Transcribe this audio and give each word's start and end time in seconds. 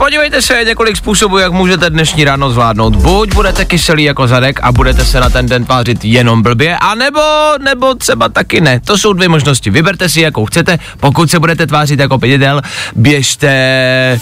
Podívejte 0.00 0.42
se, 0.42 0.54
je 0.54 0.64
několik 0.64 0.96
způsobů, 0.96 1.38
jak 1.38 1.52
můžete 1.52 1.90
dnešní 1.90 2.24
ráno 2.24 2.50
zvládnout. 2.50 2.96
Buď 2.96 3.34
budete 3.34 3.64
kyselý 3.64 4.04
jako 4.04 4.28
zadek 4.28 4.60
a 4.62 4.72
budete 4.72 5.04
se 5.04 5.20
na 5.20 5.30
ten 5.30 5.46
den 5.46 5.64
tvářit 5.64 6.04
jenom 6.04 6.42
blbě, 6.42 6.76
anebo 6.78 7.20
nebo 7.64 7.94
třeba 7.94 8.28
taky 8.28 8.60
ne. 8.60 8.80
To 8.80 8.98
jsou 8.98 9.12
dvě 9.12 9.28
možnosti. 9.28 9.70
Vyberte 9.70 10.08
si, 10.08 10.20
jakou 10.20 10.46
chcete. 10.46 10.78
Pokud 11.00 11.30
se 11.30 11.38
budete 11.38 11.66
tvářit 11.66 12.00
jako 12.00 12.18
pěditel, 12.18 12.62
běžte 12.96 14.20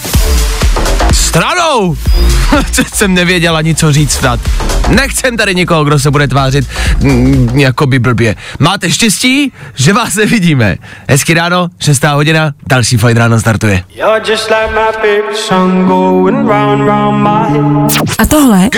stranou. 1.12 1.96
Co 2.72 2.82
jsem 2.94 3.14
nevěděl 3.14 3.56
ani 3.56 3.74
co 3.74 3.92
říct 3.92 4.12
snad. 4.12 4.40
Nechcem 4.88 5.36
tady 5.36 5.54
nikoho, 5.54 5.84
kdo 5.84 5.98
se 5.98 6.10
bude 6.10 6.28
tvářit 6.28 6.68
mm, 7.00 7.58
jako 7.58 7.86
by 7.86 7.98
blbě. 7.98 8.36
Máte 8.58 8.90
štěstí, 8.90 9.52
že 9.74 9.92
vás 9.92 10.14
nevidíme. 10.14 10.76
Hezky 11.08 11.34
ráno, 11.34 11.68
6. 11.80 12.04
hodina, 12.04 12.52
další 12.66 12.96
fajn 12.96 13.16
ráno 13.16 13.40
startuje. 13.40 13.84
You're 13.94 14.30
just 14.30 14.50
like 14.50 14.70
my 14.70 14.92
favorite 14.92 15.36
song 15.48 15.86
going 15.86 16.48
round 16.48 16.86
round 16.86 17.22
my 17.22 17.58
head. 17.58 18.08
A 18.18 18.26
tohle 18.26 18.68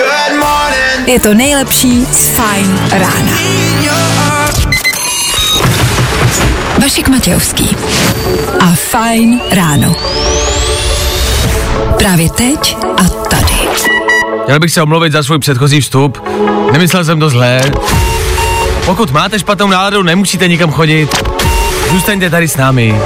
je 1.07 1.21
to 1.21 1.35
nejlepší 1.35 2.07
z 2.13 2.29
Fajn 2.29 2.79
rána. 2.91 3.33
Vašek 6.83 7.09
Matějovský 7.09 7.77
a 8.61 8.67
Fajn 8.75 9.41
ráno. 9.51 9.95
Právě 12.01 12.31
teď 12.31 12.77
a 12.97 13.03
tady. 13.05 13.55
Chtěl 14.43 14.61
bych 14.61 14.73
se 14.73 14.83
omluvit 14.83 15.13
za 15.13 15.23
svůj 15.23 15.39
předchozí 15.39 15.81
vstup. 15.81 16.29
Nemyslel 16.73 17.05
jsem 17.05 17.21
to 17.21 17.31
zlé. 17.31 17.61
Pokud 18.85 19.11
máte 19.11 19.39
špatnou 19.39 19.69
náladu, 19.69 20.03
nemusíte 20.03 20.49
nikam 20.49 20.73
chodit. 20.73 21.25
Zůstaňte 21.91 22.31
tady 22.31 22.49
s 22.49 22.57
námi. 22.57 23.01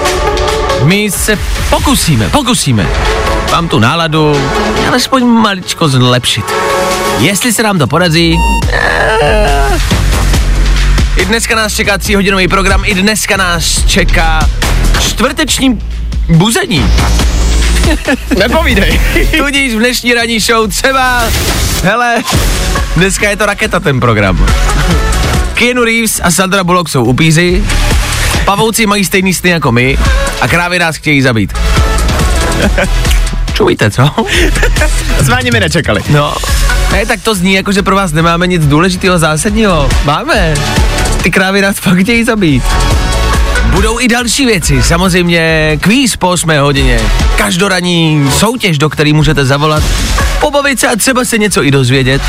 My 0.84 1.11
se 1.11 1.39
pokusíme, 1.70 2.28
pokusíme 2.28 2.86
vám 3.51 3.69
tu 3.69 3.78
náladu 3.78 4.36
alespoň 4.89 5.25
maličko 5.25 5.89
zlepšit. 5.89 6.45
Jestli 7.19 7.53
se 7.53 7.62
nám 7.62 7.79
to 7.79 7.86
podaří, 7.86 8.39
eh, 8.73 9.79
i 11.17 11.25
dneska 11.25 11.56
nás 11.56 11.75
čeká 11.75 11.98
tříhodinový 11.98 12.48
program, 12.48 12.83
i 12.84 12.95
dneska 12.95 13.36
nás 13.36 13.86
čeká 13.86 14.48
čtvrteční 15.01 15.81
buzení. 16.29 16.86
Nepovídej. 18.39 19.01
Tudíž 19.39 19.75
v 19.75 19.79
dnešní 19.79 20.15
ranní 20.15 20.41
show 20.41 20.69
třeba, 20.69 21.23
hele, 21.83 22.23
dneska 22.97 23.31
je 23.31 23.37
to 23.37 23.47
raketa 23.47 23.81
ten 23.81 24.01
program. 24.01 24.47
Keanu 25.55 25.85
Reeves 25.85 26.21
a 26.25 26.31
Sandra 26.31 26.65
Bullock 26.65 26.89
jsou 26.89 27.05
upíři, 27.05 27.65
pavouci 28.45 28.87
mají 28.87 29.05
stejný 29.05 29.35
sny 29.35 29.51
jako 29.51 29.73
my 29.73 29.99
a 30.41 30.49
krávy 30.49 30.79
nás 30.79 30.97
chtějí 30.97 31.23
zabít. 31.23 31.53
Čujíte, 33.53 33.91
co? 33.91 34.11
Jsme 35.25 35.37
ani 35.37 35.51
my 35.51 35.61
nečekali. 35.61 36.03
No, 36.11 36.35
ne, 36.93 37.07
tak 37.07 37.23
to 37.23 37.35
zní 37.35 37.55
jako, 37.55 37.73
že 37.73 37.83
pro 37.83 37.97
vás 37.97 38.13
nemáme 38.13 38.47
nic 38.47 38.67
důležitého, 38.67 39.19
zásadního. 39.19 39.89
Máme. 40.05 40.55
Ty 41.23 41.31
krávy 41.31 41.61
nás 41.61 41.77
fakt 41.79 41.98
chtějí 41.98 42.25
zabít. 42.25 42.63
Budou 43.74 44.01
i 44.01 44.08
další 44.08 44.46
věci, 44.46 44.83
samozřejmě 44.83 45.73
kvíz 45.80 46.17
po 46.17 46.29
8 46.29 46.51
hodině, 46.61 47.01
každoranní 47.36 48.30
soutěž, 48.39 48.79
do 48.79 48.90
který 48.90 49.12
můžete 49.12 49.45
zavolat, 49.45 49.83
pobavit 50.40 50.80
se 50.80 50.89
a 50.89 50.96
třeba 50.96 51.24
se 51.24 51.39
něco 51.39 51.64
i 51.64 51.70
dozvědět. 51.70 52.23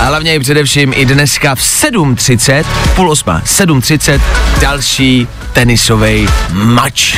A 0.00 0.04
hlavně 0.04 0.34
i 0.34 0.40
především 0.40 0.92
i 0.96 1.04
dneska 1.04 1.54
v 1.54 1.60
7.30, 1.60 2.64
půl 2.94 3.10
osma, 3.10 3.42
7.30, 3.46 4.20
další 4.60 5.28
tenisový 5.52 6.28
mač. 6.52 7.16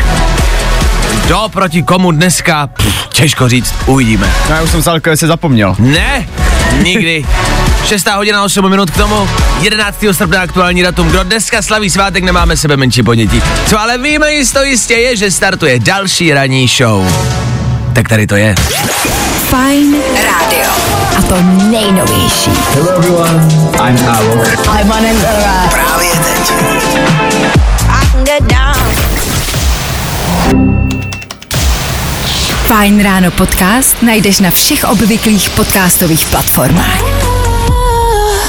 Kdo 1.24 1.48
proti 1.52 1.82
komu 1.82 2.12
dneska? 2.12 2.66
Pff, 2.66 3.08
těžko 3.08 3.48
říct, 3.48 3.74
uvidíme. 3.86 4.32
No, 4.48 4.54
já 4.54 4.62
už 4.62 4.70
jsem 4.70 4.82
si 5.14 5.26
zapomněl. 5.26 5.76
Ne, 5.78 6.28
nikdy. 6.82 7.24
6 7.84 8.08
hodina 8.16 8.44
8 8.44 8.70
minut 8.70 8.90
k 8.90 8.96
tomu, 8.96 9.28
11. 9.60 10.04
srpna 10.12 10.40
aktuální 10.40 10.82
datum. 10.82 11.08
Kdo 11.08 11.24
dneska 11.24 11.62
slaví 11.62 11.90
svátek, 11.90 12.24
nemáme 12.24 12.56
sebe 12.56 12.76
menší 12.76 13.02
ponětí. 13.02 13.42
Co 13.66 13.80
ale 13.80 13.98
víme 13.98 14.32
jisto 14.32 14.62
jistě 14.62 14.94
je, 14.94 15.16
že 15.16 15.30
startuje 15.30 15.78
další 15.78 16.32
ranní 16.34 16.68
show. 16.68 17.08
Tak 17.92 18.08
tady 18.08 18.26
to 18.26 18.36
je. 18.36 18.54
Fajn 19.48 19.96
rádio. 20.14 20.70
A 21.18 21.22
to 21.22 21.36
nejnovější. 21.70 22.50
Hello 22.74 22.90
everyone, 22.98 23.48
I'm 23.88 24.08
Alok. 24.08 24.48
I'm 24.80 24.92
Anandara. 24.92 25.68
Právě 25.70 26.10
teď. 26.10 27.23
Fajn 32.64 33.02
ráno 33.02 33.30
podcast 33.30 34.02
najdeš 34.02 34.40
na 34.40 34.50
všech 34.50 34.84
obvyklých 34.88 35.50
podcastových 35.50 36.26
platformách. 36.26 37.00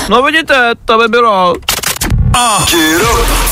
No 0.10 0.24
vidíte, 0.24 0.56
to 0.86 0.98
by 0.98 1.08
bylo. 1.08 1.54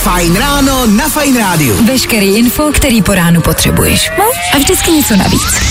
Fajn 0.03 0.35
ráno 0.35 0.85
na 0.85 1.09
Fajn 1.09 1.37
rádiu. 1.37 1.75
Veškerý 1.85 2.35
info, 2.35 2.71
který 2.71 3.01
po 3.01 3.13
ránu 3.13 3.41
potřebuješ. 3.41 4.11
No 4.17 4.23
a 4.53 4.57
vždycky 4.57 4.91
něco 4.91 5.15
navíc. 5.15 5.61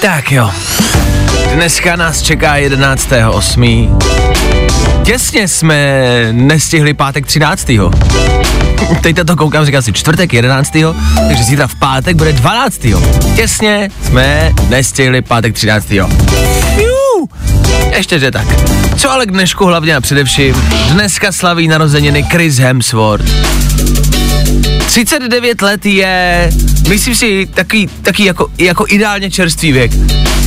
Tak 0.00 0.32
jo. 0.32 0.50
Dneska 1.54 1.96
nás 1.96 2.22
čeká 2.22 2.56
11.8. 2.56 3.98
Těsně 5.04 5.48
jsme 5.48 5.78
nestihli 6.32 6.94
pátek 6.94 7.26
13. 7.26 7.70
Teď 9.02 9.16
to 9.26 9.36
koukám, 9.36 9.66
říká 9.66 9.82
si 9.82 9.92
čtvrtek 9.92 10.32
11. 10.32 10.72
Takže 11.28 11.44
zítra 11.44 11.66
v 11.66 11.74
pátek 11.74 12.16
bude 12.16 12.32
12. 12.32 12.80
Těsně 13.36 13.90
jsme 14.02 14.52
nestihli 14.68 15.22
pátek 15.22 15.54
13. 15.54 15.90
Jú, 15.90 17.28
ještě 17.96 18.18
že 18.18 18.30
tak. 18.30 18.46
Co 18.96 19.10
ale 19.10 19.26
k 19.26 19.30
dnešku 19.30 19.64
hlavně 19.64 19.96
a 19.96 20.00
především, 20.00 20.54
dneska 20.92 21.32
slaví 21.32 21.68
narozeniny 21.68 22.22
Chris 22.22 22.56
Hemsworth. 22.56 23.30
39 24.86 25.62
let 25.62 25.86
je, 25.86 26.50
myslím 26.88 27.14
si, 27.14 27.46
taky, 27.54 27.88
taky 28.02 28.24
jako, 28.24 28.46
jako 28.58 28.84
ideálně 28.88 29.30
čerstvý 29.30 29.72
věk. 29.72 29.92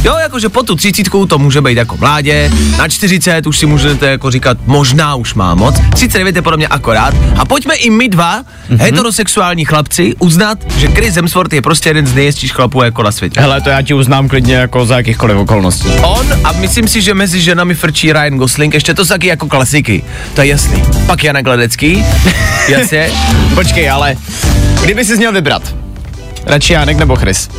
Jo, 0.07 0.17
jakože 0.17 0.49
po 0.49 0.63
tu 0.63 0.75
třicítku 0.75 1.25
to 1.25 1.37
může 1.37 1.61
být 1.61 1.77
jako 1.77 1.97
mládě, 1.97 2.51
na 2.77 2.87
40 2.87 3.47
už 3.47 3.57
si 3.57 3.65
můžete 3.65 4.09
jako 4.09 4.31
říkat, 4.31 4.57
možná 4.65 5.15
už 5.15 5.33
má 5.33 5.55
moc, 5.55 5.75
39 5.93 6.35
je 6.35 6.41
podle 6.41 6.57
mě 6.57 6.67
akorát. 6.67 7.13
A 7.37 7.45
pojďme 7.45 7.75
i 7.75 7.89
my 7.89 8.09
dva, 8.09 8.41
mm-hmm. 8.41 8.77
heterosexuální 8.81 9.65
chlapci, 9.65 10.15
uznat, 10.19 10.57
že 10.77 10.87
Chris 10.87 11.15
Hemsworth 11.15 11.53
je 11.53 11.61
prostě 11.61 11.89
jeden 11.89 12.07
z 12.07 12.13
nejjezdčích 12.13 12.53
chlapů 12.53 12.83
jako 12.83 13.03
na 13.03 13.11
světě. 13.11 13.41
Hele, 13.41 13.61
to 13.61 13.69
já 13.69 13.81
ti 13.81 13.93
uznám 13.93 14.27
klidně 14.27 14.55
jako 14.55 14.85
za 14.85 14.97
jakýchkoliv 14.97 15.37
okolností. 15.37 15.89
On 15.89 16.27
a 16.43 16.51
myslím 16.51 16.87
si, 16.87 17.01
že 17.01 17.13
mezi 17.13 17.41
ženami 17.41 17.75
frčí 17.75 18.13
Ryan 18.13 18.37
Gosling, 18.37 18.73
ještě 18.73 18.93
to 18.93 19.05
jsou 19.05 19.13
taky 19.13 19.27
jako 19.27 19.47
klasiky, 19.47 20.03
to 20.33 20.41
je 20.41 20.47
jasný. 20.47 20.83
Pak 21.05 21.23
Jana 21.23 21.41
Gledecký, 21.41 22.05
jasně. 22.67 23.11
Počkej, 23.55 23.89
ale 23.89 24.15
kdyby 24.83 25.05
jsi 25.05 25.17
měl 25.17 25.31
vybrat, 25.31 25.86
radši 26.47 26.73
Jánek 26.73 26.97
nebo 26.97 27.15
Chris? 27.15 27.49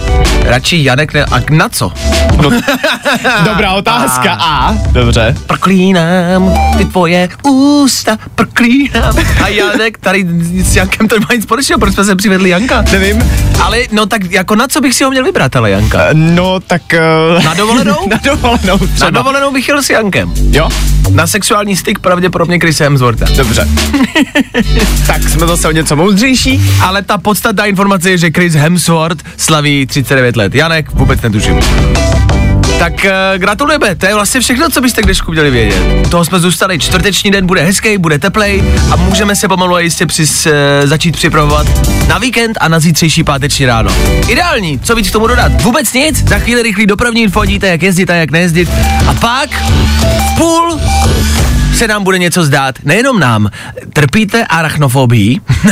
Radši 0.44 0.84
Janek 0.84 1.14
ne, 1.14 1.24
a 1.24 1.40
na 1.50 1.68
co? 1.68 1.92
Dobrá 3.44 3.72
otázka. 3.72 4.32
A. 4.40 4.74
Dobře. 4.92 5.34
Proklínám 5.46 6.54
ty 6.78 6.84
tvoje 6.84 7.28
ústa, 7.42 8.18
proklínám. 8.34 9.14
A 9.44 9.48
Janek 9.48 9.98
tady 9.98 10.26
s 10.62 10.76
Jankem 10.76 11.08
to 11.08 11.14
nemá 11.14 11.28
nic 11.34 11.42
společného, 11.42 11.78
proč 11.78 11.94
jsme 11.94 12.04
se 12.04 12.16
přivedli 12.16 12.50
Janka? 12.50 12.84
Nevím. 12.92 13.24
Ale 13.62 13.78
no 13.92 14.06
tak 14.06 14.30
jako 14.30 14.56
na 14.56 14.68
co 14.68 14.80
bych 14.80 14.94
si 14.94 15.04
ho 15.04 15.10
měl 15.10 15.24
vybrat, 15.24 15.56
ale 15.56 15.70
Janka? 15.70 16.08
No, 16.12 16.60
tak... 16.60 16.82
Uh, 17.38 17.44
Na 17.44 17.54
dovolenou? 17.54 17.96
na 18.10 18.18
dovolenou 18.24 18.78
třeba. 18.78 19.04
Na 19.04 19.10
dovolenou 19.10 19.52
bych 19.52 19.68
jel 19.68 19.82
s 19.82 19.90
Jankem. 19.90 20.32
Jo? 20.50 20.68
Na 21.10 21.26
sexuální 21.26 21.76
styk 21.76 21.98
pravděpodobně 21.98 22.58
Chris 22.58 22.80
Hemswortha. 22.80 23.26
Dobře. 23.36 23.68
tak 25.06 25.22
jsme 25.22 25.46
zase 25.46 25.68
o 25.68 25.70
něco 25.70 25.96
moudřejší. 25.96 26.60
Ale 26.82 27.02
ta 27.02 27.18
podstatná 27.18 27.64
informace 27.64 28.10
je, 28.10 28.18
že 28.18 28.30
Chris 28.34 28.54
Hemsworth 28.54 28.77
slaví 29.36 29.86
39 29.86 30.36
let. 30.36 30.54
Janek 30.54 30.90
vůbec 30.90 31.20
netuším. 31.20 31.60
Tak 32.78 32.92
uh, 32.92 33.38
gratulujeme, 33.38 33.94
to 33.94 34.06
je 34.06 34.14
vlastně 34.14 34.40
všechno, 34.40 34.70
co 34.70 34.80
byste 34.80 35.02
k 35.02 35.04
dnešku 35.04 35.32
měli 35.32 35.50
vědět. 35.50 36.10
Toho 36.10 36.24
jsme 36.24 36.40
zůstali, 36.40 36.78
čtvrteční 36.78 37.30
den 37.30 37.46
bude 37.46 37.62
hezký, 37.62 37.98
bude 37.98 38.18
teplej 38.18 38.64
a 38.90 38.96
můžeme 38.96 39.36
se 39.36 39.48
pomalu 39.48 39.74
a 39.74 39.80
jistě 39.80 40.06
přis, 40.06 40.46
uh, 40.46 40.52
začít 40.84 41.16
připravovat 41.16 41.66
na 42.08 42.18
víkend 42.18 42.58
a 42.60 42.68
na 42.68 42.80
zítřejší 42.80 43.24
páteční 43.24 43.66
ráno. 43.66 43.90
Ideální, 44.28 44.78
co 44.78 44.94
víc 44.94 45.08
k 45.08 45.12
tomu 45.12 45.26
dodat? 45.26 45.62
Vůbec 45.62 45.92
nic, 45.92 46.28
za 46.28 46.38
chvíli 46.38 46.62
rychlý 46.62 46.86
dopravní 46.86 47.22
info, 47.22 47.42
jak 47.62 47.82
jezdit 47.82 48.10
a 48.10 48.14
jak 48.14 48.30
nejezdit. 48.30 48.68
A 49.06 49.14
pak 49.14 49.50
půl 50.36 50.80
se 51.78 51.88
nám 51.88 52.04
bude 52.04 52.18
něco 52.18 52.44
zdát. 52.44 52.74
Nejenom 52.84 53.20
nám. 53.20 53.50
Trpíte 53.92 54.44
arachnofobii? 54.44 55.40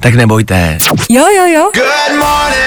tak 0.00 0.14
nebojte. 0.14 0.78
Jo, 1.08 1.24
jo, 1.36 1.46
jo. 1.54 1.70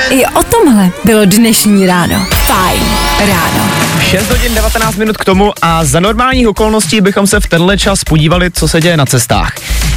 I 0.10 0.25
o 0.25 0.44
tomhle 0.44 0.89
bylo 1.04 1.25
dnešní 1.25 1.88
ráno. 1.88 2.25
Fajn 2.31 2.83
ráno. 3.19 3.71
6 4.01 4.30
hodin 4.30 4.56
19 4.56 4.95
minut 4.95 5.18
k 5.18 5.25
tomu 5.25 5.54
a 5.62 5.86
za 5.86 6.00
normálních 6.00 6.48
okolností 6.48 7.01
bychom 7.01 7.27
se 7.27 7.39
v 7.39 7.48
tenhle 7.48 7.77
čas 7.77 8.04
podívali, 8.04 8.51
co 8.51 8.68
se 8.68 8.81
děje 8.81 8.98
na 8.98 9.06
cestách. 9.06 9.54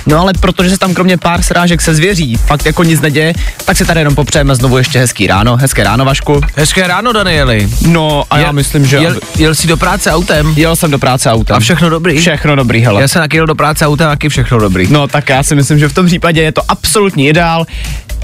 No 0.07 0.21
ale 0.21 0.33
protože 0.41 0.71
se 0.71 0.79
tam 0.79 0.95
kromě 0.95 1.17
pár 1.17 1.43
srážek 1.43 1.83
se 1.83 1.95
zvěří, 1.95 2.37
fakt 2.37 2.67
jako 2.67 2.85
nic 2.85 3.01
neděje, 3.01 3.35
tak 3.65 3.77
si 3.77 3.85
tady 3.85 4.01
jenom 4.01 4.15
popřejeme 4.15 4.55
znovu 4.55 4.79
ještě 4.79 4.99
hezký 4.99 5.27
ráno. 5.27 5.57
Hezké 5.57 5.85
ráno, 5.85 6.05
Vašku. 6.05 6.41
Hezké 6.57 6.87
ráno, 6.87 7.13
Danieli. 7.13 7.69
No 7.87 8.25
a 8.31 8.39
já 8.39 8.45
Jel- 8.45 8.53
myslím, 8.53 8.87
že... 8.87 8.97
Jel, 8.97 9.21
jel 9.37 9.55
jsi 9.55 9.67
do 9.67 9.77
práce 9.77 10.13
autem? 10.13 10.55
Jel 10.63 10.77
jsem 10.77 10.91
do 10.91 10.99
práce 10.99 11.31
autem. 11.31 11.57
A 11.57 11.61
všechno 11.61 11.91
dobrý? 11.91 12.19
Všechno 12.19 12.57
dobrý, 12.57 12.81
hele. 12.81 13.03
Já 13.03 13.09
jsem 13.09 13.23
taky 13.23 13.37
jel 13.37 13.47
do 13.47 13.55
práce 13.55 13.87
autem, 13.87 14.09
taky 14.09 14.29
všechno 14.29 14.59
dobrý. 14.59 14.87
No 14.91 15.09
tak 15.09 15.29
já 15.29 15.43
si 15.43 15.55
myslím, 15.55 15.79
že 15.79 15.89
v 15.89 15.93
tom 15.95 16.07
případě 16.07 16.43
je 16.43 16.53
to 16.53 16.63
absolutní 16.69 17.29
ideál 17.29 17.67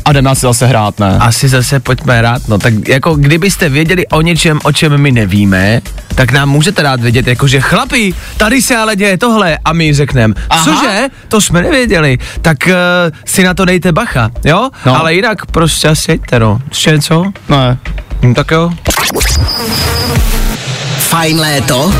a 0.04 0.12
jdeme 0.12 0.34
si 0.34 0.40
zase 0.40 0.66
hrát, 0.66 0.98
ne? 1.00 1.18
Asi 1.20 1.48
zase 1.48 1.80
pojďme 1.80 2.18
hrát, 2.18 2.48
no 2.48 2.58
tak 2.58 2.88
jako 2.88 3.14
kdybyste 3.14 3.68
věděli 3.68 4.06
o 4.06 4.20
něčem, 4.20 4.58
o 4.64 4.72
čem 4.72 4.98
my 4.98 5.12
nevíme, 5.12 5.80
tak 6.14 6.32
nám 6.32 6.48
můžete 6.48 6.82
dát 6.82 7.00
vědět, 7.00 7.26
jakože 7.26 7.60
chlapi, 7.60 8.14
tady 8.36 8.62
se 8.62 8.76
ale 8.76 8.96
děje 8.96 9.18
tohle 9.18 9.58
a 9.64 9.72
my 9.72 9.94
řekneme, 9.94 10.34
cože, 10.64 11.08
to 11.28 11.40
jsme 11.40 11.62
nevěděli, 11.62 12.18
tak 12.42 12.58
uh, 12.66 12.72
si 13.24 13.44
na 13.44 13.54
to 13.54 13.64
dejte 13.64 13.92
bacha, 13.92 14.30
jo? 14.44 14.70
No. 14.86 15.00
Ale 15.00 15.14
jinak 15.14 15.46
prostě 15.46 15.88
asi 15.88 16.10
jeďte, 16.10 16.38
no. 16.38 16.58
Ještě 16.68 16.90
něco? 16.90 17.24
Ne. 17.48 17.78
Hm, 18.22 18.34
tak 18.34 18.50
jo. 18.50 18.70
Fajn 21.08 21.40
léto. 21.40 21.92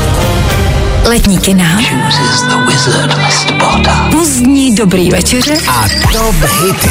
Letní 1.07 1.37
kina. 1.37 1.65
Pozdní 4.11 4.75
dobrý 4.75 5.09
večeře. 5.09 5.53
A 5.67 5.85
top 6.11 6.35
hity. 6.35 6.89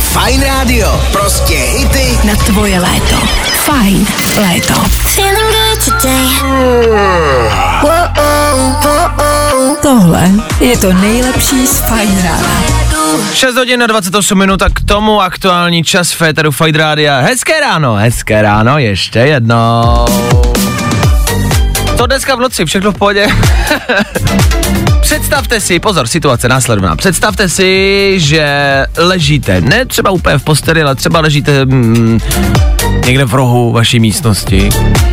Fajn 0.00 0.42
rádio. 0.42 1.00
Prostě 1.12 1.54
hity 1.54 2.18
Na 2.24 2.36
tvoje 2.36 2.80
léto. 2.80 3.16
Fajn 3.64 4.06
léto. 4.36 4.74
Feeling. 4.90 5.61
Tohle 9.82 10.30
je 10.60 10.78
to 10.78 10.92
nejlepší 10.92 11.66
z 11.66 11.80
Fajn 11.80 12.22
rána. 12.22 12.62
6 13.34 13.56
hodin 13.56 13.82
a 13.82 13.86
28 13.86 14.38
minut 14.38 14.62
a 14.62 14.68
k 14.68 14.80
tomu 14.80 15.20
aktuální 15.20 15.84
čas 15.84 16.12
Féteru 16.12 16.50
Fight 16.50 16.76
Rádia. 16.76 17.20
Hezké 17.20 17.60
ráno, 17.60 17.94
hezké 17.94 18.42
ráno, 18.42 18.78
ještě 18.78 19.18
jednou. 19.18 20.06
To 21.96 22.06
dneska 22.06 22.34
v 22.34 22.40
noci, 22.40 22.64
všechno 22.64 22.92
v 22.92 22.98
pohodě. 22.98 23.26
Představte 25.00 25.60
si, 25.60 25.78
pozor, 25.78 26.06
situace 26.06 26.48
následovná. 26.48 26.96
Představte 26.96 27.48
si, 27.48 28.14
že 28.20 28.46
ležíte, 28.96 29.60
ne 29.60 29.86
třeba 29.86 30.10
úplně 30.10 30.38
v 30.38 30.42
posteli, 30.44 30.82
ale 30.82 30.94
třeba 30.94 31.20
ležíte 31.20 31.64
mm, 31.64 32.20
někde 33.06 33.24
v 33.24 33.34
rohu 33.34 33.72
vaší 33.72 34.00
místnosti. 34.00 34.68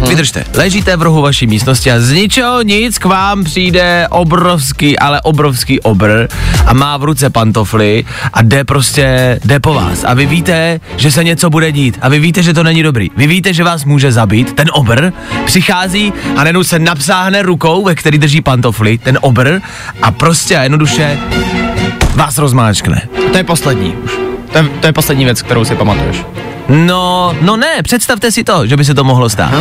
Vydržte, 0.08 0.46
ležíte 0.54 0.98
v 0.98 1.02
rohu 1.02 1.22
vaší 1.22 1.48
místnosti 1.48 1.92
a 1.92 2.00
z 2.00 2.12
ničeho 2.12 2.62
nic 2.62 2.98
k 2.98 3.06
vám 3.06 3.44
přijde 3.44 4.08
obrovský, 4.10 5.00
ale 5.00 5.22
obrovský 5.22 5.80
obr 5.80 6.28
a 6.66 6.74
má 6.74 6.98
v 6.98 7.04
ruce 7.04 7.30
pantofly 7.30 8.06
a 8.34 8.42
jde 8.42 8.64
prostě, 8.64 9.40
jde 9.46 9.60
po 9.60 9.74
vás. 9.74 10.04
A 10.04 10.14
vy 10.14 10.26
víte, 10.26 10.80
že 10.98 11.12
se 11.12 11.24
něco 11.24 11.50
bude 11.50 11.72
dít 11.72 11.98
a 12.02 12.10
vy 12.10 12.20
víte, 12.20 12.44
že 12.44 12.54
to 12.54 12.64
není 12.64 12.84
dobrý. 12.84 13.10
Vy 13.18 13.28
víte, 13.28 13.54
že 13.54 13.64
vás 13.64 13.86
může 13.86 14.12
zabít, 14.12 14.54
ten 14.54 14.68
obr 14.74 15.12
přichází 15.46 16.14
a 16.36 16.44
najednou 16.44 16.64
se 16.64 16.80
napsáhne 16.80 17.42
rukou, 17.42 17.84
ve 17.84 17.96
který 17.96 18.18
drží 18.18 18.42
pantofly, 18.42 18.98
ten 18.98 19.18
obr 19.22 19.62
a 20.02 20.12
prostě 20.12 20.58
a 20.58 20.64
jednoduše 20.64 21.20
vás 22.16 22.38
rozmáčkne. 22.38 23.02
To 23.32 23.38
je 23.38 23.44
poslední 23.44 23.96
už. 23.96 24.29
To 24.52 24.58
je, 24.58 24.64
to 24.64 24.88
je 24.88 24.94
poslední 24.94 25.26
věc, 25.26 25.42
kterou 25.42 25.66
si 25.66 25.76
pamatuješ. 25.76 26.26
No, 26.70 27.36
no 27.42 27.58
ne, 27.58 27.84
představte 27.84 28.32
si 28.32 28.44
to, 28.44 28.68
že 28.68 28.78
by 28.78 28.86
se 28.86 28.94
to 28.94 29.04
mohlo 29.04 29.30
stát. 29.30 29.54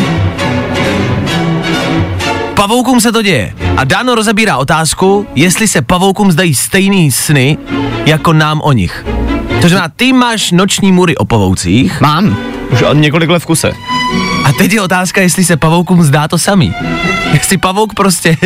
Pavoukům 2.55 3.01
se 3.01 3.13
to 3.13 3.23
děje. 3.23 3.55
A 3.77 3.85
Dáno 3.85 4.15
rozebírá 4.15 4.57
otázku, 4.57 5.27
jestli 5.35 5.69
se 5.69 5.83
pavoukům 5.83 6.33
zdají 6.33 6.55
stejný 6.55 7.11
sny, 7.11 7.59
jako 8.07 8.33
nám 8.33 8.61
o 8.61 8.73
nich. 8.73 9.07
To 9.61 9.69
znamená, 9.69 9.89
ty 9.97 10.13
máš 10.13 10.53
noční 10.53 10.93
mury 10.93 11.17
o 11.17 11.25
pavoucích 11.25 12.01
Mám. 12.01 12.37
Už 12.73 12.85
několik 12.93 13.31
let 13.31 13.39
v 13.43 13.47
kuse. 13.47 13.71
a 14.45 14.53
teď 14.53 14.73
je 14.73 14.81
otázka, 14.81 15.21
jestli 15.21 15.45
se 15.45 15.57
pavoukům 15.57 16.03
zdá 16.03 16.29
to 16.29 16.39
samý. 16.39 16.75
Jestli 17.33 17.59
pavouk 17.59 17.95
prostě 17.95 18.37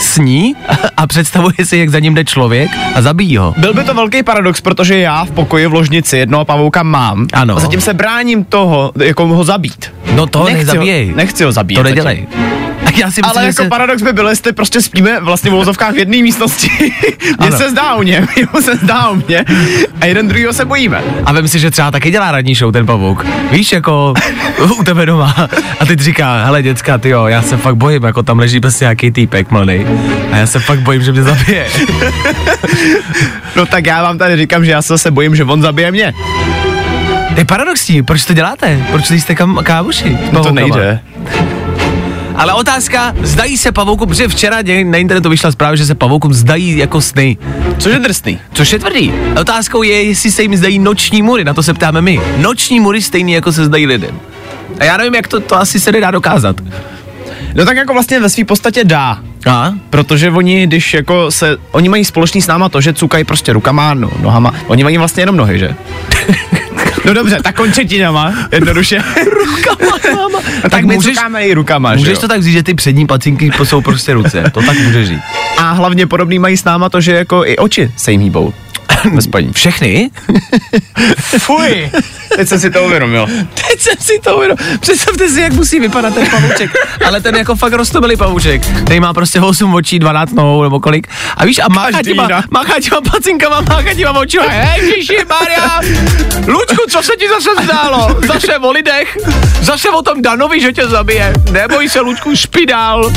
sní 0.00 0.54
a 0.96 1.06
představuje 1.06 1.54
si, 1.64 1.76
jak 1.78 1.88
za 1.88 1.98
ním 1.98 2.14
jde 2.14 2.24
člověk 2.24 2.70
a 2.94 3.02
zabíjí 3.02 3.36
ho. 3.36 3.54
Byl 3.56 3.74
by 3.74 3.84
to 3.84 3.94
velký 3.94 4.22
paradox, 4.22 4.60
protože 4.60 4.98
já 4.98 5.24
v 5.24 5.30
pokoji 5.30 5.66
v 5.66 5.72
ložnici 5.74 6.16
jednoho 6.18 6.44
pavouka 6.44 6.82
mám. 6.82 7.26
Ano. 7.32 7.56
A 7.56 7.60
zatím 7.60 7.80
se 7.80 7.94
bráním 7.94 8.44
toho, 8.44 8.92
jako 9.04 9.26
ho 9.26 9.44
zabít. 9.44 9.92
No 10.14 10.26
to 10.26 10.38
Nechci 10.44 10.52
ho- 10.54 10.58
nezabíjej. 10.58 11.12
nechci 11.14 11.44
ho 11.44 11.52
zabíjet 11.52 11.82
To 11.86 12.02
zatím. 12.02 12.26
A 12.88 12.98
já 12.98 13.10
si 13.10 13.20
myslím, 13.20 13.24
Ale 13.24 13.46
jako 13.46 13.62
se... 13.62 13.68
paradox 13.68 14.02
by 14.02 14.12
byl, 14.12 14.28
jestli 14.28 14.52
prostě 14.52 14.82
spíme 14.82 15.20
vlastně 15.20 15.50
v 15.50 15.54
vozovkách 15.54 15.94
v 15.94 15.98
jedné 15.98 16.22
místnosti. 16.22 16.70
Mně 17.40 17.52
se 17.52 17.70
zdá 17.70 17.94
o 17.94 18.02
jemu 18.02 18.62
se 18.62 18.76
zdá 18.76 19.08
o 19.08 19.14
mě 19.14 19.44
a 20.00 20.06
jeden 20.06 20.28
druhýho 20.28 20.52
se 20.52 20.64
bojíme. 20.64 21.02
A 21.24 21.32
vem 21.32 21.48
si, 21.48 21.58
že 21.58 21.70
třeba 21.70 21.90
taky 21.90 22.10
dělá 22.10 22.32
radní 22.32 22.54
show 22.54 22.72
ten 22.72 22.86
pavouk. 22.86 23.26
Víš, 23.50 23.72
jako 23.72 24.14
u 24.78 24.84
tebe 24.84 25.06
doma. 25.06 25.48
A 25.80 25.86
teď 25.86 26.00
říká, 26.00 26.44
hele 26.44 26.62
děcka, 26.62 26.98
ty 26.98 27.08
jo, 27.08 27.26
já 27.26 27.42
se 27.42 27.56
fakt 27.56 27.76
bojím, 27.76 28.04
jako 28.04 28.22
tam 28.22 28.38
leží 28.38 28.60
prostě 28.60 28.84
nějaký 28.84 29.10
týpek 29.10 29.50
mladý. 29.50 29.86
A 30.32 30.36
já 30.36 30.46
se 30.46 30.60
fakt 30.60 30.80
bojím, 30.80 31.02
že 31.02 31.12
mě 31.12 31.22
zabije. 31.22 31.66
No 33.56 33.66
tak 33.66 33.86
já 33.86 34.02
vám 34.02 34.18
tady 34.18 34.36
říkám, 34.36 34.64
že 34.64 34.70
já 34.70 34.82
se 34.82 34.88
zase 34.88 35.10
bojím, 35.10 35.36
že 35.36 35.44
on 35.44 35.62
zabije 35.62 35.92
mě. 35.92 36.14
To 37.34 37.40
je 37.40 37.44
paradoxní, 37.44 38.02
proč 38.02 38.24
to 38.24 38.34
děláte? 38.34 38.86
Proč 38.90 39.10
jste 39.10 39.34
kam, 39.34 39.60
kámoši? 39.62 40.18
s 40.28 40.32
No 40.32 40.42
to 40.42 40.52
nejde. 40.52 41.00
Ale 42.38 42.52
otázka, 42.54 43.14
zdají 43.22 43.56
se 43.56 43.72
pavoukům, 43.72 44.08
protože 44.08 44.28
včera 44.28 44.56
na 44.84 44.98
internetu 44.98 45.28
vyšla 45.28 45.52
zpráva, 45.52 45.76
že 45.76 45.86
se 45.86 45.94
pavoukům 45.94 46.34
zdají 46.34 46.78
jako 46.78 47.00
sny. 47.00 47.36
Což 47.78 47.92
je 47.92 47.98
drsný. 47.98 48.38
Což 48.52 48.72
je 48.72 48.78
tvrdý. 48.78 49.12
Otázkou 49.40 49.82
je, 49.82 50.02
jestli 50.02 50.30
se 50.30 50.42
jim 50.42 50.56
zdají 50.56 50.78
noční 50.78 51.22
mury, 51.22 51.44
na 51.44 51.54
to 51.54 51.62
se 51.62 51.74
ptáme 51.74 52.00
my. 52.00 52.20
Noční 52.36 52.80
mury 52.80 53.02
stejný, 53.02 53.32
jako 53.32 53.52
se 53.52 53.64
zdají 53.64 53.86
lidem. 53.86 54.20
A 54.80 54.84
já 54.84 54.96
nevím, 54.96 55.14
jak 55.14 55.28
to, 55.28 55.40
to 55.40 55.56
asi 55.56 55.80
se 55.80 55.92
nedá 55.92 56.10
dokázat. 56.10 56.56
No 57.54 57.64
tak 57.64 57.76
jako 57.76 57.92
vlastně 57.92 58.20
ve 58.20 58.30
své 58.30 58.44
podstatě 58.44 58.84
dá. 58.84 59.22
A? 59.46 59.72
Protože 59.90 60.30
oni, 60.30 60.66
když 60.66 60.94
jako 60.94 61.30
se, 61.30 61.56
oni 61.72 61.88
mají 61.88 62.04
společný 62.04 62.42
s 62.42 62.46
náma 62.46 62.68
to, 62.68 62.80
že 62.80 62.92
cukají 62.92 63.24
prostě 63.24 63.52
rukama, 63.52 63.94
no, 63.94 64.10
nohama, 64.22 64.54
oni 64.66 64.84
mají 64.84 64.98
vlastně 64.98 65.22
jenom 65.22 65.36
nohy, 65.36 65.58
že? 65.58 65.74
No 67.04 67.14
dobře, 67.14 67.38
tak 67.42 67.56
končetinama, 67.56 68.34
jednoduše. 68.52 68.98
rukama, 69.30 69.92
nohama. 70.10 70.38
No, 70.64 70.70
tak, 70.70 70.84
my 70.84 70.94
můžeš- 70.94 71.14
cukáme 71.16 71.46
i 71.46 71.54
rukama, 71.54 71.92
že 71.94 71.98
Můžeš 71.98 72.14
jo? 72.14 72.20
to 72.20 72.28
tak 72.28 72.42
říct, 72.42 72.52
že 72.52 72.62
ty 72.62 72.74
přední 72.74 73.06
pacinky 73.06 73.50
jsou 73.64 73.80
prostě 73.80 74.14
ruce. 74.14 74.50
To 74.54 74.62
tak 74.62 74.78
můžeš 74.78 75.08
říct. 75.08 75.20
A 75.58 75.72
hlavně 75.72 76.06
podobný 76.06 76.38
mají 76.38 76.56
s 76.56 76.64
náma 76.64 76.88
to, 76.88 77.00
že 77.00 77.12
jako 77.12 77.44
i 77.46 77.56
oči 77.56 77.92
se 77.96 78.12
jim 78.12 78.20
hýbou. 78.20 78.54
Ve 79.14 79.22
spaní. 79.22 79.52
Všechny? 79.52 80.10
Fuj! 81.38 81.90
Teď 82.36 82.48
jsem 82.48 82.60
si 82.60 82.70
to 82.70 82.82
uvědomil. 82.84 83.26
Teď 83.54 83.80
jsem 83.80 83.94
si 84.00 84.18
to 84.24 84.36
uvědomil. 84.36 84.64
Představte 84.80 85.28
si, 85.28 85.40
jak 85.40 85.52
musí 85.52 85.80
vypadat 85.80 86.14
ten 86.14 86.30
pavouček. 86.30 86.70
Ale 87.06 87.20
ten 87.20 87.36
jako 87.36 87.56
fakt 87.56 87.72
roztomilý 87.72 88.16
pavouček, 88.16 88.62
který 88.84 89.00
má 89.00 89.14
prostě 89.14 89.40
8 89.40 89.74
očí, 89.74 89.98
12 89.98 90.32
nohou 90.32 90.62
nebo 90.62 90.80
kolik. 90.80 91.08
A 91.36 91.44
víš, 91.44 91.58
a 91.58 91.68
máchá 91.68 92.02
těma, 92.02 92.28
máchá 92.50 92.80
těma 92.80 93.00
pacinkama, 93.00 93.60
máchá 93.60 93.94
těma 93.94 94.10
očima. 94.20 94.44
Hej, 94.48 94.88
Ježíši 94.88 95.16
Maria! 95.28 95.80
Lučku, 96.46 96.82
co 96.90 97.02
se 97.02 97.12
ti 97.18 97.28
zase 97.28 97.64
zdálo? 97.64 98.20
Zase 98.26 98.58
o 98.58 98.70
lidech? 98.70 99.18
Zase 99.60 99.90
o 99.90 100.02
tom 100.02 100.22
Danovi, 100.22 100.60
že 100.60 100.72
tě 100.72 100.86
zabije? 100.86 101.32
Neboj 101.50 101.88
se, 101.88 102.00
Lučku, 102.00 102.36
špidál. 102.36 103.12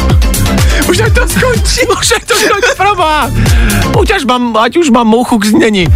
Už 0.89 0.99
ať 0.99 1.13
to 1.13 1.27
skončí. 1.27 1.81
Už 1.99 2.11
ať 2.15 2.23
to 2.25 2.35
skončí, 2.35 2.71
proba. 2.77 3.29
Ať 4.01 4.17
už 4.17 4.25
mám, 4.25 4.57
ať 4.57 4.77
už 4.77 4.89
mám 4.89 5.07
mouchu 5.07 5.37
k 5.37 5.45
znění. 5.45 5.87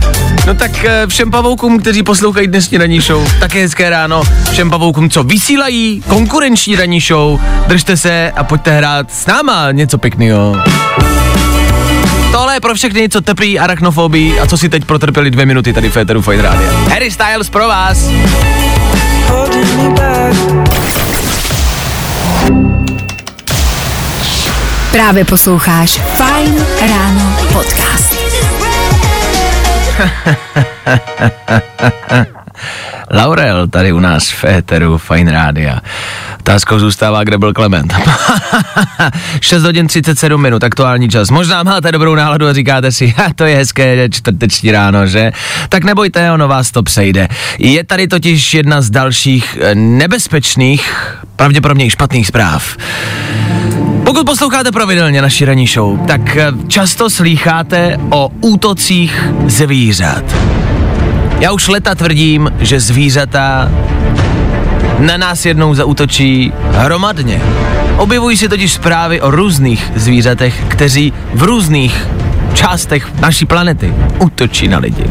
No 0.47 0.53
tak 0.53 0.85
eh, 0.85 1.07
všem 1.07 1.31
pavoukům, 1.31 1.79
kteří 1.79 2.03
poslouchají 2.03 2.47
dnešní 2.47 2.77
ranní 2.77 3.01
show, 3.01 3.31
také 3.39 3.62
hezké 3.62 3.89
ráno. 3.89 4.24
Všem 4.51 4.69
pavoukům, 4.69 5.09
co 5.09 5.24
vysílají 5.24 6.03
konkurenční 6.07 6.75
ranní 6.75 7.00
show, 7.00 7.39
držte 7.67 7.97
se 7.97 8.31
a 8.35 8.43
pojďte 8.43 8.71
hrát 8.71 9.12
s 9.12 9.25
náma 9.25 9.71
něco 9.71 9.97
pěkného. 9.97 10.55
Tohle 12.31 12.53
je 12.53 12.59
pro 12.59 12.75
všechny, 12.75 13.09
co 13.09 13.21
trpí 13.21 13.59
arachnofobii 13.59 14.39
a 14.39 14.47
co 14.47 14.57
si 14.57 14.69
teď 14.69 14.85
protrpěli 14.85 15.31
dvě 15.31 15.45
minuty 15.45 15.74
tady 15.74 15.89
v 15.89 15.93
Féteru 15.93 16.21
Fine 16.21 16.41
Radio. 16.41 16.69
Harry 16.89 17.12
Styles 17.12 17.50
pro 17.50 17.67
vás. 17.67 17.97
Právě 24.95 25.25
posloucháš 25.25 25.91
Fine 25.91 26.65
Ráno 26.89 27.37
podcast. 27.53 28.15
Laurel 33.13 33.67
tady 33.67 33.91
u 33.91 33.99
nás 33.99 34.29
v 34.29 34.35
Féteru 34.35 34.97
Fine 34.97 35.31
Rádia. 35.31 35.79
Otázkou 36.39 36.79
zůstává, 36.79 37.23
kde 37.23 37.37
byl 37.37 37.53
Klement. 37.53 37.93
6 39.41 39.63
hodin 39.63 39.87
37 39.87 40.41
minut, 40.41 40.63
aktuální 40.63 41.09
čas. 41.09 41.29
Možná 41.29 41.63
máte 41.63 41.91
dobrou 41.91 42.15
náladu 42.15 42.47
a 42.47 42.53
říkáte 42.53 42.91
si, 42.91 43.13
ha, 43.17 43.25
to 43.35 43.43
je 43.43 43.55
hezké 43.55 44.09
čtvrteční 44.09 44.71
ráno, 44.71 45.07
že? 45.07 45.31
Tak 45.69 45.83
nebojte, 45.83 46.31
ono 46.31 46.47
vás 46.47 46.71
to 46.71 46.83
přejde. 46.83 47.27
Je 47.59 47.83
tady 47.83 48.07
totiž 48.07 48.53
jedna 48.53 48.81
z 48.81 48.89
dalších 48.89 49.57
eh, 49.61 49.75
nebezpečných, 49.75 50.93
pravděpodobně 51.35 51.85
i 51.85 51.89
špatných 51.89 52.27
zpráv. 52.27 52.77
Pokud 54.05 54.25
posloucháte 54.25 54.71
pravidelně 54.71 55.21
naši 55.21 55.45
ranní 55.45 55.67
show, 55.67 55.99
tak 56.07 56.35
eh, 56.35 56.51
často 56.67 57.09
slýcháte 57.09 57.97
o 58.09 58.29
útocích 58.41 59.29
zvířat. 59.45 60.23
Já 61.39 61.51
už 61.51 61.67
leta 61.67 61.95
tvrdím, 61.95 62.51
že 62.59 62.79
zvířata 62.79 63.71
na 64.99 65.17
nás 65.17 65.45
jednou 65.45 65.73
zautočí 65.73 66.53
hromadně. 66.71 67.41
Objevují 67.97 68.37
se 68.37 68.49
totiž 68.49 68.71
zprávy 68.73 69.21
o 69.21 69.31
různých 69.31 69.91
zvířatech, 69.95 70.63
kteří 70.67 71.13
v 71.33 71.43
různých 71.43 72.07
částech 72.53 73.19
naší 73.19 73.45
planety 73.45 73.93
útočí 74.19 74.67
na 74.67 74.77
lidi. 74.77 75.05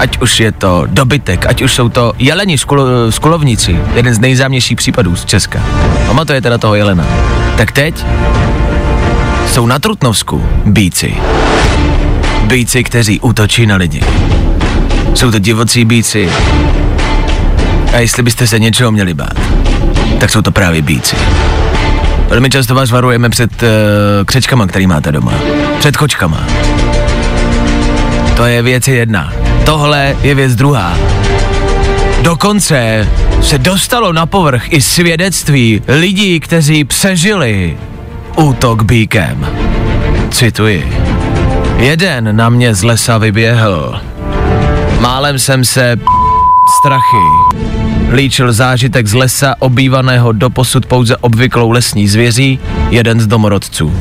Ať 0.00 0.18
už 0.18 0.40
je 0.40 0.52
to 0.52 0.88
dobytek, 0.88 1.46
ať 1.46 1.62
už 1.62 1.74
jsou 1.74 1.88
to 1.88 2.12
jeleni 2.18 2.58
skulo, 2.58 3.12
skulovníci, 3.12 3.78
jeden 3.94 4.14
z 4.14 4.18
nejzámějších 4.18 4.76
případů 4.76 5.16
z 5.16 5.24
Česka. 5.24 5.62
Pamatujete 6.06 6.50
na 6.50 6.58
toho 6.58 6.74
jelena? 6.74 7.06
Tak 7.56 7.72
teď 7.72 8.06
jsou 9.46 9.66
na 9.66 9.78
Trutnovsku 9.78 10.44
bíci. 10.66 11.14
Bíci, 12.44 12.84
kteří 12.84 13.20
útočí 13.20 13.66
na 13.66 13.76
lidi. 13.76 14.00
Jsou 15.14 15.30
to 15.30 15.38
divocí 15.38 15.84
bíci. 15.84 16.30
A 17.92 17.98
jestli 17.98 18.22
byste 18.22 18.46
se 18.46 18.58
něčeho 18.58 18.92
měli 18.92 19.14
bát, 19.14 19.40
tak 20.20 20.30
jsou 20.30 20.42
to 20.42 20.50
právě 20.50 20.82
bíci. 20.82 21.16
Velmi 22.28 22.50
často 22.50 22.74
vás 22.74 22.90
varujeme 22.90 23.28
před 23.28 23.62
uh, 23.62 23.68
křečkama, 24.24 24.66
který 24.66 24.86
máte 24.86 25.12
doma. 25.12 25.32
Před 25.78 25.96
kočkama. 25.96 26.46
To 28.36 28.44
je 28.46 28.62
věc 28.62 28.88
jedna. 28.88 29.49
Tohle 29.70 30.16
je 30.22 30.34
věc 30.34 30.54
druhá. 30.54 30.98
Dokonce 32.22 33.08
se 33.42 33.58
dostalo 33.58 34.12
na 34.12 34.26
povrch 34.26 34.72
i 34.72 34.80
svědectví 34.80 35.82
lidí, 35.88 36.40
kteří 36.40 36.84
přežili 36.84 37.78
útok 38.36 38.82
bíkem. 38.82 39.46
Cituji. 40.30 40.92
Jeden 41.76 42.36
na 42.36 42.48
mě 42.48 42.74
z 42.74 42.82
lesa 42.82 43.18
vyběhl. 43.18 44.00
Málem 45.00 45.38
jsem 45.38 45.64
se 45.64 45.96
strachy. 46.80 47.56
Líčil 48.12 48.52
zážitek 48.52 49.06
z 49.06 49.14
lesa 49.14 49.54
obývaného 49.58 50.32
doposud 50.32 50.86
pouze 50.86 51.16
obvyklou 51.16 51.70
lesní 51.70 52.08
zvěří, 52.08 52.58
jeden 52.90 53.20
z 53.20 53.26
domorodců. 53.26 53.96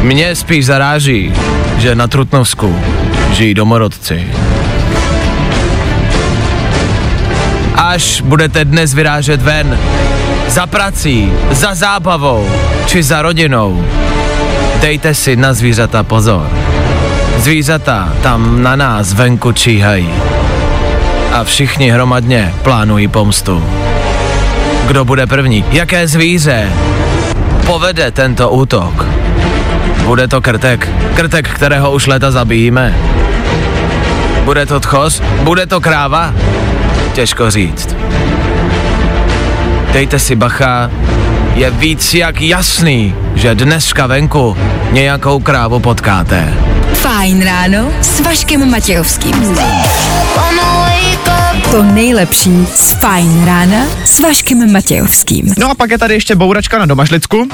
Mě 0.00 0.36
spíš 0.36 0.66
zaráží, 0.66 1.32
že 1.78 1.94
na 1.94 2.06
Trutnovsku 2.06 2.76
žijí 3.32 3.54
domorodci. 3.54 4.26
Až 7.74 8.20
budete 8.20 8.64
dnes 8.64 8.94
vyrážet 8.94 9.42
ven, 9.42 9.78
za 10.48 10.66
prací, 10.66 11.32
za 11.50 11.74
zábavou 11.74 12.48
či 12.86 13.02
za 13.02 13.22
rodinou, 13.22 13.84
dejte 14.80 15.14
si 15.14 15.36
na 15.36 15.52
zvířata 15.52 16.02
pozor. 16.02 16.50
Zvířata 17.36 18.12
tam 18.22 18.62
na 18.62 18.76
nás 18.76 19.12
venku 19.12 19.52
číhají. 19.52 20.10
A 21.32 21.44
všichni 21.44 21.90
hromadně 21.90 22.54
plánují 22.62 23.08
pomstu. 23.08 23.64
Kdo 24.86 25.04
bude 25.04 25.26
první? 25.26 25.64
Jaké 25.70 26.08
zvíře 26.08 26.72
povede 27.66 28.10
tento 28.10 28.50
útok? 28.50 29.06
Bude 30.04 30.28
to 30.28 30.40
krtek. 30.40 30.88
Krtek, 31.14 31.48
kterého 31.48 31.92
už 31.92 32.06
leta 32.06 32.30
zabijíme. 32.30 32.94
Bude 34.44 34.66
to 34.66 34.80
tchos? 34.80 35.22
Bude 35.42 35.66
to 35.66 35.80
kráva? 35.80 36.34
Těžko 37.12 37.50
říct. 37.50 37.96
Dejte 39.92 40.18
si 40.18 40.36
bacha, 40.36 40.90
je 41.54 41.70
víc 41.70 42.14
jak 42.14 42.40
jasný, 42.40 43.14
že 43.34 43.54
dneska 43.54 44.06
venku 44.06 44.56
nějakou 44.92 45.40
krávu 45.40 45.80
potkáte. 45.80 46.54
Fajn 46.94 47.44
ráno 47.44 47.92
s 48.00 48.20
Vaškem 48.20 48.70
Matějovským. 48.70 49.56
To 51.70 51.82
nejlepší 51.82 52.66
z 52.74 52.92
Fajn 52.92 53.44
rána 53.46 53.86
s 54.04 54.20
Vaškem 54.20 54.72
Matějovským. 54.72 55.54
No 55.58 55.70
a 55.70 55.74
pak 55.74 55.90
je 55.90 55.98
tady 55.98 56.14
ještě 56.14 56.34
bouračka 56.34 56.78
na 56.78 56.86
Domažlicku. 56.86 57.48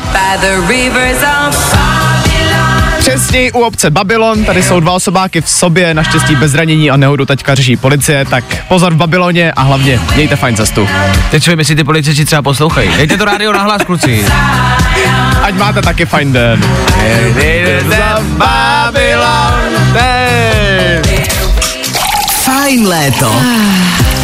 Přesněji 3.00 3.52
u 3.52 3.60
obce 3.60 3.90
Babylon, 3.90 4.44
tady 4.44 4.62
jsou 4.62 4.80
dva 4.80 4.92
osobáky 4.92 5.40
v 5.40 5.48
sobě, 5.48 5.94
naštěstí 5.94 6.36
bez 6.36 6.50
zranění 6.50 6.90
a 6.90 6.96
nehodu 6.96 7.26
teďka 7.26 7.54
řeší 7.54 7.76
policie, 7.76 8.24
tak 8.24 8.44
pozor 8.68 8.94
v 8.94 8.96
Babyloně 8.96 9.52
a 9.52 9.62
hlavně 9.62 10.00
mějte 10.14 10.36
fajn 10.36 10.56
cestu. 10.56 10.88
Teď 11.30 11.42
člověk 11.42 11.58
jestli 11.58 11.76
ty 11.76 11.84
policajti 11.84 12.24
třeba 12.24 12.42
poslouchají. 12.42 12.90
Dejte 12.96 13.16
to 13.16 13.24
rádio 13.24 13.52
na 13.52 13.62
hlas, 13.62 13.82
kluci. 13.82 14.24
Ať 15.42 15.54
máte 15.54 15.82
taky 15.82 16.06
fajn 16.06 16.32
den. 16.32 16.64
Babylon, 18.36 19.60
Fajn 22.44 22.86
léto. 22.86 23.32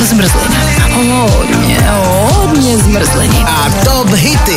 Zmrzlina. 0.00 0.60
Hodně, 0.94 1.78
hodně 1.88 2.78
zmrzliny. 2.78 3.36
A 3.46 3.70
top 3.84 4.10
hity. 4.10 4.56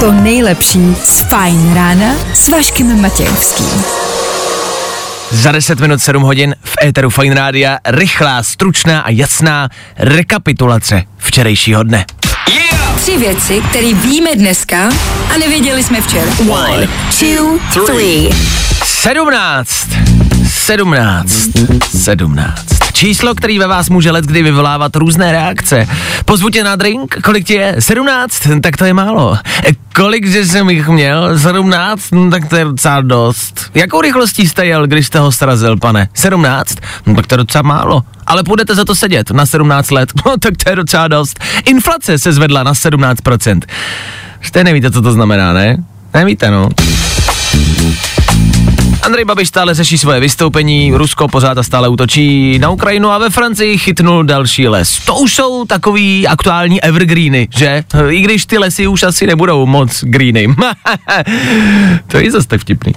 To 0.00 0.12
nejlepší 0.12 0.96
z 1.04 1.20
Fajn 1.20 1.74
rána 1.74 2.06
s 2.34 2.48
Vaškem 2.48 3.00
Matějovským. 3.00 3.84
Za 5.30 5.52
10 5.52 5.80
minut 5.80 6.02
7 6.02 6.22
hodin 6.22 6.54
v 6.64 6.76
éteru 6.84 7.10
Fine 7.10 7.34
Rádia 7.34 7.78
rychlá, 7.86 8.42
stručná 8.42 9.00
a 9.00 9.10
jasná 9.10 9.68
rekapitulace 9.98 11.02
včerejšího 11.18 11.82
dne. 11.82 12.04
Tři 12.96 13.18
věci, 13.18 13.62
které 13.70 13.94
víme 13.94 14.30
dneska 14.36 14.88
a 15.34 15.38
nevěděli 15.38 15.84
jsme 15.84 16.00
včera. 16.00 16.30
One, 16.48 16.88
two, 17.20 17.58
three. 17.86 18.30
17. 18.84 19.88
17. 20.48 21.30
17. 22.00 22.85
Číslo, 22.96 23.34
který 23.34 23.58
ve 23.58 23.66
vás 23.66 23.88
může 23.88 24.10
let 24.10 24.24
kdy 24.24 24.42
vyvolávat 24.42 24.96
různé 24.96 25.32
reakce. 25.32 25.86
Pozvu 26.24 26.50
tě 26.50 26.64
na 26.64 26.76
drink, 26.76 27.16
kolik 27.24 27.46
ti 27.46 27.54
je? 27.54 27.76
17? 27.78 28.42
Tak 28.62 28.76
to 28.76 28.84
je 28.84 28.94
málo. 28.94 29.38
E, 29.68 29.70
Kolik 29.94 30.26
že 30.26 30.46
jsem 30.46 30.70
jich 30.70 30.88
měl? 30.88 31.38
17? 31.38 32.02
No, 32.12 32.30
tak 32.30 32.48
to 32.48 32.56
je 32.56 32.64
docela 32.64 33.00
dost. 33.00 33.70
Jakou 33.74 34.00
rychlostí 34.00 34.48
jste 34.48 34.66
jel, 34.66 34.86
když 34.86 35.06
jste 35.06 35.18
ho 35.18 35.32
srazil, 35.32 35.76
pane? 35.76 36.08
17? 36.14 36.76
No, 37.06 37.14
tak 37.14 37.26
to 37.26 37.34
je 37.34 37.36
docela 37.36 37.62
málo. 37.62 38.02
Ale 38.26 38.42
půjdete 38.42 38.74
za 38.74 38.84
to 38.84 38.94
sedět 38.94 39.30
na 39.30 39.46
17 39.46 39.90
let. 39.90 40.12
No, 40.26 40.36
tak 40.36 40.54
to 40.64 40.70
je 40.70 40.76
docela 40.76 41.08
dost. 41.08 41.40
Inflace 41.64 42.18
se 42.18 42.32
zvedla 42.32 42.62
na 42.62 42.72
17%. 42.72 43.60
Jste 44.42 44.64
nevíte, 44.64 44.90
co 44.90 45.02
to 45.02 45.12
znamená, 45.12 45.52
ne? 45.52 45.76
Nevíte, 46.14 46.50
no. 46.50 46.68
Andrej 49.06 49.24
Babiš 49.24 49.48
stále 49.48 49.74
řeší 49.74 49.98
svoje 49.98 50.20
vystoupení, 50.20 50.92
Rusko 50.94 51.28
pořád 51.28 51.58
a 51.58 51.62
stále 51.62 51.88
útočí 51.88 52.58
na 52.58 52.70
Ukrajinu 52.70 53.10
a 53.10 53.18
ve 53.18 53.30
Francii 53.30 53.78
chytnul 53.78 54.24
další 54.24 54.68
les. 54.68 54.98
To 54.98 55.14
už 55.14 55.34
jsou 55.34 55.64
takový 55.64 56.26
aktuální 56.26 56.82
evergreeny, 56.82 57.48
že? 57.56 57.84
I 58.10 58.20
když 58.20 58.46
ty 58.46 58.58
lesy 58.58 58.86
už 58.86 59.02
asi 59.02 59.26
nebudou 59.26 59.66
moc 59.66 60.04
greeny. 60.04 60.54
to 62.06 62.18
je 62.18 62.30
zase 62.30 62.48
tak 62.48 62.60
vtipný. 62.60 62.92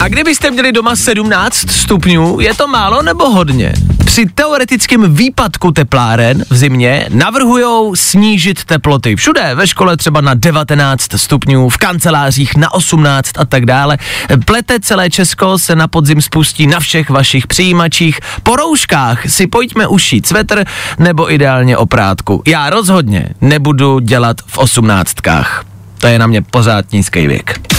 A 0.00 0.08
kdybyste 0.08 0.50
měli 0.50 0.72
doma 0.72 0.96
17 0.96 1.70
stupňů, 1.70 2.40
je 2.40 2.54
to 2.54 2.68
málo 2.68 3.02
nebo 3.02 3.30
hodně? 3.30 3.72
Při 4.04 4.26
teoretickém 4.34 5.14
výpadku 5.14 5.72
tepláren 5.72 6.44
v 6.50 6.56
zimě 6.56 7.06
navrhujou 7.10 7.96
snížit 7.96 8.64
teploty. 8.64 9.16
Všude, 9.16 9.54
ve 9.54 9.66
škole 9.66 9.96
třeba 9.96 10.20
na 10.20 10.34
19 10.34 11.12
stupňů, 11.16 11.68
v 11.68 11.76
kancelářích 11.76 12.56
na 12.56 12.74
18 12.74 13.38
a 13.38 13.44
tak 13.44 13.66
dále. 13.66 13.98
Plete 14.44 14.80
celé 14.80 15.10
Česko 15.10 15.58
se 15.58 15.76
na 15.76 15.88
podzim 15.88 16.22
spustí 16.22 16.66
na 16.66 16.80
všech 16.80 17.10
vašich 17.10 17.46
přijímačích. 17.46 18.20
Po 18.42 18.56
rouškách 18.56 19.30
si 19.30 19.46
pojďme 19.46 19.86
ušít 19.86 20.26
svetr 20.26 20.64
nebo 20.98 21.32
ideálně 21.32 21.76
oprátku. 21.76 22.42
Já 22.46 22.70
rozhodně 22.70 23.28
nebudu 23.40 23.98
dělat 23.98 24.36
v 24.46 24.58
osmnáctkách. 24.58 25.64
To 25.98 26.06
je 26.06 26.18
na 26.18 26.26
mě 26.26 26.42
pořád 26.42 26.92
nízký 26.92 27.26
věk. 27.26 27.75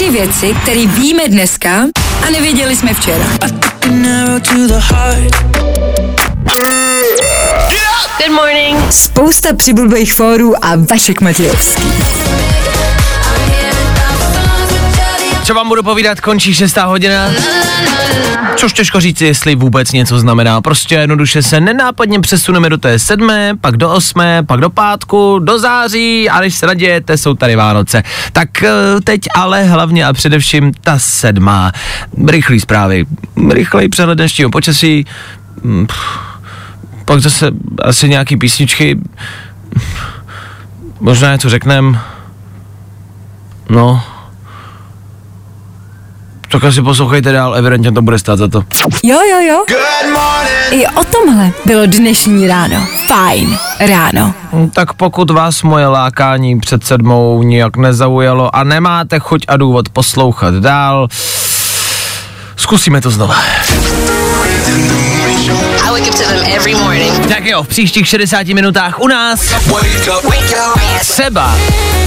Tři 0.00 0.10
věci, 0.10 0.54
které 0.62 0.86
víme 0.86 1.28
dneska 1.28 1.70
a 2.26 2.30
nevěděli 2.30 2.76
jsme 2.76 2.94
včera. 2.94 3.24
Good 8.18 8.30
morning. 8.30 8.92
Spousta 8.92 9.54
přibulbých 9.56 10.14
fórů 10.14 10.64
a 10.64 10.76
Vašek 10.76 11.20
Matějovský. 11.20 11.82
Co 15.44 15.54
vám 15.54 15.68
budu 15.68 15.82
povídat, 15.82 16.20
končí 16.20 16.54
šestá 16.54 16.84
hodina. 16.84 17.30
Což 18.56 18.72
těžko 18.72 19.00
říct, 19.00 19.20
jestli 19.20 19.54
vůbec 19.54 19.92
něco 19.92 20.18
znamená. 20.18 20.60
Prostě 20.60 20.94
jednoduše 20.94 21.42
se 21.42 21.60
nenápadně 21.60 22.20
přesuneme 22.20 22.68
do 22.68 22.78
té 22.78 22.98
sedmé, 22.98 23.52
pak 23.60 23.76
do 23.76 23.90
osmé, 23.90 24.42
pak 24.42 24.60
do 24.60 24.70
pátku, 24.70 25.38
do 25.38 25.58
září 25.58 26.30
a 26.30 26.40
když 26.40 26.54
se 26.54 26.66
nadějete, 26.66 27.16
jsou 27.16 27.34
tady 27.34 27.56
Vánoce. 27.56 28.02
Tak 28.32 28.62
eh, 28.62 28.70
teď 29.04 29.20
ale 29.34 29.64
hlavně 29.64 30.06
a 30.06 30.12
především 30.12 30.72
ta 30.80 30.98
sedmá. 30.98 31.72
Rychlý 32.28 32.60
zprávy, 32.60 33.06
rychlej 33.50 33.88
přehled 33.88 34.14
dnešního 34.14 34.50
počasí, 34.50 35.06
Mm, 35.62 35.86
pff, 35.86 36.18
pak 37.04 37.20
zase 37.20 37.50
asi 37.82 38.08
nějaký 38.08 38.36
písničky, 38.36 39.00
možná 41.00 41.32
něco 41.32 41.50
řeknem, 41.50 41.98
no, 43.68 44.02
tak 46.50 46.64
asi 46.64 46.82
poslouchejte 46.82 47.32
dál, 47.32 47.54
evidentně 47.54 47.92
to 47.92 48.02
bude 48.02 48.18
stát 48.18 48.38
za 48.38 48.48
to. 48.48 48.64
Jo, 49.02 49.18
jo, 49.30 49.38
jo. 49.48 49.64
I 50.70 50.86
o 50.86 51.04
tomhle 51.04 51.50
bylo 51.64 51.86
dnešní 51.86 52.48
ráno. 52.48 52.86
Fajn 53.06 53.58
ráno. 53.80 54.34
Hm, 54.52 54.70
Tak 54.70 54.92
pokud 54.92 55.30
vás 55.30 55.62
moje 55.62 55.86
lákání 55.86 56.60
před 56.60 56.84
sedmou 56.84 57.42
nijak 57.42 57.76
nezaujalo 57.76 58.56
a 58.56 58.64
nemáte 58.64 59.18
chuť 59.18 59.44
a 59.48 59.56
důvod 59.56 59.88
poslouchat 59.88 60.54
dál, 60.54 61.08
zkusíme 62.56 63.00
to 63.00 63.10
znova. 63.10 63.34
Tak 67.28 67.44
jo, 67.44 67.62
v 67.62 67.68
příštích 67.68 68.08
60 68.08 68.46
minutách 68.46 69.00
u 69.00 69.08
nás 69.08 69.40
Seba. 71.02 71.56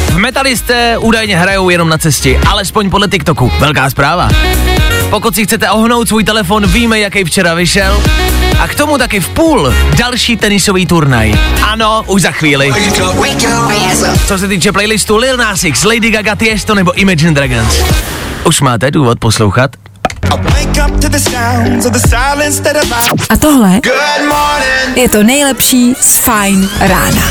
V 0.07 0.17
Metaliste 0.17 0.97
údajně 0.97 1.37
hrajou 1.37 1.69
jenom 1.69 1.89
na 1.89 1.97
cestě, 1.97 2.41
alespoň 2.47 2.89
podle 2.89 3.07
TikToku. 3.07 3.51
Velká 3.59 3.89
zpráva. 3.89 4.29
Pokud 5.09 5.35
si 5.35 5.43
chcete 5.43 5.69
ohnout 5.69 6.07
svůj 6.07 6.23
telefon, 6.23 6.67
víme, 6.67 6.99
jaký 6.99 7.23
včera 7.23 7.53
vyšel. 7.53 8.03
A 8.59 8.67
k 8.67 8.75
tomu 8.75 8.97
taky 8.97 9.19
v 9.19 9.29
půl 9.29 9.73
další 9.97 10.37
tenisový 10.37 10.85
turnaj. 10.85 11.33
Ano, 11.63 12.03
už 12.07 12.21
za 12.21 12.31
chvíli. 12.31 12.73
Co 14.27 14.37
se 14.37 14.47
týče 14.47 14.71
playlistu 14.71 15.17
Lil 15.17 15.37
Nas 15.37 15.63
X, 15.63 15.83
Lady 15.83 16.11
Gaga, 16.11 16.35
Tiesto 16.35 16.75
nebo 16.75 16.93
Imagine 16.93 17.31
Dragons. 17.31 17.83
Už 18.45 18.61
máte 18.61 18.91
důvod 18.91 19.19
poslouchat? 19.19 19.71
A 23.29 23.37
tohle 23.37 23.79
je 24.95 25.09
to 25.09 25.23
nejlepší 25.23 25.93
z 26.01 26.17
Fajn 26.17 26.69
rána. 26.79 27.21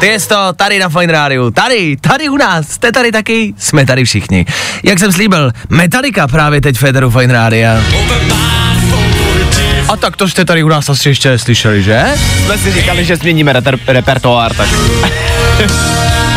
Tiesto 0.00 0.52
tady 0.56 0.78
na 0.78 0.88
Fine 0.88 1.12
Radio, 1.12 1.50
tady, 1.50 1.96
tady 1.96 2.28
u 2.28 2.36
nás, 2.36 2.68
jste 2.68 2.92
tady 2.92 3.12
taky, 3.12 3.54
jsme 3.58 3.86
tady 3.86 4.04
všichni. 4.04 4.46
Jak 4.82 4.98
jsem 4.98 5.12
slíbil, 5.12 5.52
Metallica 5.68 6.26
právě 6.28 6.60
teď 6.60 6.76
v 6.76 6.78
Federu 6.78 7.10
Fine 7.10 7.32
Radio. 7.32 7.70
A 9.88 9.96
tak 9.96 10.16
to 10.16 10.28
jste 10.28 10.44
tady 10.44 10.62
u 10.62 10.68
nás 10.68 10.88
asi 10.88 11.08
ještě 11.08 11.38
slyšeli, 11.38 11.82
že? 11.82 12.04
Jsme 12.44 12.58
si 12.58 12.72
říkali, 12.72 13.04
že 13.04 13.16
změníme 13.16 13.52
reper- 13.52 13.78
repertoár, 13.86 14.54
tak 14.54 14.68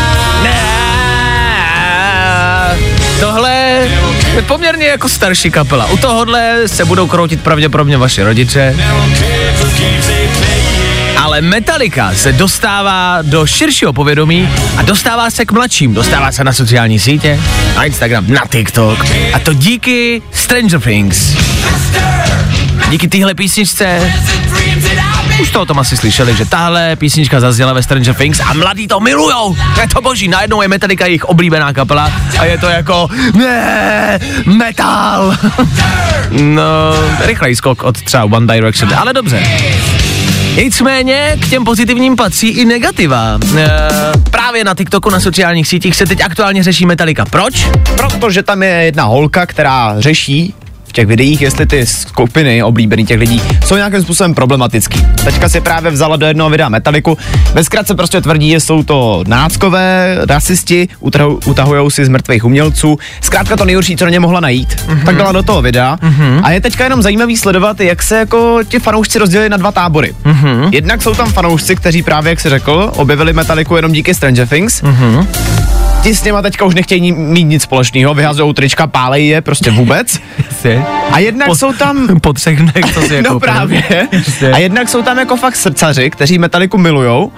Tohle 3.22 3.88
je 4.34 4.42
poměrně 4.42 4.86
jako 4.86 5.08
starší 5.08 5.50
kapela. 5.50 5.86
U 5.86 5.96
tohohle 5.96 6.68
se 6.68 6.84
budou 6.84 7.06
kroutit 7.06 7.42
pravděpodobně 7.42 7.98
vaše 7.98 8.24
rodiče. 8.24 8.76
Ale 11.16 11.40
Metallica 11.40 12.14
se 12.14 12.32
dostává 12.32 13.18
do 13.22 13.46
širšího 13.46 13.92
povědomí 13.92 14.48
a 14.76 14.82
dostává 14.82 15.30
se 15.30 15.44
k 15.44 15.52
mladším. 15.52 15.94
Dostává 15.94 16.32
se 16.32 16.44
na 16.44 16.52
sociální 16.52 16.98
sítě, 16.98 17.40
na 17.76 17.84
Instagram, 17.84 18.24
na 18.28 18.42
TikTok. 18.50 19.06
A 19.34 19.38
to 19.38 19.52
díky 19.52 20.22
Stranger 20.32 20.80
Things. 20.80 21.36
Díky 22.90 23.08
téhle 23.08 23.34
písničce 23.34 24.12
už 25.40 25.50
to 25.50 25.60
o 25.60 25.66
tom 25.66 25.78
asi 25.78 25.96
slyšeli, 25.96 26.36
že 26.36 26.44
tahle 26.44 26.96
písnička 26.96 27.40
zazněla 27.40 27.72
ve 27.72 27.82
Stranger 27.82 28.14
Things 28.14 28.40
a 28.40 28.52
mladí 28.52 28.88
to 28.88 29.00
milujou. 29.00 29.56
Je 29.80 29.88
to 29.88 30.00
boží, 30.00 30.28
najednou 30.28 30.62
je 30.62 30.68
Metallica 30.68 31.06
jejich 31.06 31.24
oblíbená 31.24 31.72
kapela 31.72 32.12
a 32.38 32.44
je 32.44 32.58
to 32.58 32.68
jako 32.68 33.08
ne, 33.34 34.18
metal. 34.46 35.36
no, 36.30 36.94
rychlej 37.18 37.56
skok 37.56 37.82
od 37.82 38.02
třeba 38.02 38.24
One 38.24 38.54
Direction, 38.54 38.94
ale 38.94 39.12
dobře. 39.12 39.42
Nicméně 40.56 41.36
k 41.42 41.48
těm 41.48 41.64
pozitivním 41.64 42.16
patří 42.16 42.48
i 42.48 42.64
negativa. 42.64 43.38
E, 43.56 43.68
právě 44.30 44.64
na 44.64 44.74
TikToku, 44.74 45.10
na 45.10 45.20
sociálních 45.20 45.68
sítích 45.68 45.96
se 45.96 46.06
teď 46.06 46.20
aktuálně 46.20 46.62
řeší 46.62 46.86
Metallica. 46.86 47.24
Proč? 47.24 47.66
protože 47.96 48.42
tam 48.42 48.62
je 48.62 48.70
jedna 48.70 49.04
holka, 49.04 49.46
která 49.46 49.94
řeší 49.98 50.54
v 50.92 50.94
těch 50.94 51.06
videích, 51.06 51.40
jestli 51.40 51.66
ty 51.66 51.86
skupiny 51.86 52.62
oblíbený 52.62 53.06
těch 53.06 53.18
lidí 53.18 53.42
jsou 53.66 53.76
nějakým 53.76 54.02
způsobem 54.02 54.34
problematický. 54.34 55.06
Teďka 55.24 55.48
si 55.48 55.60
právě 55.60 55.90
vzala 55.90 56.16
do 56.16 56.26
jednoho 56.26 56.50
videa 56.50 56.68
Metaliku. 56.68 57.18
Ve 57.52 57.64
zkratce 57.64 57.94
prostě 57.94 58.20
tvrdí, 58.20 58.50
že 58.50 58.60
jsou 58.60 58.82
to 58.82 59.24
náckové, 59.26 60.18
rasisti, 60.28 60.88
utahu, 61.00 61.40
utahujou 61.46 61.90
si 61.90 62.04
z 62.04 62.08
mrtvých 62.08 62.44
umělců. 62.44 62.98
Zkrátka 63.20 63.56
to 63.56 63.64
nejhorší, 63.64 63.96
co 63.96 64.04
na 64.04 64.10
ně 64.10 64.20
mohla 64.20 64.40
najít. 64.40 64.68
Mm-hmm. 64.68 65.04
Tak 65.04 65.16
dala 65.16 65.32
do 65.32 65.42
toho 65.42 65.62
videa. 65.62 65.96
Mm-hmm. 65.96 66.40
A 66.42 66.50
je 66.50 66.60
teďka 66.60 66.84
jenom 66.84 67.02
zajímavý 67.02 67.36
sledovat, 67.36 67.80
jak 67.80 68.02
se 68.02 68.18
jako 68.18 68.58
ti 68.68 68.78
fanoušci 68.78 69.18
rozdělili 69.18 69.48
na 69.48 69.56
dva 69.56 69.72
tábory. 69.72 70.14
Mm-hmm. 70.24 70.68
Jednak 70.72 71.02
jsou 71.02 71.14
tam 71.14 71.32
fanoušci, 71.32 71.76
kteří 71.76 72.02
právě, 72.02 72.30
jak 72.30 72.40
se 72.40 72.50
řekl, 72.50 72.92
objevili 72.96 73.32
Metaliku 73.32 73.76
jenom 73.76 73.92
díky 73.92 74.14
Stranger 74.14 74.48
Things. 74.48 74.82
Mm-hmm. 74.82 75.26
Ti 76.02 76.14
s 76.14 76.24
něma 76.24 76.42
teďka 76.42 76.64
už 76.64 76.74
nechtějí 76.74 77.12
mít 77.12 77.44
nic 77.44 77.62
společného, 77.62 78.14
vyhazují 78.14 78.54
trička, 78.54 78.86
pálej 78.86 79.26
je 79.26 79.40
prostě 79.40 79.70
vůbec. 79.70 80.20
A 81.10 81.18
jednak 81.18 81.48
Po- 81.48 81.54
jsou 81.56 81.72
tam 81.72 82.08
Po 82.20 82.32
třech 82.32 82.58
dnech, 82.60 82.94
co 82.94 83.00
si 83.02 83.14
je 83.14 83.22
no 83.22 83.30
koupil. 83.30 83.48
právě. 83.48 83.82
A 84.52 84.58
jednak 84.58 84.88
jsou 84.88 85.02
tam 85.02 85.18
jako 85.18 85.36
fakt 85.36 85.56
srdcaři, 85.56 86.10
kteří 86.10 86.38
Metaliku 86.38 86.78
milujou 86.78 87.32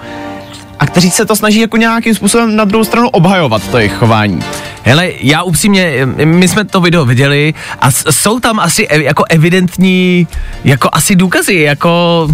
a 0.85 0.87
kteří 0.87 1.11
se 1.11 1.25
to 1.25 1.35
snaží 1.35 1.59
jako 1.59 1.77
nějakým 1.77 2.15
způsobem 2.15 2.55
na 2.55 2.65
druhou 2.65 2.83
stranu 2.83 3.09
obhajovat 3.09 3.67
to 3.67 3.77
jejich 3.77 3.93
chování. 3.93 4.39
Hele, 4.83 5.09
já 5.21 5.43
upřímně, 5.43 6.05
my 6.25 6.47
jsme 6.47 6.65
to 6.65 6.81
video 6.81 7.05
viděli 7.05 7.53
a 7.79 7.91
s- 7.91 8.11
jsou 8.11 8.39
tam 8.39 8.59
asi 8.59 8.87
ev, 8.87 9.01
jako 9.01 9.23
evidentní, 9.29 10.27
jako 10.63 10.89
asi 10.93 11.15
důkazy, 11.15 11.55
jako 11.55 12.27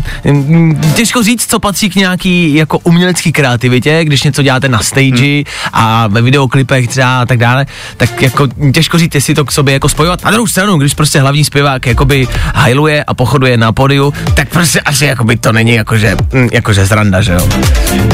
těžko 0.95 1.23
říct, 1.23 1.49
co 1.49 1.59
patří 1.59 1.89
k 1.89 1.95
nějaký 1.95 2.53
jako 2.55 2.79
umělecký 2.79 3.31
kreativitě, 3.31 3.99
když 4.05 4.23
něco 4.23 4.41
děláte 4.43 4.69
na 4.69 4.79
stage 4.79 5.25
hmm. 5.25 5.43
a 5.73 6.07
ve 6.07 6.21
videoklipech 6.21 6.87
třeba 6.87 7.21
a 7.21 7.25
tak 7.25 7.37
dále, 7.37 7.65
tak 7.97 8.21
jako 8.21 8.47
těžko 8.73 8.97
říct, 8.97 9.15
jestli 9.15 9.33
to 9.35 9.45
k 9.45 9.51
sobě 9.51 9.73
jako 9.73 9.89
spojovat. 9.89 10.23
Na 10.23 10.31
druhou 10.31 10.47
stranu, 10.47 10.77
když 10.77 10.93
prostě 10.93 11.19
hlavní 11.19 11.43
zpěvák 11.43 11.85
jakoby 11.87 12.27
hajluje 12.55 13.03
a 13.03 13.13
pochoduje 13.13 13.57
na 13.57 13.71
podiu, 13.71 14.13
tak 14.33 14.49
prostě 14.49 14.79
asi 14.81 15.05
jakoby 15.05 15.37
to 15.37 15.51
není 15.51 15.73
jakože, 15.73 16.15
mm, 16.33 16.49
jakože 16.51 16.85
zranda, 16.85 17.21
že 17.21 17.33
jo. 17.33 17.49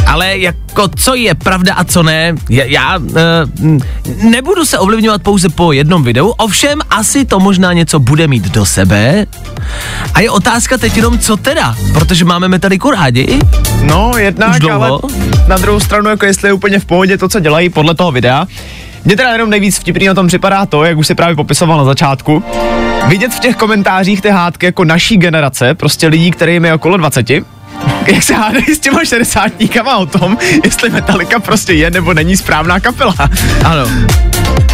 Ale 0.08 0.27
jako 0.36 0.88
co 0.96 1.16
je 1.16 1.36
pravda 1.36 1.74
a 1.74 1.84
co 1.84 2.04
ne, 2.04 2.36
já, 2.50 2.64
já 2.66 2.98
uh, 2.98 3.08
nebudu 4.32 4.66
se 4.66 4.80
ovlivňovat 4.80 5.22
pouze 5.22 5.50
po 5.50 5.72
jednom 5.72 6.04
videu, 6.04 6.28
ovšem 6.28 6.80
asi 6.90 7.26
to 7.26 7.40
možná 7.40 7.74
něco 7.74 8.00
bude 8.00 8.28
mít 8.28 8.44
do 8.44 8.66
sebe. 8.66 9.26
A 10.14 10.22
je 10.22 10.30
otázka 10.30 10.78
teď 10.78 10.96
jenom 10.98 11.20
co 11.20 11.38
teda, 11.38 11.76
protože 11.94 12.26
máme 12.26 12.48
Metaliku 12.48 12.92
rádi. 12.92 13.40
No, 13.84 14.12
jednak, 14.18 14.50
Už 14.50 14.60
dlouho? 14.60 14.84
ale 14.84 15.14
na 15.48 15.58
druhou 15.58 15.80
stranu, 15.80 16.10
jako 16.10 16.26
jestli 16.26 16.50
je 16.50 16.54
úplně 16.54 16.80
v 16.80 16.86
pohodě 16.86 17.18
to, 17.18 17.30
co 17.30 17.40
dělají 17.40 17.70
podle 17.70 17.96
toho 17.96 18.12
videa. 18.12 18.48
Mně 19.06 19.16
teda 19.16 19.32
jenom 19.32 19.50
nejvíc 19.50 19.80
vtipný 19.80 20.08
na 20.08 20.14
tom 20.14 20.28
připadá 20.28 20.66
to, 20.66 20.84
jak 20.84 20.98
už 20.98 21.08
si 21.08 21.16
právě 21.16 21.36
popisoval 21.36 21.78
na 21.78 21.84
začátku, 21.84 22.44
vidět 23.08 23.34
v 23.34 23.40
těch 23.40 23.56
komentářích 23.56 24.22
ty 24.22 24.30
hádky 24.30 24.66
jako 24.66 24.84
naší 24.84 25.18
generace, 25.18 25.74
prostě 25.76 26.08
lidí, 26.08 26.32
kterým 26.32 26.66
je 26.66 26.74
okolo 26.74 26.98
20, 26.98 27.26
jak 28.08 28.24
se 28.24 28.34
hádají 28.34 28.76
s 28.76 28.80
těma 28.80 29.06
šedesátníkama 29.06 29.98
o 29.98 30.06
tom, 30.06 30.38
jestli 30.64 30.90
Metallica 30.90 31.40
prostě 31.40 31.74
je 31.74 31.92
nebo 31.92 32.14
není 32.14 32.38
správná 32.38 32.80
kapela. 32.80 33.16
Ano. 33.64 33.88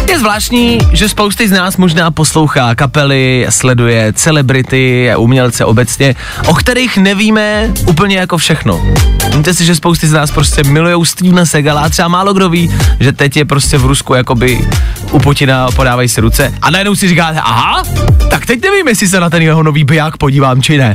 Je 0.08 0.18
zvláštní, 0.18 0.78
že 0.92 1.08
spousty 1.08 1.48
z 1.48 1.52
nás 1.52 1.76
možná 1.76 2.10
poslouchá 2.10 2.74
kapely, 2.74 3.46
sleduje 3.50 4.12
celebrity 4.12 5.10
umělce 5.16 5.64
obecně, 5.64 6.14
o 6.46 6.54
kterých 6.54 6.98
nevíme 6.98 7.70
úplně 7.86 8.16
jako 8.16 8.38
všechno. 8.38 8.94
Víte 9.36 9.54
si, 9.54 9.64
že 9.64 9.74
spousty 9.74 10.06
z 10.06 10.12
nás 10.12 10.30
prostě 10.30 10.62
milujou 10.62 11.04
Stevena 11.04 11.46
Segala 11.46 11.80
a 11.80 11.88
třeba 11.88 12.08
málo 12.08 12.34
kdo 12.34 12.48
ví, 12.48 12.74
že 13.00 13.12
teď 13.12 13.36
je 13.36 13.44
prostě 13.44 13.78
v 13.78 13.84
Rusku 13.84 14.14
jakoby 14.14 14.68
u 15.10 15.18
Putina 15.18 15.70
podávají 15.70 16.08
si 16.08 16.20
ruce 16.20 16.54
a 16.62 16.70
najednou 16.70 16.94
si 16.94 17.08
říkáte, 17.08 17.40
aha, 17.40 17.82
tak 18.30 18.46
teď 18.46 18.62
nevím, 18.62 18.88
jestli 18.88 19.08
se 19.08 19.20
na 19.20 19.30
ten 19.30 19.42
jeho 19.42 19.62
nový 19.62 19.84
biják 19.84 20.16
podívám, 20.16 20.62
či 20.62 20.78
ne. 20.78 20.94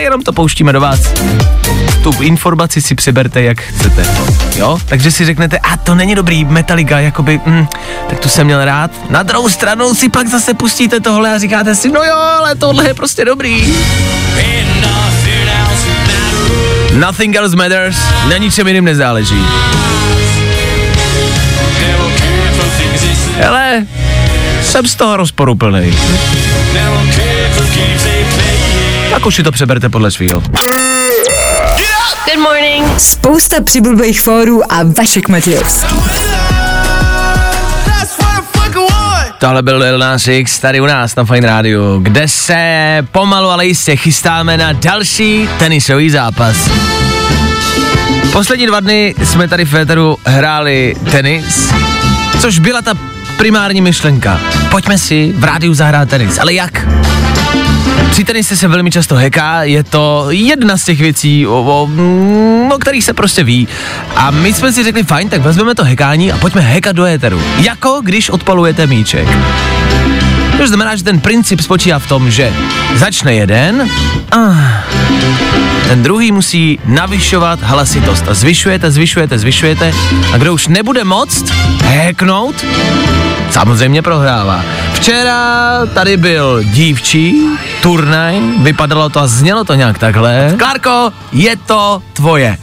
Ale 0.00 0.06
jenom 0.06 0.22
to 0.22 0.32
pouštíme 0.32 0.72
do 0.72 0.80
vás. 0.80 1.00
Tu 2.02 2.12
informaci 2.20 2.82
si 2.82 2.94
přeberte, 2.94 3.42
jak 3.42 3.60
chcete. 3.60 4.06
Jo? 4.56 4.78
Takže 4.86 5.10
si 5.10 5.24
řeknete, 5.24 5.58
a 5.58 5.76
to 5.76 5.94
není 5.94 6.14
dobrý, 6.14 6.44
Metallica, 6.44 6.98
jakoby, 6.98 7.40
mm, 7.46 7.66
tak 8.08 8.18
tu 8.18 8.28
jsem 8.28 8.46
měl 8.46 8.64
rád. 8.64 8.90
Na 9.10 9.22
druhou 9.22 9.48
stranu 9.48 9.94
si 9.94 10.08
pak 10.08 10.28
zase 10.28 10.54
pustíte 10.54 11.00
tohle 11.00 11.34
a 11.34 11.38
říkáte 11.38 11.74
si, 11.74 11.88
no 11.88 12.02
jo, 12.02 12.14
ale 12.14 12.54
tohle 12.54 12.88
je 12.88 12.94
prostě 12.94 13.24
dobrý. 13.24 13.74
Nothing 16.94 17.36
else 17.36 17.56
matters, 17.56 17.96
na 18.28 18.36
ničem 18.36 18.66
jiným 18.66 18.84
nezáleží. 18.84 19.46
Hele, 23.36 23.86
jsem 24.62 24.86
z 24.86 24.94
toho 24.94 25.16
rozporuplný. 25.16 25.96
Tak 29.10 29.26
už 29.26 29.34
si 29.34 29.42
to 29.42 29.52
přeberte 29.52 29.88
podle 29.88 30.10
svýho. 30.10 30.40
Good 32.24 32.38
morning. 32.42 33.00
Spousta 33.00 33.56
přibulbých 33.62 34.20
fórů 34.20 34.72
a 34.72 34.76
Vašek 34.98 35.28
Matějovský. 35.28 35.94
Tohle 39.38 39.62
byl 39.62 39.78
Lil 39.78 39.98
Nas 39.98 40.28
X 40.28 40.58
tady 40.58 40.80
u 40.80 40.86
nás 40.86 41.16
na 41.16 41.24
Fine 41.24 41.46
Radio, 41.46 41.98
kde 41.98 42.28
se 42.28 42.58
pomalu, 43.12 43.48
ale 43.48 43.66
jistě 43.66 43.96
chystáme 43.96 44.56
na 44.56 44.72
další 44.72 45.48
tenisový 45.58 46.10
zápas. 46.10 46.56
Poslední 48.32 48.66
dva 48.66 48.80
dny 48.80 49.14
jsme 49.24 49.48
tady 49.48 49.64
v 49.64 49.70
Féteru 49.70 50.16
hráli 50.26 50.94
tenis, 51.10 51.72
což 52.40 52.58
byla 52.58 52.82
ta 52.82 52.94
primární 53.36 53.80
myšlenka. 53.80 54.40
Pojďme 54.70 54.98
si 54.98 55.32
v 55.36 55.44
rádiu 55.44 55.74
zahrát 55.74 56.08
tenis, 56.08 56.38
ale 56.38 56.52
jak? 56.52 56.86
Při 58.10 58.24
tenise 58.24 58.56
se 58.56 58.68
velmi 58.68 58.90
často 58.90 59.14
heká, 59.14 59.62
je 59.62 59.84
to 59.84 60.26
jedna 60.30 60.76
z 60.76 60.84
těch 60.84 61.00
věcí, 61.00 61.46
o, 61.46 61.62
o, 61.62 61.86
mm, 61.86 62.72
o 62.72 62.78
kterých 62.78 63.04
se 63.04 63.14
prostě 63.14 63.44
ví. 63.44 63.68
A 64.16 64.30
my 64.30 64.52
jsme 64.52 64.72
si 64.72 64.84
řekli, 64.84 65.02
fajn, 65.02 65.28
tak 65.28 65.40
vezmeme 65.40 65.74
to 65.74 65.84
hekání 65.84 66.32
a 66.32 66.38
pojďme 66.38 66.60
hekat 66.60 66.96
do 66.96 67.04
éteru. 67.04 67.42
Jako 67.56 68.00
když 68.04 68.30
odpalujete 68.30 68.86
míček. 68.86 69.28
To 70.58 70.66
znamená, 70.68 70.96
že 70.96 71.04
ten 71.04 71.20
princip 71.20 71.60
spočívá 71.60 71.98
v 71.98 72.08
tom, 72.08 72.30
že 72.30 72.52
začne 72.94 73.34
jeden 73.34 73.88
a 74.32 74.38
ten 75.88 76.02
druhý 76.02 76.32
musí 76.32 76.78
navyšovat 76.84 77.62
hlasitost. 77.62 78.24
A 78.28 78.34
zvyšujete, 78.34 78.90
zvyšujete, 78.90 79.38
zvyšujete 79.38 79.92
a 80.32 80.36
kdo 80.36 80.54
už 80.54 80.68
nebude 80.68 81.04
moct 81.04 81.50
heknout, 81.84 82.64
samozřejmě 83.50 84.02
prohrává. 84.02 84.64
Včera 84.92 85.80
tady 85.94 86.16
byl 86.16 86.62
dívčí 86.62 87.46
turnaj, 87.82 88.40
vypadalo 88.58 89.08
to 89.08 89.20
a 89.20 89.26
znělo 89.26 89.64
to 89.64 89.74
nějak 89.74 89.98
takhle. 89.98 90.54
Klárko, 90.58 91.12
je 91.32 91.56
to 91.56 92.02
tvoje. 92.12 92.58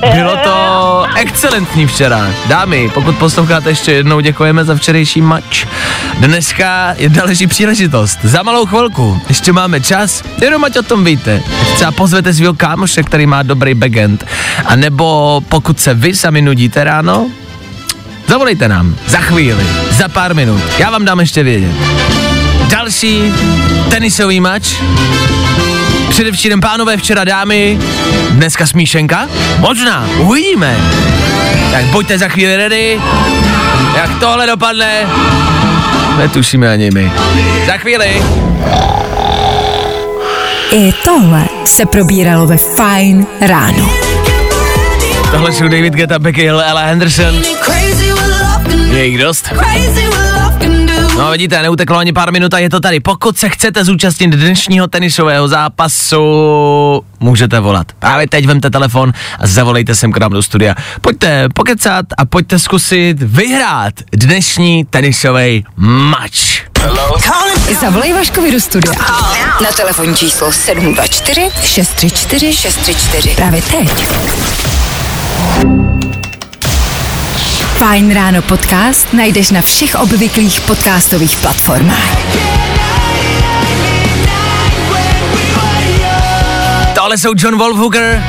Bylo 0.00 0.36
to 0.36 1.04
excelentní 1.16 1.86
včera. 1.86 2.30
Dámy, 2.48 2.90
pokud 2.94 3.16
posloucháte 3.16 3.68
ještě 3.68 3.92
jednou, 3.92 4.20
děkujeme 4.20 4.64
za 4.64 4.74
včerejší 4.74 5.20
mač. 5.20 5.66
Dneska 6.18 6.94
je 6.98 7.08
další 7.08 7.46
příležitost. 7.46 8.18
Za 8.22 8.42
malou 8.42 8.66
chvilku. 8.66 9.20
Ještě 9.28 9.52
máme 9.52 9.80
čas, 9.80 10.22
jenom 10.42 10.64
ať 10.64 10.76
o 10.76 10.82
tom 10.82 11.04
víte. 11.04 11.42
Třeba 11.74 11.92
pozvete 11.92 12.34
svého 12.34 12.54
kámoše, 12.54 13.02
který 13.02 13.26
má 13.26 13.42
dobrý 13.42 13.74
backend. 13.74 14.26
A 14.66 14.76
nebo 14.76 15.40
pokud 15.48 15.80
se 15.80 15.94
vy 15.94 16.16
sami 16.16 16.42
nudíte 16.42 16.84
ráno, 16.84 17.26
zavolejte 18.26 18.68
nám. 18.68 18.96
Za 19.06 19.18
chvíli, 19.18 19.66
za 19.90 20.08
pár 20.08 20.34
minut. 20.34 20.62
Já 20.78 20.90
vám 20.90 21.04
dám 21.04 21.20
ještě 21.20 21.42
vědět. 21.42 21.72
Další 22.70 23.32
tenisový 23.90 24.40
mač 24.40 24.74
Předevčírem 26.16 26.60
pánové, 26.60 26.96
včera 26.96 27.24
dámy, 27.24 27.78
dneska 28.30 28.66
smíšenka? 28.66 29.28
Možná, 29.58 30.08
uvidíme. 30.18 30.76
Tak 31.70 31.84
buďte 31.84 32.18
za 32.18 32.28
chvíli 32.28 32.56
ready. 32.56 33.00
Jak 33.96 34.18
tohle 34.20 34.46
dopadne, 34.46 35.06
netušíme 36.18 36.68
ani 36.68 36.90
my. 36.90 37.12
Za 37.66 37.76
chvíli. 37.76 38.22
I 40.70 40.92
tohle 41.04 41.44
se 41.64 41.86
probíralo 41.86 42.46
ve 42.46 42.56
Fine 42.56 43.26
ráno. 43.40 43.90
Tohle 45.30 45.52
jsou 45.52 45.64
David 45.68 45.92
Guetta, 45.94 46.18
Becky 46.18 46.42
Hill, 46.42 46.60
Ella 46.60 46.82
Henderson. 46.82 47.42
Je 48.90 49.06
jich 49.06 49.18
dost. 49.18 49.52
No 51.16 51.30
vidíte, 51.30 51.62
neuteklo 51.62 51.98
ani 51.98 52.12
pár 52.12 52.32
minut 52.32 52.54
a 52.54 52.58
je 52.58 52.70
to 52.70 52.80
tady. 52.80 53.00
Pokud 53.00 53.38
se 53.38 53.48
chcete 53.48 53.84
zúčastnit 53.84 54.30
dnešního 54.30 54.86
tenisového 54.86 55.48
zápasu, 55.48 56.20
můžete 57.20 57.60
volat. 57.60 57.86
Právě 57.98 58.28
teď 58.28 58.46
vemte 58.46 58.70
telefon 58.70 59.12
a 59.38 59.46
zavolejte 59.46 59.94
sem 59.94 60.12
k 60.12 60.18
nám 60.18 60.32
do 60.32 60.42
studia. 60.42 60.74
Pojďte 61.00 61.48
pokecat 61.54 62.06
a 62.18 62.24
pojďte 62.24 62.58
zkusit 62.58 63.16
vyhrát 63.22 63.94
dnešní 64.12 64.84
tenisový 64.84 65.64
match. 65.76 66.66
Zavolej 67.80 68.12
Vaškovi 68.12 68.52
do 68.52 68.60
studia. 68.60 68.92
Na 69.62 69.72
telefonní 69.76 70.16
číslo 70.16 70.52
724 70.52 71.50
634 71.62 72.52
634. 72.52 73.34
Právě 73.36 73.62
teď. 73.62 73.90
Fajn 77.76 78.08
ráno 78.08 78.40
podcast 78.42 79.12
najdeš 79.12 79.50
na 79.50 79.60
všech 79.60 80.00
obvyklých 80.00 80.60
podcastových 80.60 81.36
platformách. 81.36 82.16
Tohle 86.94 87.18
jsou 87.18 87.32
John 87.36 87.58
Wolfhooker, 87.58 88.22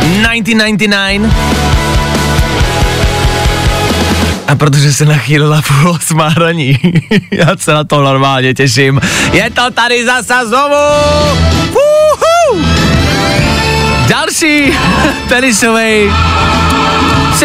1999. 0.00 1.32
A 4.48 4.54
protože 4.54 4.92
se 4.92 5.04
nachýlila 5.04 5.62
půl 5.62 5.90
osmá 5.90 6.34
raní, 6.36 6.78
já 7.30 7.56
se 7.56 7.72
na 7.72 7.84
to 7.84 8.02
normálně 8.02 8.54
těším. 8.54 9.00
Je 9.32 9.50
to 9.50 9.70
tady 9.74 10.06
zase 10.06 10.34
znovu! 10.46 10.74
Uhu! 11.70 12.64
Další 14.08 14.72
tenisový 15.28 16.10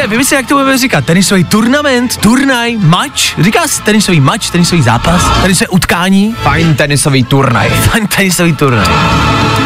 se 0.01 0.07
vymyslí, 0.07 0.35
jak 0.35 0.47
to 0.47 0.55
budeme 0.55 0.77
říkat, 0.77 1.05
tenisový 1.05 1.43
turnament, 1.43 2.17
turnaj, 2.17 2.77
match, 2.77 3.39
říká 3.39 3.67
se 3.67 3.81
tenisový 3.81 4.19
match, 4.19 4.49
tenisový 4.49 4.81
zápas, 4.81 5.21
tenisové 5.41 5.67
utkání, 5.67 6.35
Fajn 6.43 6.75
tenisový 6.75 7.23
turnaj. 7.23 7.69
fajn 7.91 8.07
tenisový 8.07 8.53
turnaj. 8.53 8.85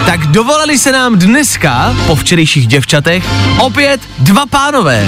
Tak 0.05 0.27
dovolali 0.27 0.77
se 0.77 0.91
nám 0.91 1.19
dneska, 1.19 1.95
po 2.07 2.15
včerejších 2.15 2.67
děvčatech, 2.67 3.23
opět 3.59 4.01
dva 4.19 4.45
pánové. 4.45 5.07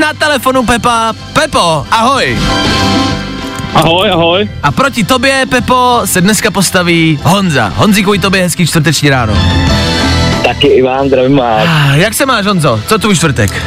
Na 0.00 0.12
telefonu 0.18 0.62
Pepa. 0.66 1.14
Pepo, 1.32 1.86
ahoj. 1.90 2.38
Ahoj, 3.74 4.10
ahoj. 4.10 4.50
A 4.62 4.72
proti 4.72 5.04
tobě, 5.04 5.46
Pepo, 5.48 6.00
se 6.04 6.20
dneska 6.20 6.50
postaví 6.50 7.18
Honza. 7.22 7.72
Honzíku, 7.76 8.14
i 8.14 8.18
tobě 8.18 8.42
hezký 8.42 8.66
čtvrteční 8.66 9.10
ráno. 9.10 9.34
Taky 10.44 10.66
Ivan, 10.68 11.06
zdravím 11.08 11.36
vás. 11.36 11.68
Ah, 11.68 11.94
Jak 11.96 12.14
se 12.14 12.26
máš, 12.26 12.46
Honzo? 12.46 12.80
Co 12.86 12.98
tvůj 12.98 13.16
čtvrtek? 13.16 13.62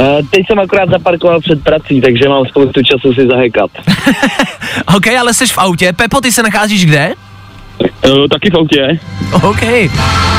Uh, 0.00 0.06
teď 0.30 0.46
jsem 0.46 0.58
akorát 0.58 0.90
zaparkoval 0.90 1.40
před 1.40 1.64
prací, 1.64 2.00
takže 2.00 2.28
mám 2.28 2.44
spoustu 2.46 2.82
času 2.82 3.12
si 3.14 3.26
zahekat. 3.26 3.70
OK, 4.96 5.06
ale 5.20 5.34
jsi 5.34 5.46
v 5.46 5.58
autě. 5.58 5.92
Pepo, 5.92 6.20
ty 6.20 6.32
se 6.32 6.42
nacházíš 6.42 6.86
kde? 6.86 7.12
Uh, 7.80 8.26
taky 8.32 8.50
v 8.50 8.54
autě. 8.56 9.00
OK. 9.42 9.60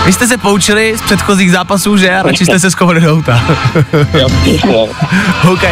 Vy 0.06 0.14
jste 0.14 0.28
se 0.28 0.38
poučili 0.38 0.98
z 0.98 1.02
předchozích 1.02 1.52
zápasů, 1.52 1.98
že? 1.98 2.12
A 2.16 2.24
radši 2.24 2.46
jste 2.46 2.60
se 2.60 2.72
schovali 2.72 3.02
do 3.02 3.12
auta. 3.14 3.42
OK. 5.52 5.64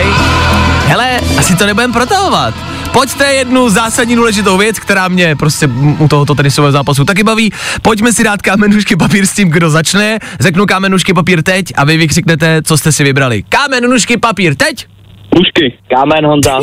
Hele, 0.87 1.19
asi 1.39 1.55
to 1.55 1.65
nebudeme 1.65 1.93
protahovat. 1.93 2.53
Pojďte 2.97 3.33
jednu 3.33 3.69
zásadní 3.69 4.15
důležitou 4.15 4.57
věc, 4.57 4.79
která 4.79 5.07
mě 5.07 5.35
prostě 5.35 5.69
u 5.99 6.07
tohoto 6.07 6.35
tenisového 6.35 6.71
zápasu 6.71 7.05
taky 7.05 7.23
baví. 7.23 7.51
Pojďme 7.81 8.13
si 8.13 8.23
dát 8.23 8.41
kámenušky 8.41 8.95
papír 8.95 9.25
s 9.25 9.33
tím, 9.33 9.49
kdo 9.49 9.69
začne. 9.69 10.19
Řeknu 10.39 10.65
kámenušky 10.65 11.13
papír 11.13 11.43
teď 11.43 11.65
a 11.75 11.85
vy 11.85 11.97
vykřiknete, 11.97 12.61
co 12.63 12.77
jste 12.77 12.91
si 12.91 13.03
vybrali. 13.03 13.43
Kámenušky 13.49 14.17
papír 14.17 14.55
teď? 14.55 14.87
Pušky. 15.29 15.77
Kámen 15.95 16.25
Honza. 16.25 16.59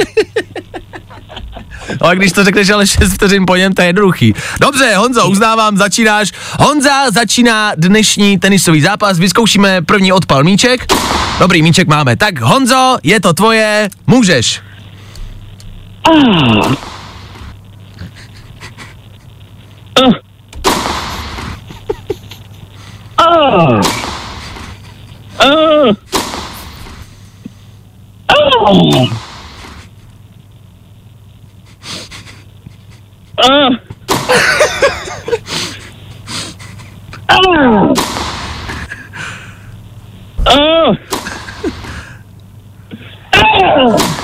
Ale 2.01 2.17
když 2.17 2.33
to 2.33 2.45
řekneš 2.45 2.71
ale 2.71 2.87
6 2.87 3.13
vteřin 3.13 3.47
po 3.47 3.57
něm, 3.57 3.73
to 3.73 3.83
je 3.83 3.89
jednoduchý. 3.89 4.35
Dobře, 4.61 4.95
Honzo, 4.97 5.29
uznávám, 5.29 5.77
začínáš. 5.77 6.33
Honza 6.61 7.11
začíná 7.11 7.73
dnešní 7.77 8.39
tenisový 8.39 8.81
zápas, 8.81 9.19
vyzkoušíme 9.19 9.83
první 9.83 10.13
odpal 10.13 10.45
míček. 10.45 10.87
Dobrý, 11.39 11.63
míček 11.63 11.89
máme. 11.89 12.17
Tak 12.17 12.41
Honzo, 12.41 12.97
je 13.03 13.21
to 13.21 13.33
tvoje, 13.33 13.89
můžeš. 14.07 14.61
Ah. 16.07 16.77
Uh. 19.97 20.13
Oh. 23.19 23.81
Oh. 25.41 25.97
Oh. 28.21 29.07
Oh. 33.39 33.79
Oh. 37.29 37.95
Oh. 40.47 40.97
Oh. 43.37 44.15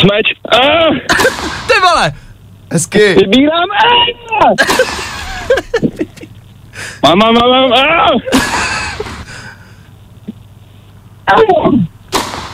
Smeč. 0.00 0.26
Ah, 0.52 0.90
Ty 1.66 1.74
vole! 1.80 2.12
Hezky. 2.72 3.14
vybírám. 3.14 3.68
Ah. 3.70 4.54
Mám, 7.02 7.18
mám, 7.18 7.34
mám, 7.34 7.50
mám. 7.50 7.70
Ah. 11.26 11.88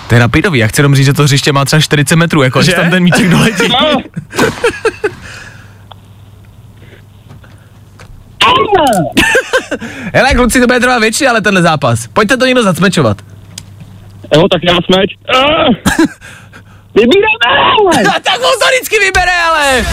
To 0.08 0.14
je 0.14 0.18
rapidový, 0.18 0.58
já 0.58 0.66
chci 0.66 0.80
jenom 0.80 0.94
říct, 0.94 1.06
že 1.06 1.12
to 1.12 1.22
hřiště 1.22 1.52
má 1.52 1.64
třeba 1.64 1.80
40 1.80 2.16
metrů, 2.16 2.42
jako 2.42 2.62
že 2.62 2.72
tam 2.72 2.90
ten 2.90 3.02
míček 3.02 3.28
doletí. 3.30 3.62
Hele, 10.14 10.34
kluci, 10.34 10.60
to 10.60 10.66
bude 10.66 10.80
trvat 10.80 10.98
větší, 10.98 11.26
ale 11.26 11.40
tenhle 11.40 11.62
zápas. 11.62 12.06
Pojďte 12.06 12.36
to 12.36 12.46
někdo 12.46 12.62
zacmečovat. 12.62 13.16
Jo, 14.34 14.48
tak 14.48 14.62
já 14.64 14.74
smeč. 14.84 15.10
Ah. 16.94 17.00
Vybírám. 17.00 18.06
Ah. 18.08 18.20
tak 18.24 18.36
on 18.36 18.58
to 18.60 18.66
vždycky 18.66 18.98
vybere, 18.98 19.42
ale... 19.42 19.86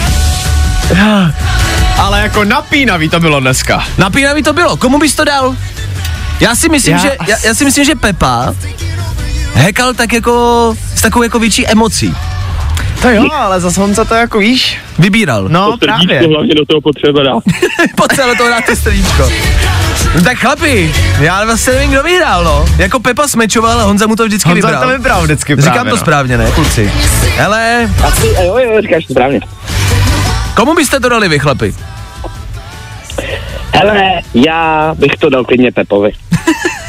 Ale 1.98 2.20
jako 2.20 2.44
napínavý 2.44 3.08
to 3.08 3.20
bylo 3.20 3.40
dneska. 3.40 3.84
Napínavý 3.98 4.42
to 4.42 4.52
bylo, 4.52 4.76
komu 4.76 4.98
bys 4.98 5.14
to 5.14 5.24
dal? 5.24 5.56
Já 6.40 6.54
si 6.54 6.68
myslím, 6.68 6.94
Já 6.94 7.02
že, 7.02 7.16
já, 7.26 7.36
já 7.44 7.54
si 7.54 7.64
myslím, 7.64 7.84
že 7.84 7.94
Pepa 7.94 8.54
hekal 9.54 9.94
tak 9.94 10.12
jako 10.12 10.74
s 10.94 11.00
takovou 11.02 11.22
jako 11.22 11.38
větší 11.38 11.66
emocí. 11.68 12.14
To 13.02 13.08
jo, 13.10 13.28
ale 13.32 13.60
zase 13.60 13.80
Honza 13.80 14.04
to 14.04 14.14
jako 14.14 14.38
víš. 14.38 14.78
Vybíral. 14.98 15.48
No 15.48 15.76
právě. 15.76 16.18
hlavně 16.28 16.54
do 16.54 16.66
toho 16.66 16.80
potřeba 16.80 17.22
dát. 17.22 17.42
Se 18.14 18.22
do 18.26 18.34
toho 18.36 18.48
dát 18.50 18.64
to 18.66 18.76
srdíčko. 18.76 19.30
No 20.14 20.22
tak 20.22 20.38
chlapi, 20.38 20.94
já 21.20 21.44
vlastně 21.44 21.72
nevím, 21.72 21.90
kdo 21.90 22.02
vyhrál, 22.02 22.44
no. 22.44 22.64
Jako 22.78 23.00
Pepa 23.00 23.28
smečoval 23.28 23.80
a 23.80 23.84
Honza 23.84 24.06
mu 24.06 24.16
to 24.16 24.24
vždycky 24.24 24.48
Honza 24.48 24.68
vybral. 24.68 24.82
to 24.82 24.88
vybral 24.88 25.22
vždycky 25.22 25.56
Říkám 25.56 25.72
právě, 25.72 25.90
to 25.90 25.96
no. 25.96 26.00
správně, 26.00 26.38
ne, 26.38 26.50
kluci? 26.50 26.92
Hele, 27.36 27.90
Asi, 28.06 28.26
jo, 28.26 28.58
jo, 28.58 28.82
říkáš 28.82 29.04
to 29.06 29.12
správně. 29.14 29.40
komu 30.56 30.74
byste 30.74 31.00
to 31.00 31.08
dali 31.08 31.28
vy, 31.28 31.38
chlapi? 31.38 31.74
Hele, 33.74 34.20
já 34.34 34.94
bych 34.98 35.12
to 35.18 35.30
dal 35.30 35.44
klidně 35.44 35.72
Pepovi. 35.72 36.10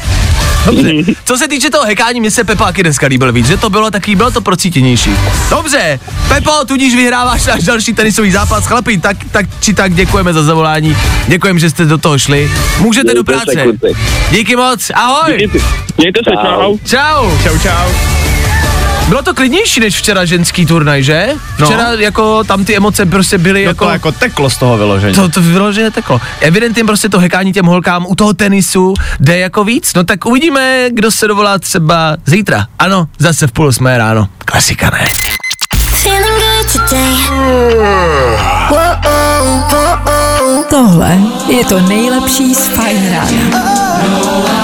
Dobře. 0.66 0.92
Co 1.24 1.36
se 1.36 1.48
týče 1.48 1.70
toho 1.70 1.84
hekání, 1.84 2.20
mě 2.20 2.30
se 2.30 2.44
Pepa 2.44 2.64
taky 2.64 2.82
dneska 2.82 3.06
líbil 3.06 3.32
víc, 3.32 3.46
že 3.46 3.56
to 3.56 3.70
bylo 3.70 3.90
taky, 3.90 4.16
bylo 4.16 4.30
to 4.30 4.40
procítěnější. 4.40 5.10
Dobře, 5.50 6.00
Pepo, 6.28 6.50
tudíž 6.66 6.94
vyhráváš 6.94 7.46
náš 7.46 7.64
další 7.64 7.92
tenisový 7.94 8.30
zápas. 8.30 8.66
Chlapi, 8.66 8.98
tak, 8.98 9.16
tak 9.30 9.46
či 9.60 9.74
tak 9.74 9.94
děkujeme 9.94 10.32
za 10.32 10.42
zavolání. 10.42 10.96
Děkujeme, 11.28 11.60
že 11.60 11.70
jste 11.70 11.84
do 11.84 11.98
toho 11.98 12.18
šli. 12.18 12.50
Můžete 12.78 13.14
do 13.14 13.22
Mějte 13.22 13.38
se, 13.38 13.44
práce. 13.44 13.62
kluci. 13.62 13.96
Díky 14.30 14.56
moc, 14.56 14.90
ahoj. 14.94 15.34
Mějte, 15.34 15.58
mějte 15.96 16.20
se, 16.24 16.30
čau. 16.46 16.78
Čau. 16.84 17.30
Čau, 17.42 17.58
čau. 17.58 18.23
Bylo 19.08 19.22
to 19.22 19.34
klidnější 19.34 19.80
než 19.80 19.96
včera 19.98 20.24
ženský 20.24 20.66
turnaj, 20.66 21.02
že? 21.02 21.28
No. 21.58 21.66
Včera 21.66 21.92
jako 21.92 22.44
tam 22.44 22.64
ty 22.64 22.76
emoce 22.76 23.06
prostě 23.06 23.38
byly 23.38 23.64
No 23.64 23.70
jako... 23.70 23.84
to 23.84 23.90
jako 23.90 24.12
teklo 24.12 24.50
z 24.50 24.56
toho 24.56 24.76
vyložení. 24.78 25.14
To, 25.14 25.28
to 25.28 25.42
vyloženě 25.42 25.90
teklo. 25.90 26.20
Evidentně 26.40 26.84
prostě 26.84 27.08
to 27.08 27.18
hekání 27.18 27.52
těm 27.52 27.66
holkám 27.66 28.06
u 28.08 28.14
toho 28.14 28.34
tenisu 28.34 28.94
jde 29.20 29.38
jako 29.38 29.64
víc. 29.64 29.94
No 29.94 30.04
tak 30.04 30.26
uvidíme, 30.26 30.86
kdo 30.90 31.10
se 31.10 31.28
dovolá 31.28 31.58
třeba 31.58 32.16
zítra. 32.26 32.66
Ano, 32.78 33.08
zase 33.18 33.46
v 33.46 33.52
půl 33.52 33.66
osmé 33.66 33.98
ráno. 33.98 34.28
Klasika, 34.44 34.90
ne? 34.90 35.08
Tohle 40.70 41.18
je 41.48 41.64
to 41.64 41.80
nejlepší 41.80 42.54
z 42.54 42.68
Fajn 42.68 43.12
rána. 43.12 44.63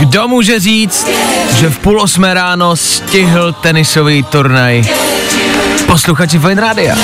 Kdo 0.00 0.28
může 0.28 0.60
říct, 0.60 1.06
že 1.54 1.70
v 1.70 1.78
půl 1.78 2.00
osmé 2.00 2.34
ráno 2.34 2.76
stihl 2.76 3.52
tenisový 3.52 4.22
turnaj? 4.22 4.84
Posluchači 5.86 6.38
Fine 6.38 6.60
Rádia. 6.60 6.96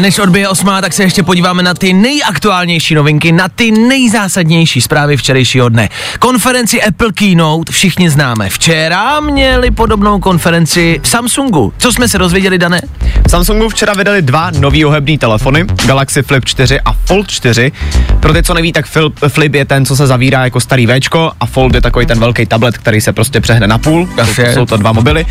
Než 0.00 0.18
odbije 0.18 0.48
osmá, 0.48 0.80
tak 0.80 0.92
se 0.92 1.02
ještě 1.02 1.22
podíváme 1.22 1.62
na 1.62 1.74
ty 1.74 1.92
nejaktuálnější 1.92 2.94
novinky, 2.94 3.32
na 3.32 3.48
ty 3.48 3.70
nejzásadnější 3.70 4.80
zprávy 4.80 5.16
včerejšího 5.16 5.68
dne. 5.68 5.88
Konferenci 6.18 6.82
Apple 6.82 7.12
Keynote 7.12 7.72
všichni 7.72 8.10
známe. 8.10 8.50
Včera 8.50 9.20
měli 9.20 9.70
podobnou 9.70 10.20
konferenci 10.20 11.00
v 11.02 11.08
Samsungu. 11.08 11.72
Co 11.78 11.92
jsme 11.92 12.08
se 12.08 12.18
dozvěděli, 12.18 12.58
Dané? 12.58 12.80
Samsungu 13.28 13.68
včera 13.68 13.92
vydali 13.94 14.22
dva 14.22 14.50
nový 14.58 14.84
ohebný 14.84 15.18
telefony, 15.18 15.64
Galaxy 15.84 16.22
Flip 16.22 16.44
4 16.44 16.80
a 16.80 16.92
Fold 16.92 17.30
4. 17.30 17.72
Pro 18.20 18.32
ty, 18.32 18.42
co 18.42 18.54
neví, 18.54 18.72
tak 18.72 18.86
Flip, 18.86 19.18
Flip 19.28 19.54
je 19.54 19.64
ten, 19.64 19.86
co 19.86 19.96
se 19.96 20.06
zavírá 20.06 20.44
jako 20.44 20.60
starý 20.60 20.86
Včko 20.86 21.32
a 21.40 21.46
Fold 21.46 21.74
je 21.74 21.80
takový 21.80 22.06
ten 22.06 22.20
velký 22.20 22.46
tablet, 22.46 22.78
který 22.78 23.00
se 23.00 23.12
prostě 23.12 23.40
přehne 23.40 23.66
na 23.66 23.78
půl. 23.78 24.08
To 24.16 24.42
jsou 24.54 24.66
to 24.66 24.76
dva 24.76 24.92
mobily. 24.92 25.26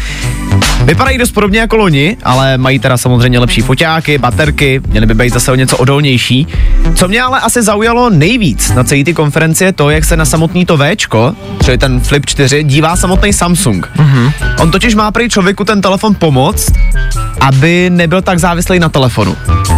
Vypadají 0.84 1.17
dost 1.17 1.32
podobně 1.32 1.60
jako 1.60 1.75
loni, 1.75 2.17
ale 2.23 2.58
mají 2.58 2.80
teda 2.80 2.97
samozřejmě 2.97 3.39
lepší 3.39 3.62
foťáky, 3.62 4.17
baterky, 4.17 4.54
měly 4.87 5.05
by 5.05 5.13
být 5.13 5.33
zase 5.33 5.51
o 5.51 5.55
něco 5.55 5.77
odolnější. 5.77 6.47
Co 6.95 7.07
mě 7.07 7.21
ale 7.21 7.39
asi 7.39 7.63
zaujalo 7.63 8.09
nejvíc 8.09 8.71
na 8.71 8.83
celé 8.83 9.03
ty 9.03 9.13
konferenci 9.13 9.63
je 9.63 9.73
to, 9.73 9.89
jak 9.89 10.05
se 10.05 10.17
na 10.17 10.25
samotný 10.25 10.65
to 10.65 10.77
Včko, 10.77 11.35
čili 11.63 11.77
ten 11.77 11.99
Flip 11.99 12.25
4, 12.25 12.63
dívá 12.63 12.95
samotný 12.95 13.33
Samsung. 13.33 13.91
Mm-hmm. 13.97 14.33
On 14.59 14.71
totiž 14.71 14.95
má 14.95 15.11
prý 15.11 15.29
člověku 15.29 15.63
ten 15.65 15.81
telefon 15.81 16.15
pomoct, 16.15 16.71
aby 17.39 17.89
nebyl 17.89 18.21
tak 18.21 18.39
závislý 18.39 18.79
na 18.79 18.89
telefonu. 18.89 19.35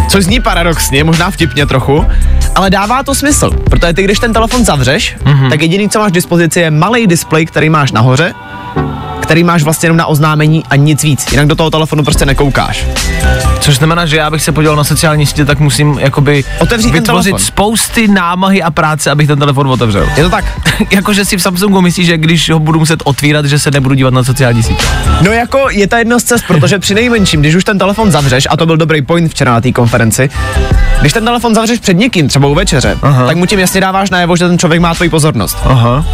Což 0.08 0.24
zní 0.24 0.40
paradoxně, 0.40 1.04
možná 1.04 1.30
vtipně 1.30 1.66
trochu, 1.66 2.06
ale 2.54 2.70
dává 2.70 3.02
to 3.02 3.14
smysl, 3.14 3.50
protože 3.50 3.92
ty, 3.92 4.02
když 4.02 4.18
ten 4.18 4.32
telefon 4.32 4.64
zavřeš, 4.64 5.16
mm-hmm. 5.24 5.50
tak 5.50 5.62
jediný, 5.62 5.88
co 5.88 5.98
máš 5.98 6.10
k 6.10 6.14
dispozici, 6.14 6.60
je 6.60 6.70
malý 6.70 7.06
displej, 7.06 7.46
který 7.46 7.70
máš 7.70 7.92
nahoře, 7.92 8.34
který 9.28 9.44
máš 9.44 9.62
vlastně 9.62 9.86
jenom 9.86 9.96
na 9.96 10.06
oznámení 10.06 10.64
a 10.70 10.76
nic 10.76 11.02
víc. 11.02 11.26
Jinak 11.30 11.46
do 11.46 11.54
toho 11.54 11.70
telefonu 11.70 12.04
prostě 12.04 12.26
nekoukáš. 12.26 12.84
Což 13.60 13.76
znamená, 13.76 14.06
že 14.06 14.16
já 14.16 14.30
bych 14.30 14.42
se 14.42 14.52
podíval 14.52 14.76
na 14.76 14.84
sociální 14.84 15.26
sítě, 15.26 15.44
tak 15.44 15.60
musím 15.60 15.98
jakoby 15.98 16.44
Otevřít 16.58 16.90
vytvořit 16.90 17.40
spousty 17.40 18.08
námahy 18.08 18.62
a 18.62 18.70
práce, 18.70 19.10
abych 19.10 19.26
ten 19.26 19.38
telefon 19.38 19.66
otevřel. 19.68 20.08
Je 20.16 20.22
to 20.22 20.30
tak? 20.30 20.44
Jakože 20.90 21.24
si 21.24 21.36
v 21.36 21.42
Samsungu 21.42 21.80
myslíš, 21.80 22.06
že 22.06 22.18
když 22.18 22.50
ho 22.50 22.58
budu 22.58 22.78
muset 22.78 23.00
otvírat, 23.04 23.44
že 23.44 23.58
se 23.58 23.70
nebudu 23.70 23.94
dívat 23.94 24.14
na 24.14 24.24
sociální 24.24 24.62
sítě. 24.62 24.84
No 25.20 25.32
jako 25.32 25.66
je 25.70 25.88
to 25.88 25.96
jedna 25.96 26.18
z 26.18 26.22
cest, 26.22 26.44
protože 26.46 26.78
při 26.78 26.94
nejmenším, 26.94 27.40
když 27.40 27.54
už 27.54 27.64
ten 27.64 27.78
telefon 27.78 28.10
zavřeš, 28.10 28.46
a 28.50 28.56
to 28.56 28.66
byl 28.66 28.76
dobrý 28.76 29.02
point 29.02 29.30
včera 29.30 29.52
na 29.52 29.60
té 29.60 29.72
konferenci, 29.72 30.30
když 31.00 31.12
ten 31.12 31.24
telefon 31.24 31.54
zavřeš 31.54 31.80
před 31.80 31.94
někým, 31.94 32.28
třeba 32.28 32.48
u 32.48 32.54
večeře, 32.54 32.98
Aha. 33.02 33.26
tak 33.26 33.36
mu 33.36 33.46
tím 33.46 33.58
jasně 33.58 33.80
dáváš 33.80 34.10
najevo, 34.10 34.36
že 34.36 34.48
ten 34.48 34.58
člověk 34.58 34.80
má 34.80 34.94
tvoji 34.94 35.10
pozornost. 35.10 35.58
Aha. 35.64 36.04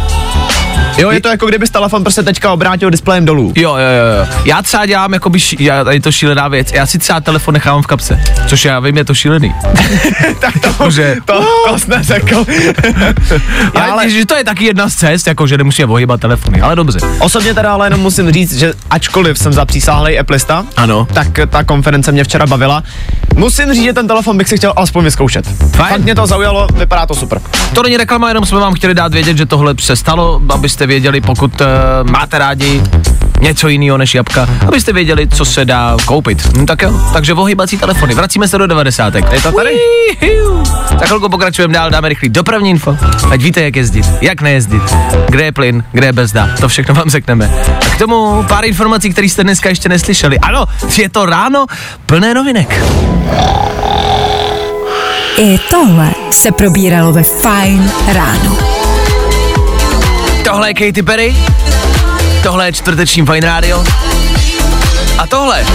Jo, 0.97 1.11
je 1.11 1.21
to 1.21 1.27
jako 1.27 1.45
kdybys 1.45 1.69
telefon 1.69 2.03
prostě 2.03 2.23
teďka 2.23 2.51
obrátil 2.53 2.89
displejem 2.89 3.25
dolů. 3.25 3.53
Jo, 3.55 3.69
jo, 3.69 3.75
jo, 3.77 4.19
jo. 4.19 4.27
Já 4.45 4.61
třeba 4.61 4.85
dělám 4.85 5.13
jako 5.13 5.29
by, 5.29 5.39
ši- 5.39 5.57
já, 5.59 5.91
je 5.91 6.01
to 6.01 6.11
šílená 6.11 6.47
věc, 6.47 6.71
já 6.73 6.85
si 6.85 6.97
třeba 6.99 7.19
telefon 7.21 7.53
nechávám 7.53 7.81
v 7.81 7.87
kapse, 7.87 8.21
což 8.47 8.65
já 8.65 8.79
vím, 8.79 8.97
je 8.97 9.05
to 9.05 9.13
šílený. 9.13 9.55
tak 10.39 10.53
to, 10.77 10.91
Že- 10.91 11.15
to, 11.25 11.45
to 11.69 11.79
jsi 11.79 11.89
neřekl. 11.97 12.45
Ale, 13.75 13.91
ale 13.91 14.09
že 14.09 14.25
to 14.25 14.35
je 14.35 14.43
taky 14.43 14.65
jedna 14.65 14.89
z 14.89 14.95
cest, 14.95 15.27
jako 15.27 15.47
že 15.47 15.57
nemusíme 15.57 15.91
ohýbat 15.91 16.21
telefony, 16.21 16.61
ale 16.61 16.75
dobře. 16.75 16.99
osobně 17.19 17.53
teda 17.53 17.73
ale 17.73 17.85
jenom 17.85 17.99
musím 17.99 18.31
říct, 18.31 18.53
že 18.57 18.73
ačkoliv 18.89 19.37
jsem 19.37 19.53
zapřísáhlej 19.53 20.19
Applista, 20.19 20.65
Ano. 20.77 21.07
tak 21.13 21.27
ta 21.49 21.63
konference 21.63 22.11
mě 22.11 22.23
včera 22.23 22.47
bavila. 22.47 22.83
Musím 23.35 23.73
říct, 23.73 23.83
že 23.83 23.93
ten 23.93 24.07
telefon 24.07 24.37
bych 24.37 24.47
si 24.49 24.57
chtěl 24.57 24.73
alespoň 24.75 25.03
vyzkoušet. 25.03 25.45
Fakt 25.75 25.99
mě 26.01 26.15
to 26.15 26.27
zaujalo, 26.27 26.67
vypadá 26.73 27.05
to 27.05 27.15
super. 27.15 27.41
To 27.73 27.83
není 27.83 27.97
reklama, 27.97 28.27
jenom 28.27 28.45
jsme 28.45 28.59
vám 28.59 28.73
chtěli 28.73 28.93
dát 28.93 29.13
vědět, 29.13 29.37
že 29.37 29.45
tohle 29.45 29.73
přestalo, 29.73 30.41
abyste 30.49 30.84
abyste 30.85 30.93
věděli, 30.93 31.21
pokud 31.21 31.61
uh, 31.61 31.67
máte 32.11 32.37
rádi 32.37 32.81
něco 33.41 33.67
jiného 33.67 33.97
než 33.97 34.15
jabka, 34.15 34.47
abyste 34.67 34.93
věděli, 34.93 35.27
co 35.27 35.45
se 35.45 35.65
dá 35.65 35.97
koupit. 36.05 36.57
Hm, 36.57 36.65
tak 36.65 36.81
jo, 36.81 36.93
takže 37.13 37.33
ohybací 37.33 37.77
telefony. 37.77 38.13
Vracíme 38.13 38.47
se 38.47 38.57
do 38.57 38.67
90. 38.67 39.15
Je 39.15 39.41
to 39.41 39.51
tady? 39.51 39.69
Za 40.99 41.05
chvilku 41.05 41.29
pokračujeme 41.29 41.73
dál, 41.73 41.89
dáme 41.89 42.09
rychlý 42.09 42.29
dopravní 42.29 42.69
info. 42.69 42.97
Ať 43.31 43.41
víte, 43.41 43.61
jak 43.61 43.75
jezdit, 43.75 44.05
jak 44.21 44.41
nejezdit, 44.41 44.95
kde 45.29 45.43
je 45.43 45.51
plyn, 45.51 45.83
kde 45.91 46.07
je 46.07 46.13
bezda. 46.13 46.49
To 46.59 46.67
všechno 46.67 46.93
vám 46.95 47.09
řekneme. 47.09 47.51
A 47.85 47.89
k 47.89 47.97
tomu 47.97 48.43
pár 48.47 48.65
informací, 48.65 49.09
které 49.09 49.27
jste 49.27 49.43
dneska 49.43 49.69
ještě 49.69 49.89
neslyšeli. 49.89 50.39
Ano, 50.39 50.65
je 50.97 51.09
to 51.09 51.25
ráno 51.25 51.65
plné 52.05 52.33
novinek. 52.33 52.83
I 55.37 55.59
tohle 55.69 56.11
se 56.31 56.51
probíralo 56.51 57.13
ve 57.13 57.23
Fine 57.23 57.91
ráno. 58.13 58.84
Tohle 60.45 60.69
je 60.69 60.73
Katy 60.73 61.03
Perry, 61.03 61.35
tohle 62.43 62.65
je 62.65 62.73
čtvrteční 62.73 63.25
Fine 63.25 63.47
Radio 63.47 63.83
a 65.17 65.27
tohle 65.27 65.65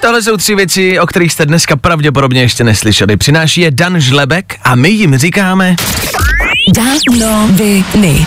Tohle 0.00 0.22
jsou 0.22 0.36
tři 0.36 0.54
věci, 0.54 1.00
o 1.00 1.06
kterých 1.06 1.32
jste 1.32 1.46
dneska 1.46 1.76
pravděpodobně 1.76 2.40
ještě 2.40 2.64
neslyšeli. 2.64 3.16
Přináší 3.16 3.60
je 3.60 3.70
Dan 3.70 4.00
Žlebek 4.00 4.58
a 4.62 4.74
my 4.74 4.88
jim 4.88 5.18
říkáme... 5.18 5.76
Danoviny. 6.74 8.26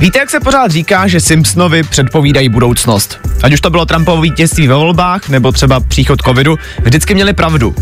Víte, 0.00 0.18
jak 0.18 0.30
se 0.30 0.40
pořád 0.40 0.70
říká, 0.70 1.06
že 1.06 1.20
Simpsonovi 1.20 1.82
předpovídají 1.82 2.48
budoucnost? 2.48 3.18
Ať 3.42 3.52
už 3.52 3.60
to 3.60 3.70
bylo 3.70 3.86
Trumpovo 3.86 4.22
vítězství 4.22 4.68
ve 4.68 4.74
volbách, 4.74 5.28
nebo 5.28 5.52
třeba 5.52 5.80
příchod 5.80 6.22
covidu, 6.22 6.58
vždycky 6.82 7.14
měli 7.14 7.32
pravdu. 7.32 7.74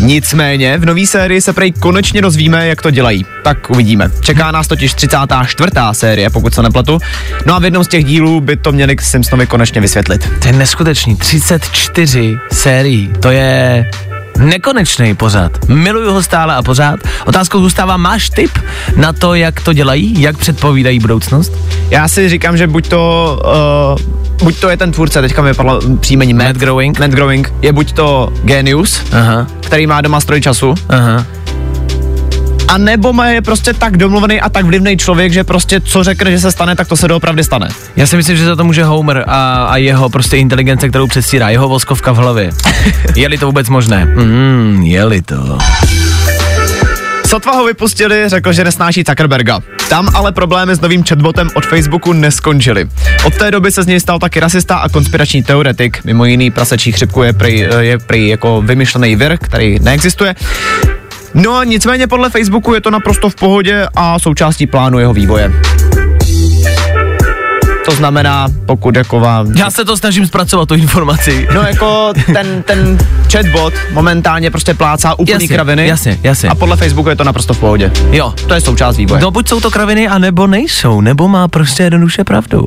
Nicméně 0.00 0.78
v 0.78 0.84
nové 0.84 1.06
sérii 1.06 1.40
se 1.40 1.52
prej 1.52 1.72
konečně 1.72 2.22
dozvíme, 2.22 2.68
jak 2.68 2.82
to 2.82 2.90
dělají. 2.90 3.26
Tak 3.44 3.70
uvidíme. 3.70 4.10
Čeká 4.20 4.50
nás 4.50 4.66
totiž 4.66 4.94
34. 4.94 5.70
série, 5.92 6.30
pokud 6.30 6.54
se 6.54 6.62
nepletu. 6.62 6.98
No 7.46 7.54
a 7.54 7.58
v 7.58 7.64
jednom 7.64 7.84
z 7.84 7.88
těch 7.88 8.04
dílů 8.04 8.40
by 8.40 8.56
to 8.56 8.72
měli 8.72 8.96
Simpsonovi 9.00 9.46
konečně 9.46 9.80
vysvětlit. 9.80 10.30
To 10.42 10.48
je 10.48 10.52
neskutečný, 10.52 11.16
34 11.16 12.36
sérií, 12.52 13.10
to 13.20 13.30
je 13.30 13.90
nekonečný 14.38 15.14
pořád. 15.14 15.68
Miluju 15.68 16.12
ho 16.12 16.22
stále 16.22 16.54
a 16.54 16.62
pořád. 16.62 17.00
Otázkou 17.24 17.60
zůstává, 17.60 17.96
máš 17.96 18.30
tip 18.30 18.50
na 18.96 19.12
to, 19.12 19.34
jak 19.34 19.60
to 19.60 19.72
dělají, 19.72 20.22
jak 20.22 20.36
předpovídají 20.36 20.98
budoucnost? 20.98 21.52
Já 21.90 22.08
si 22.08 22.28
říkám, 22.28 22.56
že 22.56 22.66
buď 22.66 22.88
to, 22.88 23.42
uh, 23.98 24.44
buď 24.44 24.60
to 24.60 24.68
je 24.68 24.76
ten 24.76 24.92
tvůrce, 24.92 25.20
teďka 25.20 25.42
mi 25.42 25.48
vypadlo 25.48 25.80
příjmení 26.00 26.34
Matt, 26.34 26.46
Matt 26.46 26.58
Growing. 26.58 26.98
Matt 26.98 27.12
Growing, 27.12 27.52
je 27.62 27.72
buď 27.72 27.92
to 27.92 28.32
genius, 28.44 29.02
Aha, 29.12 29.46
který 29.60 29.86
má 29.86 30.00
doma 30.00 30.20
stroj 30.20 30.40
času, 30.40 30.74
aha. 30.88 31.24
A 32.68 32.78
nebo 32.78 33.12
má 33.12 33.26
je 33.26 33.42
prostě 33.42 33.72
tak 33.72 33.96
domluvený 33.96 34.40
a 34.40 34.48
tak 34.48 34.64
vlivný 34.64 34.96
člověk, 34.96 35.32
že 35.32 35.44
prostě 35.44 35.80
co 35.80 36.04
řekne, 36.04 36.30
že 36.30 36.40
se 36.40 36.52
stane, 36.52 36.76
tak 36.76 36.88
to 36.88 36.96
se 36.96 37.08
doopravdy 37.08 37.44
stane. 37.44 37.68
Já 37.96 38.06
si 38.06 38.16
myslím, 38.16 38.36
že 38.36 38.44
za 38.44 38.56
to 38.56 38.64
může 38.64 38.84
Homer 38.84 39.24
a, 39.26 39.66
a 39.66 39.76
jeho 39.76 40.08
prostě 40.08 40.36
inteligence, 40.36 40.88
kterou 40.88 41.06
předstírá, 41.06 41.48
jeho 41.48 41.68
voskovka 41.68 42.12
v 42.12 42.16
hlavě. 42.16 42.50
je-li 43.14 43.38
to 43.38 43.46
vůbec 43.46 43.68
možné? 43.68 44.04
Mm, 44.04 44.82
je-li 44.82 45.22
to. 45.22 45.58
Sotva 47.26 47.52
ho 47.52 47.64
vypustili, 47.64 48.28
řekl, 48.28 48.52
že 48.52 48.64
nesnáší 48.64 49.04
Zuckerberga. 49.08 49.60
Tam 49.88 50.08
ale 50.14 50.32
problémy 50.32 50.74
s 50.74 50.80
novým 50.80 51.04
chatbotem 51.04 51.48
od 51.54 51.66
Facebooku 51.66 52.12
neskončily. 52.12 52.88
Od 53.24 53.34
té 53.34 53.50
doby 53.50 53.72
se 53.72 53.82
z 53.82 53.86
něj 53.86 54.00
stal 54.00 54.18
taky 54.18 54.40
rasista 54.40 54.76
a 54.76 54.88
konspirační 54.88 55.42
teoretik. 55.42 56.04
Mimo 56.04 56.24
jiný 56.24 56.50
prasečí 56.50 56.92
chřipku 56.92 57.22
je 57.22 57.32
prý, 57.32 57.64
je 57.78 57.98
prý 57.98 58.28
jako 58.28 58.62
vymyšlený 58.62 59.16
vir, 59.16 59.38
který 59.38 59.78
neexistuje. 59.78 60.34
No 61.36 61.54
a 61.56 61.64
nicméně 61.64 62.06
podle 62.06 62.30
Facebooku 62.30 62.74
je 62.74 62.80
to 62.80 62.90
naprosto 62.90 63.30
v 63.30 63.34
pohodě 63.34 63.86
a 63.96 64.18
součástí 64.18 64.66
plánu 64.66 64.98
jeho 64.98 65.12
vývoje. 65.14 65.52
To 67.84 67.92
znamená, 67.94 68.48
pokud 68.66 68.96
jako 68.96 69.20
vám... 69.20 69.52
Já 69.52 69.70
se 69.70 69.84
to 69.84 69.96
snažím 69.96 70.26
zpracovat, 70.26 70.68
tu 70.68 70.74
informaci. 70.74 71.48
No 71.54 71.62
jako 71.62 72.12
ten, 72.32 72.62
ten 72.62 72.98
chatbot 73.32 73.74
momentálně 73.92 74.50
prostě 74.50 74.74
plácá 74.74 75.14
úplný 75.14 75.32
Jasně, 75.32 75.48
kraviny. 75.48 75.86
jasně, 75.88 76.18
jasně. 76.22 76.48
A 76.48 76.54
podle 76.54 76.76
Facebooku 76.76 77.08
je 77.08 77.16
to 77.16 77.24
naprosto 77.24 77.54
v 77.54 77.58
pohodě. 77.60 77.92
Jo. 78.10 78.34
To 78.46 78.54
je 78.54 78.60
součást 78.60 78.96
vývoje. 78.96 79.22
No 79.22 79.30
buď 79.30 79.48
jsou 79.48 79.60
to 79.60 79.70
kraviny, 79.70 80.08
anebo 80.08 80.46
nejsou, 80.46 81.00
nebo 81.00 81.28
má 81.28 81.48
prostě 81.48 81.82
jednoduše 81.82 82.24
pravdu. 82.24 82.66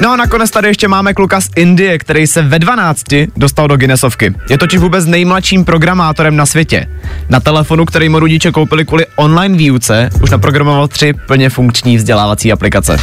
No 0.00 0.10
a 0.12 0.16
nakonec 0.16 0.50
tady 0.50 0.68
ještě 0.68 0.88
máme 0.88 1.14
kluka 1.14 1.40
z 1.40 1.48
Indie, 1.56 1.98
který 1.98 2.26
se 2.26 2.42
ve 2.42 2.58
12 2.58 3.04
dostal 3.36 3.68
do 3.68 3.76
Guinnessovky. 3.76 4.34
Je 4.50 4.58
totiž 4.58 4.80
vůbec 4.80 5.06
nejmladším 5.06 5.64
programátorem 5.64 6.36
na 6.36 6.46
světě. 6.46 6.86
Na 7.28 7.40
telefonu, 7.40 7.84
který 7.84 8.08
mu 8.08 8.18
rodiče 8.18 8.52
koupili 8.52 8.84
kvůli 8.84 9.06
online 9.16 9.56
výuce, 9.56 10.10
už 10.22 10.30
naprogramoval 10.30 10.88
tři 10.88 11.14
plně 11.26 11.50
funkční 11.50 11.96
vzdělávací 11.96 12.52
aplikace. 12.52 12.96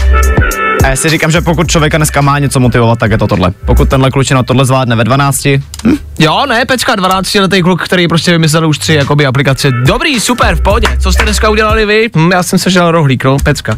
A 0.84 0.88
já 0.88 0.96
si 0.96 1.10
říkám, 1.10 1.32
že 1.32 1.42
pokud 1.42 1.68
člověka 1.72 1.98
dneska 1.98 2.22
má 2.22 2.40
něco 2.40 2.60
motivovat, 2.60 3.00
tak 3.00 3.12
je 3.12 3.18
to 3.18 3.28
tohle. 3.28 3.52
Pokud 3.66 3.90
tenhle 3.90 4.12
klučina 4.12 4.44
tohle 4.44 4.66
zvládne 4.66 4.96
ve 4.96 5.04
12, 5.04 5.46
hm, 5.46 5.98
Jo, 6.20 6.46
ne, 6.50 6.66
Pečka, 6.66 6.96
12 6.96 7.36
letý 7.36 7.62
kluk, 7.62 7.84
který 7.84 8.08
prostě 8.08 8.32
vymyslel 8.32 8.70
už 8.70 8.78
tři 8.78 8.94
jakoby 8.94 9.26
aplikace. 9.26 9.72
Dobrý, 9.72 10.20
super, 10.20 10.56
v 10.56 10.62
pohodě. 10.62 10.88
Co 11.00 11.14
jste 11.14 11.24
dneska 11.24 11.50
udělali 11.50 11.86
vy? 11.86 12.10
Hm, 12.16 12.32
já 12.32 12.44
jsem 12.44 12.60
se 12.60 12.70
žel 12.70 12.92
rohlík, 12.92 13.24
no, 13.24 13.38
Pecka. 13.44 13.78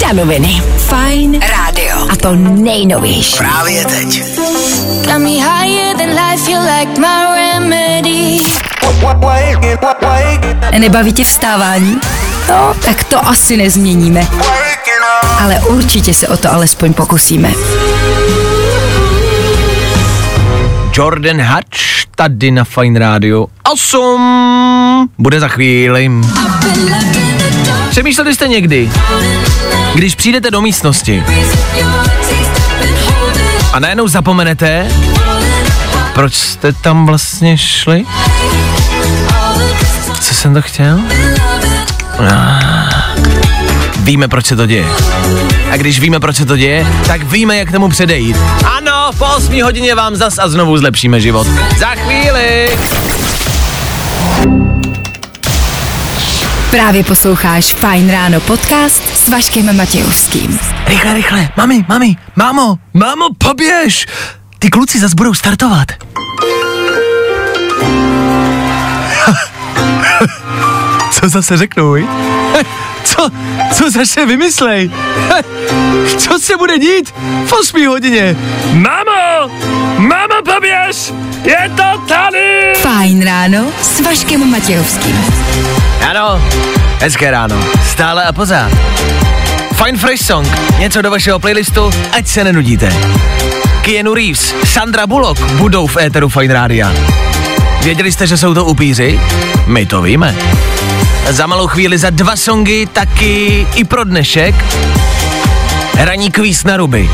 Danoviny. 0.00 0.62
Fine 0.88 1.38
rádio. 1.38 1.77
A 2.08 2.16
to 2.16 2.36
nejnovější. 2.36 3.36
Právě 3.38 3.84
teď. 3.84 4.22
Got 5.04 5.18
me 5.18 5.28
higher 5.28 5.96
than 5.96 6.08
life, 6.10 6.50
you 6.50 6.58
like 6.60 7.00
my 7.00 7.36
remedy. 7.36 8.38
Nebaví 10.78 11.12
tě 11.12 11.24
vstávání? 11.24 12.00
No, 12.48 12.74
tak 12.84 13.04
to 13.04 13.26
asi 13.28 13.56
nezměníme. 13.56 14.26
Ale 15.40 15.60
určitě 15.60 16.14
se 16.14 16.28
o 16.28 16.36
to 16.36 16.52
alespoň 16.52 16.94
pokusíme. 16.94 17.52
Jordan 20.92 21.42
Hutch 21.42 22.06
tady 22.16 22.50
na 22.50 22.64
Fine 22.64 22.98
Radio 23.00 23.46
8 23.72 25.10
bude 25.18 25.40
za 25.40 25.48
chvíli. 25.48 26.10
Přemýšleli 27.90 28.34
jste 28.34 28.48
někdy, 28.48 28.90
když 29.94 30.14
přijdete 30.14 30.50
do 30.50 30.60
místnosti 30.60 31.24
a 33.72 33.78
najednou 33.78 34.08
zapomenete, 34.08 34.88
proč 36.14 36.34
jste 36.34 36.72
tam 36.72 37.06
vlastně 37.06 37.58
šli? 37.58 38.04
Co 40.20 40.34
jsem 40.34 40.54
to 40.54 40.62
chtěl? 40.62 41.00
Víme, 43.96 44.28
proč 44.28 44.46
se 44.46 44.56
to 44.56 44.66
děje. 44.66 44.86
A 45.70 45.76
když 45.76 46.00
víme, 46.00 46.20
proč 46.20 46.36
se 46.36 46.46
to 46.46 46.56
děje, 46.56 46.86
tak 47.06 47.22
víme, 47.22 47.56
jak 47.56 47.72
tomu 47.72 47.88
předejít. 47.88 48.36
Ano, 48.76 49.10
po 49.18 49.24
8 49.24 49.62
hodině 49.62 49.94
vám 49.94 50.16
zas 50.16 50.38
a 50.38 50.48
znovu 50.48 50.78
zlepšíme 50.78 51.20
život. 51.20 51.46
Za 51.78 51.88
chvíli! 51.94 52.68
Právě 56.70 57.04
posloucháš 57.04 57.74
Fine 57.74 58.12
Ráno 58.12 58.40
podcast 58.40 59.16
s 59.16 59.28
Vaškem 59.28 59.76
Matějovským. 59.76 60.58
Rychle, 60.86 61.14
rychle, 61.14 61.48
mami, 61.56 61.84
mami, 61.88 62.16
mámo, 62.36 62.78
mámo, 62.94 63.24
poběž! 63.38 64.06
Ty 64.58 64.70
kluci 64.70 64.98
zas 65.00 65.14
budou 65.14 65.34
startovat. 65.34 65.88
Co 71.10 71.28
zase 71.28 71.56
řeknou? 71.56 71.94
Co, 73.04 73.30
co 73.74 73.90
zase 73.90 74.26
vymyslej? 74.26 74.90
Co 76.18 76.38
se 76.38 76.56
bude 76.56 76.78
dít 76.78 77.14
v 77.46 77.52
8 77.52 77.86
hodině? 77.86 78.36
Mamo! 78.72 79.48
Mamo, 79.98 80.42
poběž! 80.54 81.12
Je 81.44 81.72
to 81.76 82.00
tady! 82.08 82.72
Fajn 82.76 83.24
ráno 83.24 83.66
s 83.82 84.00
Vaškem 84.00 84.50
Matějovským. 84.50 85.16
Ano, 86.10 86.42
hezké 87.00 87.30
ráno, 87.30 87.64
stále 87.90 88.24
a 88.24 88.32
pořád. 88.32 88.72
Fine 89.84 89.98
Fresh 89.98 90.24
Song, 90.24 90.48
něco 90.78 91.02
do 91.02 91.10
vašeho 91.10 91.38
playlistu, 91.38 91.90
ať 92.12 92.26
se 92.26 92.44
nenudíte. 92.44 92.92
Keanu 93.82 94.14
Reeves, 94.14 94.54
Sandra 94.64 95.06
Bullock 95.06 95.40
budou 95.40 95.86
v 95.86 95.96
éteru 95.96 96.28
Fine 96.28 96.54
Rádia. 96.54 96.92
Věděli 97.82 98.12
jste, 98.12 98.26
že 98.26 98.36
jsou 98.36 98.54
to 98.54 98.64
upíři? 98.64 99.20
My 99.66 99.86
to 99.86 100.02
víme. 100.02 100.36
Za 101.28 101.46
malou 101.46 101.66
chvíli, 101.66 101.98
za 101.98 102.10
dva 102.10 102.36
songy, 102.36 102.86
taky 102.92 103.66
i 103.74 103.84
pro 103.84 104.04
dnešek. 104.04 104.54
Hraní 105.94 106.30
kvíz 106.30 106.64
na 106.64 106.76
ruby. 106.76 107.10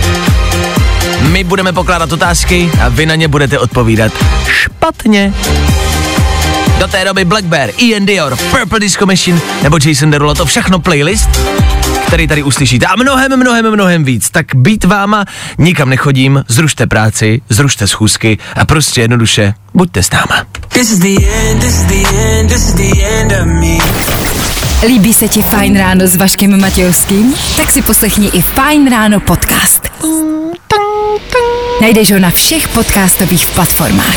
My 1.20 1.44
budeme 1.44 1.72
pokládat 1.72 2.12
otázky 2.12 2.70
a 2.82 2.88
vy 2.88 3.06
na 3.06 3.14
ně 3.14 3.28
budete 3.28 3.58
odpovídat 3.58 4.12
špatně. 4.46 5.32
Do 6.78 6.88
té 6.88 7.04
doby 7.04 7.24
Black 7.24 7.44
Bear, 7.44 7.70
Ian 7.78 8.06
Dior, 8.06 8.36
Purple 8.36 8.80
Disco 8.80 9.06
Machine 9.06 9.40
nebo 9.62 9.78
Jason 9.86 10.10
Derulo, 10.10 10.34
to 10.34 10.46
všechno 10.46 10.78
playlist, 10.78 11.28
který 12.06 12.28
tady 12.28 12.42
uslyšíte. 12.42 12.86
A 12.86 12.96
mnohem, 12.96 13.36
mnohem, 13.36 13.70
mnohem 13.70 14.04
víc. 14.04 14.30
Tak 14.30 14.46
být 14.54 14.84
váma, 14.84 15.24
nikam 15.58 15.88
nechodím, 15.88 16.44
zrušte 16.48 16.86
práci, 16.86 17.40
zrušte 17.48 17.86
schůzky 17.86 18.38
a 18.56 18.64
prostě 18.64 19.00
jednoduše 19.00 19.54
buďte 19.74 20.02
s 20.02 20.10
náma. 20.10 20.46
This 20.68 20.90
is 20.90 20.98
the 20.98 21.26
end, 21.26 21.60
this 21.60 21.74
is 21.74 21.84
the 21.84 22.16
end, 22.16 22.50
this 22.52 22.68
is 22.68 22.74
the 22.74 23.04
end 23.06 23.32
of 23.32 23.46
me. 23.46 23.78
Líbí 24.86 25.14
se 25.14 25.28
ti 25.28 25.42
Fajn 25.42 25.78
ráno 25.78 26.06
s 26.06 26.16
Vaškem 26.16 26.60
Matějovským? 26.60 27.34
Tak 27.56 27.70
si 27.70 27.82
poslechni 27.82 28.26
i 28.28 28.42
Fajn 28.42 28.90
ráno 28.90 29.20
podcast. 29.20 29.88
Najdeš 31.80 32.12
ho 32.12 32.18
na 32.18 32.30
všech 32.30 32.68
podcastových 32.68 33.46
platformách. 33.46 34.16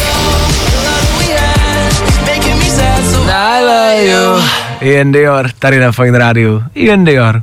You. 3.68 4.43
Ian 4.82 5.11
Dior, 5.11 5.49
tady 5.59 5.80
na 5.80 5.91
Fine 5.91 6.18
Radio. 6.18 6.61
Ian 6.76 7.03
Dior. 7.03 7.41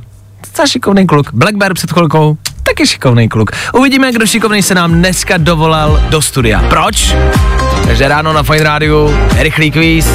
To 0.55 0.67
šikovný 0.67 1.07
kluk. 1.07 1.33
Black 1.33 1.55
Bear 1.55 1.73
před 1.73 1.91
chvilkou, 1.91 2.37
taky 2.63 2.87
šikovný 2.87 3.29
kluk. 3.29 3.51
Uvidíme, 3.73 4.11
kdo 4.11 4.25
šikovný 4.25 4.63
se 4.63 4.75
nám 4.75 4.91
dneska 4.91 5.37
dovolal 5.37 6.01
do 6.09 6.21
studia. 6.21 6.63
Proč? 6.69 7.15
Takže 7.87 8.07
ráno 8.07 8.33
na 8.33 8.43
Fine 8.43 8.63
Radio, 8.63 9.13
rychlý 9.37 9.71
kvíz, 9.71 10.07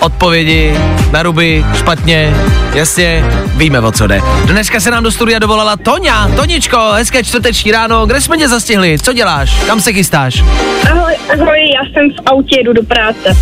odpovědi 0.00 0.74
na 1.12 1.22
ruby, 1.22 1.64
špatně, 1.78 2.34
jasně, 2.74 3.24
víme 3.56 3.80
o 3.80 3.92
co 3.92 4.06
jde. 4.06 4.20
Dneska 4.44 4.80
se 4.80 4.90
nám 4.90 5.04
do 5.04 5.10
studia 5.10 5.38
dovolala 5.38 5.76
Toňa. 5.76 6.30
Toničko, 6.36 6.90
hezké 6.92 7.24
čtvrteční 7.24 7.72
ráno, 7.72 8.06
kde 8.06 8.20
jsme 8.20 8.36
tě 8.36 8.48
zastihli? 8.48 8.98
Co 8.98 9.12
děláš? 9.12 9.64
Kam 9.66 9.80
se 9.80 9.92
chystáš? 9.92 10.44
Ahoj, 10.90 11.14
ahoj, 11.32 11.58
já 11.74 11.92
jsem 11.92 12.10
v 12.10 12.26
autě, 12.26 12.56
jedu 12.58 12.72
do 12.72 12.82
práce. 12.82 13.36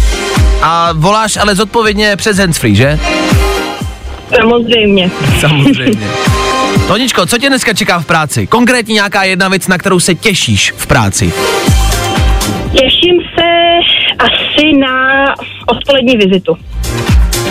A 0.63 0.93
voláš 0.93 1.37
ale 1.37 1.55
zodpovědně 1.55 2.17
přes 2.17 2.39
handsfree, 2.39 2.75
že? 2.75 2.99
Samozřejmě. 4.41 5.11
Samozřejmě. 5.41 6.07
Toničko, 6.89 7.27
co 7.27 7.39
tě 7.39 7.49
dneska 7.49 7.73
čeká 7.73 8.01
v 8.01 8.07
práci? 8.07 8.47
Konkrétně 8.47 8.95
nějaká 8.95 9.25
jedna 9.25 9.49
věc, 9.49 9.69
na 9.69 9.79
kterou 9.79 10.01
se 10.01 10.15
těšíš 10.15 10.73
v 10.77 10.87
práci. 10.87 11.33
Těším 12.73 13.17
asi 14.57 14.77
na 14.77 15.25
odpolední 15.67 16.17
vizitu. 16.17 16.57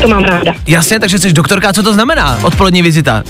To 0.01 0.08
mám 0.08 0.24
ráda. 0.24 0.53
Jasně, 0.68 0.99
takže 0.99 1.20
jsi 1.20 1.34
doktorka, 1.34 1.74
co 1.74 1.84
to 1.84 1.93
znamená? 1.93 2.39
Odpolední 2.43 2.82
vizita. 2.82 3.24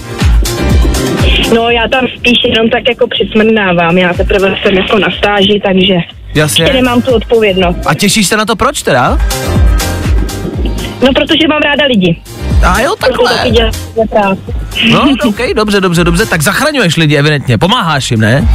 No 1.56 1.70
já 1.70 1.88
tam 1.88 2.08
spíš 2.18 2.38
jenom 2.44 2.70
tak 2.70 2.84
jako 2.90 3.08
přismrnávám, 3.08 3.98
já 3.98 4.14
teprve 4.14 4.56
jsem 4.64 4.74
jako 4.74 5.00
na 5.00 5.08
stáži, 5.18 5.62
takže 5.66 5.94
Jasně. 6.36 6.64
ještě 6.64 6.76
nemám 6.76 7.02
tu 7.02 7.12
odpovědnost. 7.12 7.78
A 7.86 7.94
těšíš 7.94 8.28
se 8.28 8.38
na 8.38 8.46
to 8.46 8.56
proč 8.56 8.82
teda? 8.84 9.18
No 11.02 11.14
protože 11.16 11.48
mám 11.48 11.62
ráda 11.62 11.86
lidi. 11.86 12.22
A 12.68 12.82
jo, 12.82 12.96
taky 13.00 13.14
takhle. 13.14 13.72
práci. 14.10 14.42
No, 14.92 15.08
ok, 15.30 15.38
dobře, 15.56 15.82
dobře, 15.82 16.04
dobře, 16.04 16.26
tak 16.26 16.42
zachraňuješ 16.42 16.98
lidi 16.98 17.16
evidentně, 17.16 17.58
pomáháš 17.58 18.12
jim, 18.12 18.20
ne? 18.20 18.48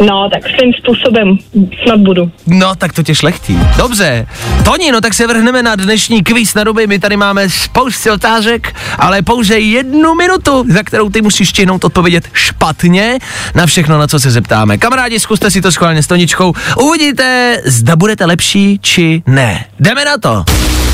No, 0.00 0.30
tak 0.32 0.42
svým 0.42 0.72
způsobem 0.72 1.38
snad 1.84 2.00
budu. 2.00 2.30
No, 2.46 2.74
tak 2.74 2.92
to 2.92 3.02
tě 3.02 3.14
šlechtí. 3.14 3.58
Dobře. 3.76 4.26
Toni, 4.64 4.92
no 4.92 5.00
tak 5.00 5.14
se 5.14 5.26
vrhneme 5.26 5.62
na 5.62 5.76
dnešní 5.76 6.22
kvíz 6.22 6.54
na 6.54 6.64
ruby. 6.64 6.86
My 6.86 6.98
tady 6.98 7.16
máme 7.16 7.50
spousty 7.50 8.10
otázek, 8.10 8.76
ale 8.98 9.22
pouze 9.22 9.58
jednu 9.58 10.14
minutu, 10.14 10.64
za 10.68 10.82
kterou 10.82 11.10
ty 11.10 11.22
musíš 11.22 11.48
stihnout 11.48 11.84
odpovědět 11.84 12.28
špatně 12.32 13.18
na 13.54 13.66
všechno, 13.66 13.98
na 13.98 14.06
co 14.06 14.20
se 14.20 14.30
zeptáme. 14.30 14.78
Kamarádi, 14.78 15.20
zkuste 15.20 15.50
si 15.50 15.60
to 15.60 15.72
schválně 15.72 16.02
s 16.02 16.06
Toničkou. 16.06 16.52
Uvidíte, 16.80 17.60
zda 17.64 17.96
budete 17.96 18.24
lepší 18.24 18.78
či 18.82 19.22
ne. 19.26 19.64
Jdeme 19.80 20.04
na 20.04 20.18
to. 20.18 20.44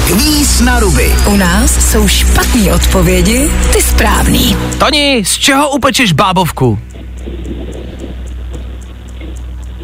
Kvíz 0.07 0.61
na 0.61 0.81
ruby. 0.81 1.15
U 1.27 1.37
nás 1.37 1.91
jsou 1.91 2.09
špatné 2.09 2.73
odpovědi, 2.75 3.51
ty 3.73 3.83
správný. 3.83 4.57
Toni, 4.79 5.23
z 5.27 5.39
čeho 5.39 5.71
upečeš 5.71 6.13
bábovku? 6.13 6.79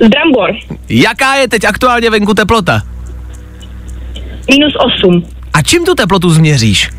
Z 0.01 0.09
brambor. 0.09 0.51
Jaká 0.89 1.35
je 1.35 1.49
teď 1.49 1.65
aktuálně 1.65 2.11
venku 2.11 2.35
teplota? 2.35 2.83
Minus 4.51 4.75
8. 5.05 5.27
A 5.53 5.63
čím 5.63 5.85
tu 5.85 5.95
teplotu 5.95 6.31
změříš? 6.31 6.91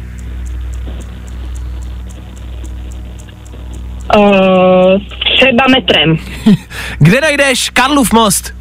Uh, 4.16 5.02
třeba 5.36 5.66
metrem. 5.76 6.18
Kde 7.00 7.22
najdeš 7.22 7.70
Karlův 7.70 8.14
most? 8.14 8.54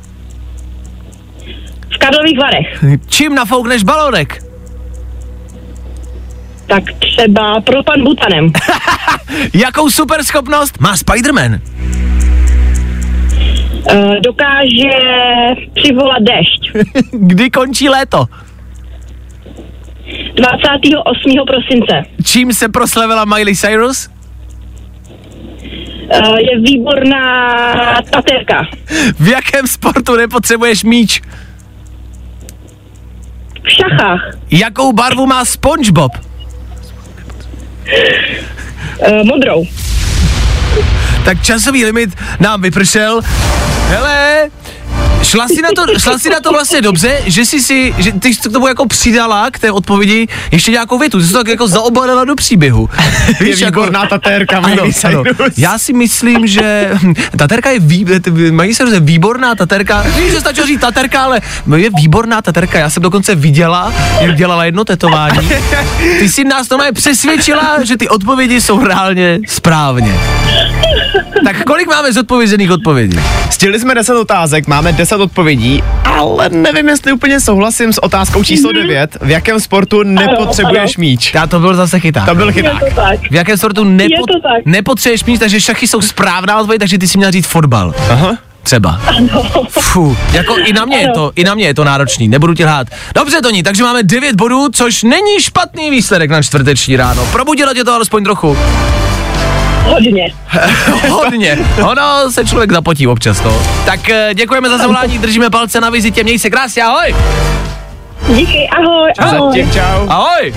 V 1.95 1.99
Karlových 1.99 2.39
Varech. 2.39 2.84
Čím 3.09 3.34
nafoukneš 3.34 3.82
balónek? 3.82 4.43
Tak 6.66 6.82
třeba 6.99 7.61
propan 7.61 8.05
butanem. 8.05 8.53
Jakou 9.55 9.91
superschopnost 9.91 10.80
má 10.80 10.95
Spider-Man? 10.95 11.61
Uh, 13.93 14.14
dokáže 14.20 14.91
přivolat 15.74 16.22
dešť. 16.22 16.70
Kdy 17.12 17.51
končí 17.51 17.89
léto? 17.89 18.24
28. 20.34 21.47
prosince. 21.47 22.03
Čím 22.24 22.53
se 22.53 22.68
proslavila 22.68 23.24
Miley 23.24 23.57
Cyrus? 23.57 24.09
Uh, 26.22 26.37
je 26.39 26.61
výborná 26.61 27.24
taterka. 28.11 28.66
V 29.20 29.28
jakém 29.28 29.66
sportu 29.66 30.16
nepotřebuješ 30.16 30.84
míč? 30.84 31.20
V 33.62 33.70
šachách. 33.70 34.20
Jakou 34.51 34.93
barvu 34.93 35.26
má 35.26 35.45
SpongeBob? 35.45 36.12
Uh, 39.09 39.24
modrou. 39.24 39.64
Tak 41.27 41.43
časový 41.43 41.85
limit 41.85 42.14
nám 42.41 42.62
vypršel. 42.62 43.20
Hele, 43.89 44.51
šla 45.23 45.49
si 45.49 45.62
na 45.62 45.69
to, 45.77 45.99
šla 45.99 46.19
si 46.19 46.31
na 46.31 46.41
to 46.41 46.53
vlastně 46.53 46.83
dobře, 46.83 47.21
že 47.27 47.45
jsi 47.45 47.61
si, 47.61 47.95
že 47.99 48.12
ty 48.12 48.35
jsi 48.35 48.49
k 48.49 48.53
tomu 48.53 48.69
jako 48.69 48.87
přidala 48.87 49.51
k 49.51 49.59
té 49.59 49.73
odpovědi 49.73 50.27
ještě 50.53 50.71
nějakou 50.71 50.99
větu, 50.99 51.23
jsi 51.23 51.33
to 51.33 51.39
tak 51.39 51.49
jako 51.49 51.69
zaobalila 51.69 52.25
do 52.25 52.35
příběhu. 52.35 52.89
Je 53.41 53.57
výborná 53.57 54.07
tatérka, 54.07 54.59
Ano, 54.59 54.83
ano. 55.05 55.25
Já 55.57 55.79
si 55.79 55.93
myslím, 55.93 56.47
že 56.47 56.91
taterka 57.37 57.71
je 57.71 57.79
vý, 57.79 58.07
mají 58.51 58.75
se 58.75 58.85
je 58.95 59.01
výborná 59.01 59.55
taterka. 59.55 60.05
Víš, 60.17 60.33
že 60.33 60.41
stačilo 60.41 60.67
říct 60.67 60.81
taterka, 60.81 61.23
ale 61.23 61.41
je 61.77 61.91
výborná 61.91 62.43
taterka. 62.43 62.79
Já 62.79 62.91
jsem 62.91 63.03
dokonce 63.03 63.35
viděla, 63.35 63.93
jak 64.21 64.37
dělala 64.37 64.64
jedno 64.64 64.85
tetování. 64.85 65.49
Ty 66.19 66.29
jsi 66.29 66.45
nás 66.45 66.69
to 66.69 66.79
přesvědčila, 66.93 67.85
že 67.85 67.97
ty 67.97 68.09
odpovědi 68.09 68.61
jsou 68.61 68.85
reálně 68.85 69.39
správně. 69.47 70.14
Tak 71.45 71.64
kolik 71.64 71.89
máme 71.89 72.12
zodpovězených 72.12 72.71
odpovědí? 72.71 73.19
Stihli 73.51 73.81
jsme 73.81 73.95
10 73.95 74.14
otázek, 74.14 74.67
máme 74.67 74.93
10 74.93 75.16
odpovědí, 75.21 75.83
ale 76.05 76.49
nevím, 76.49 76.89
jestli 76.89 77.12
úplně 77.12 77.41
souhlasím 77.41 77.93
s 77.93 78.03
otázkou 78.03 78.45
číslo 78.45 78.73
9. 78.73 79.17
V 79.21 79.31
jakém 79.31 79.61
sportu 79.61 80.03
nepotřebuješ 80.03 80.97
ano. 80.97 81.01
míč? 81.01 81.35
Já 81.35 81.47
to 81.47 81.61
byl 81.61 81.75
zase 81.75 82.01
chyták. 82.01 82.27
To 82.29 82.35
byl 82.35 82.47
Je 82.47 82.53
chyták. 82.53 82.85
to 82.85 82.95
tak. 82.95 83.21
V 83.31 83.35
jakém 83.35 83.57
sportu 83.57 83.85
nepo, 83.85 84.12
Je 84.12 84.19
to 84.19 84.49
tak. 84.49 84.62
nepotřebuješ 84.67 85.25
mít, 85.25 85.39
takže 85.39 85.61
šachy 85.61 85.87
jsou 85.89 86.01
správná 86.01 86.59
odpověď, 86.61 86.79
takže 86.81 86.99
ty 86.99 87.09
si 87.09 87.19
měl 87.19 87.31
říct 87.31 87.47
fotbal. 87.47 87.95
Aha. 88.11 88.37
Třeba. 88.62 89.01
Fuh, 89.71 90.19
jako 90.33 90.57
i 90.59 90.73
na 90.73 90.85
mě 90.85 90.97
je 90.97 91.09
to, 91.14 91.33
i 91.37 91.45
na 91.45 91.55
mě 91.55 91.67
je 91.67 91.75
to 91.75 91.85
náročný, 91.85 92.29
nebudu 92.29 92.55
ti 92.55 92.64
lhát. 92.64 92.87
Dobře, 93.14 93.43
Toni, 93.43 93.62
takže 93.62 93.83
máme 93.83 94.03
9 94.03 94.37
bodů, 94.37 94.69
což 94.73 95.03
není 95.03 95.41
špatný 95.41 95.91
výsledek 95.91 96.31
na 96.31 96.43
čtvrteční 96.43 96.97
ráno. 96.97 97.27
Probudilo 97.33 97.75
tě 97.75 97.85
to 97.85 97.93
alespoň 97.93 98.25
trochu. 98.25 98.57
Hodně. 99.87 100.34
Hodně. 101.11 101.59
Ono 101.82 102.30
se 102.30 102.45
člověk 102.45 102.72
zapotí 102.72 103.07
občas, 103.07 103.43
no. 103.43 103.62
Tak 103.84 104.09
eh, 104.09 104.30
děkujeme 104.34 104.68
za 104.68 104.78
zavolání, 104.78 105.18
držíme 105.18 105.51
palce 105.51 105.80
na 105.80 105.91
vizitě, 105.91 106.24
měj 106.24 106.39
se 106.39 106.51
krásně, 106.51 106.82
ahoj. 106.82 107.14
Díky, 108.28 108.68
ahoj, 108.68 109.12
ahoj. 109.18 109.53
Zatím 109.53 109.72
čau. 109.72 110.09
Ahoj. 110.09 110.55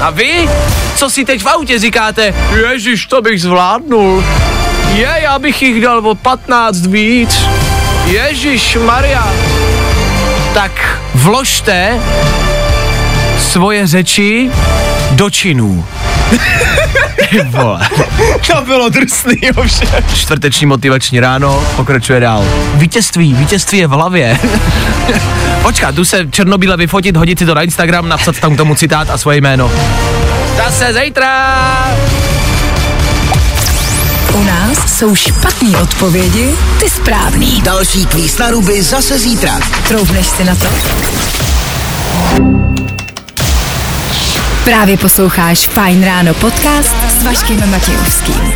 A 0.00 0.10
vy, 0.10 0.48
co 0.96 1.10
si 1.10 1.24
teď 1.24 1.42
v 1.42 1.46
autě 1.46 1.78
říkáte, 1.78 2.34
ježiš, 2.70 3.06
to 3.06 3.22
bych 3.22 3.42
zvládnul. 3.42 4.24
Je, 4.94 5.14
já 5.22 5.38
bych 5.38 5.62
jich 5.62 5.82
dal 5.82 6.08
o 6.08 6.14
15 6.14 6.86
víc. 6.86 7.46
Ježíš 8.06 8.76
Maria. 8.76 9.32
Tak 10.54 11.00
vložte 11.14 12.00
svoje 13.38 13.86
řeči 13.86 14.50
do 15.10 15.30
činů. 15.30 15.84
Ty 17.30 17.40
vole. 17.42 17.88
To 18.46 18.60
bylo 18.64 18.88
drsný 18.88 19.40
ovšem. 19.56 19.88
Čtvrteční 20.14 20.66
motivační 20.66 21.20
ráno 21.20 21.64
pokračuje 21.76 22.20
dál. 22.20 22.44
Vítězství, 22.74 23.34
vítězství 23.34 23.78
je 23.78 23.86
v 23.86 23.90
hlavě. 23.90 24.38
Počkat, 25.62 25.94
jdu 25.94 26.04
se 26.04 26.26
černobíle 26.30 26.76
vyfotit, 26.76 27.16
hodit 27.16 27.38
si 27.38 27.46
to 27.46 27.54
na 27.54 27.62
Instagram, 27.62 28.08
napsat 28.08 28.40
tam 28.40 28.54
k 28.54 28.56
tomu 28.56 28.74
citát 28.74 29.10
a 29.10 29.18
svoje 29.18 29.38
jméno. 29.38 29.70
Zase 30.56 30.92
zítra! 31.04 31.54
U 34.34 34.42
nás 34.42 34.98
jsou 34.98 35.14
špatné 35.14 35.78
odpovědi, 35.78 36.54
ty 36.80 36.90
správný. 36.90 37.62
Další 37.62 38.06
kvíz 38.06 38.38
na 38.38 38.50
ruby 38.50 38.82
zase 38.82 39.18
zítra. 39.18 39.60
Troubneš 39.88 40.26
si 40.26 40.44
na 40.44 40.54
to? 40.54 40.66
Právě 44.64 44.96
posloucháš 44.96 45.68
Fajn 45.68 46.04
ráno 46.04 46.34
podcast 46.34 46.96
s 47.08 47.24
Vaškem 47.24 47.70
Matějovským. 47.70 48.52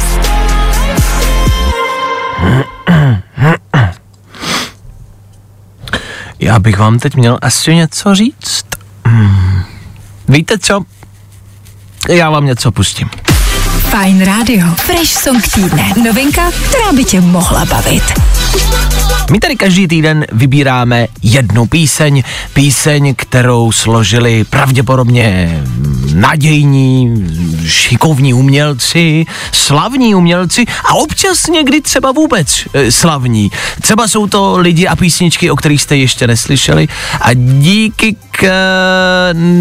Já 6.41 6.59
bych 6.59 6.79
vám 6.79 6.99
teď 6.99 7.17
měl 7.17 7.39
asi 7.43 7.75
něco 7.75 8.15
říct. 8.15 8.65
Hmm. 9.05 9.63
Víte 10.29 10.59
co? 10.59 10.81
já 12.09 12.31
vám 12.31 12.47
něco 12.47 12.73
pustím. 12.73 13.11
Fajn 13.91 14.25
Radio. 14.25 14.67
Fresh 14.77 15.13
Song 15.13 15.49
týdne. 15.49 15.93
Novinka, 16.05 16.51
která 16.51 16.93
by 16.93 17.05
tě 17.05 17.21
mohla 17.21 17.65
bavit. 17.65 18.03
My 19.31 19.41
tady 19.41 19.57
každý 19.57 19.89
týden 19.89 20.27
vybíráme 20.33 21.07
jednu 21.23 21.67
píseň, 21.67 22.23
píseň, 22.53 23.15
kterou 23.17 23.73
složili 23.73 24.45
pravděpodobně 24.45 25.59
nadějní, 26.15 27.27
šikovní 27.67 28.35
umělci, 28.35 29.27
slavní 29.53 30.15
umělci 30.15 30.65
a 30.85 30.95
občas 30.95 31.47
někdy 31.47 31.81
třeba 31.81 32.13
vůbec 32.13 32.65
e, 32.73 32.93
slavní. 32.93 33.51
Třeba 33.81 34.09
jsou 34.09 34.27
to 34.27 34.59
lidi 34.59 34.87
a 34.87 34.97
písničky, 34.97 35.51
o 35.51 35.57
kterých 35.57 35.83
jste 35.83 35.97
ještě 35.97 36.27
neslyšeli 36.27 36.89
a 37.21 37.35
díky 37.35 38.17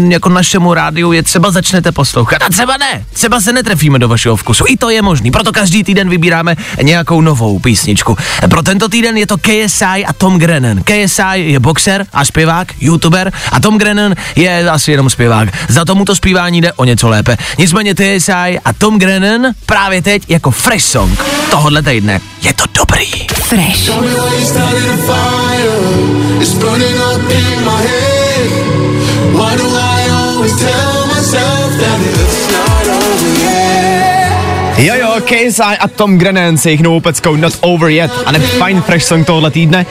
jako 0.08 0.28
našemu 0.28 0.74
rádiu 0.74 1.12
je 1.12 1.22
třeba 1.22 1.50
začnete 1.50 1.92
poslouchat 1.92 2.42
a 2.42 2.48
třeba 2.48 2.76
ne, 2.76 3.04
třeba 3.12 3.40
se 3.40 3.52
netrefíme 3.52 3.98
do 3.98 4.08
vašeho 4.08 4.36
vkusu, 4.36 4.64
i 4.68 4.76
to 4.76 4.90
je 4.90 5.02
možný, 5.02 5.30
proto 5.30 5.52
každý 5.52 5.84
týden 5.84 6.10
vybíráme 6.10 6.56
nějakou 6.82 7.20
novou 7.20 7.58
písničku. 7.58 8.16
Pro 8.50 8.62
tento 8.62 8.88
týden 8.88 9.16
je 9.16 9.26
to 9.26 9.36
KSI 9.36 10.04
a 10.06 10.12
Tom 10.12 10.38
Grennan. 10.38 10.82
KSI 10.84 11.38
je 11.40 11.60
boxer 11.60 12.06
a 12.12 12.24
zpěvák, 12.24 12.68
youtuber 12.80 13.32
a 13.52 13.60
Tom 13.60 13.78
Grennan 13.78 14.14
je 14.36 14.70
asi 14.70 14.90
jenom 14.90 15.10
zpěvák. 15.10 15.48
Za 15.68 15.84
tomuto 15.84 16.16
zpívání 16.16 16.60
jde 16.60 16.72
o 16.72 16.84
něco 16.84 17.08
lépe. 17.08 17.36
Nicméně 17.58 17.94
KSI 17.94 18.60
a 18.64 18.72
Tom 18.78 18.98
Grennan 18.98 19.52
právě 19.66 20.02
teď 20.02 20.22
jako 20.28 20.50
fresh 20.50 20.84
song 20.84 21.24
tohohle 21.50 21.82
týdne. 21.82 22.20
Je 22.42 22.52
to 22.52 22.64
dobrý. 22.74 23.06
Fresh. 23.34 23.90
Why 28.38 29.56
do 29.56 29.66
I 29.66 30.08
always 30.22 30.54
tell 30.56 31.06
myself 31.08 31.72
that 31.82 31.98
it's 32.06 32.52
not 32.52 32.86
over 32.86 33.42
yet? 33.42 33.57
Jo 34.78 34.94
jo, 34.94 35.14
KSI 35.24 35.62
a 35.62 35.88
Tom 35.88 36.18
Grennan 36.18 36.56
se 36.56 36.70
jich 36.70 36.80
novou 36.80 37.00
peckou 37.00 37.36
Not 37.36 37.58
Over 37.60 37.90
Yet 37.90 38.12
a 38.26 38.32
ne 38.32 38.38
fajn 38.38 38.82
fresh 38.82 39.06
song 39.06 39.26
tohohle 39.26 39.50
týdne. 39.50 39.86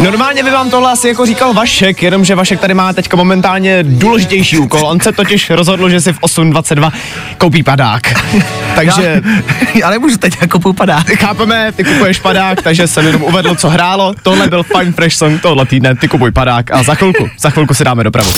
Normálně 0.00 0.42
by 0.42 0.50
vám 0.50 0.70
tohle 0.70 0.92
asi 0.92 1.08
jako 1.08 1.26
říkal 1.26 1.54
Vašek, 1.54 2.02
jenomže 2.02 2.34
Vašek 2.34 2.60
tady 2.60 2.74
má 2.74 2.92
teďka 2.92 3.16
momentálně 3.16 3.82
důležitější 3.82 4.58
úkol. 4.58 4.86
On 4.86 5.00
se 5.00 5.12
totiž 5.12 5.50
rozhodl, 5.50 5.90
že 5.90 6.00
si 6.00 6.12
v 6.12 6.20
8.22 6.20 6.92
koupí 7.38 7.62
padák. 7.62 8.02
takže... 8.74 9.22
Já, 9.24 9.68
já 9.74 9.90
nemůžu 9.90 10.16
teď 10.16 10.36
jako 10.40 10.72
padák. 10.72 11.06
Chápeme, 11.06 11.72
ty 11.72 11.84
kupuješ 11.84 12.18
padák, 12.18 12.62
takže 12.62 12.86
jsem 12.86 13.06
jenom 13.06 13.22
uvedl, 13.22 13.54
co 13.54 13.68
hrálo. 13.68 14.14
Tohle 14.22 14.48
byl 14.48 14.62
fajn 14.62 14.92
fresh 14.92 15.16
song 15.16 15.42
tohle 15.42 15.66
týdne, 15.66 15.94
ty 15.94 16.08
kupuj 16.08 16.30
padák 16.30 16.70
a 16.70 16.82
za 16.82 16.94
chvilku, 16.94 17.28
za 17.38 17.50
chvilku 17.50 17.74
si 17.74 17.84
dáme 17.84 18.04
dopravu. 18.04 18.30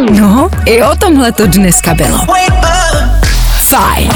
No, 0.00 0.48
i 0.64 0.82
o 0.82 0.96
tomhle 0.96 1.32
to 1.32 1.46
dneska 1.46 1.94
bylo. 1.94 2.26
Fajn. 3.62 4.10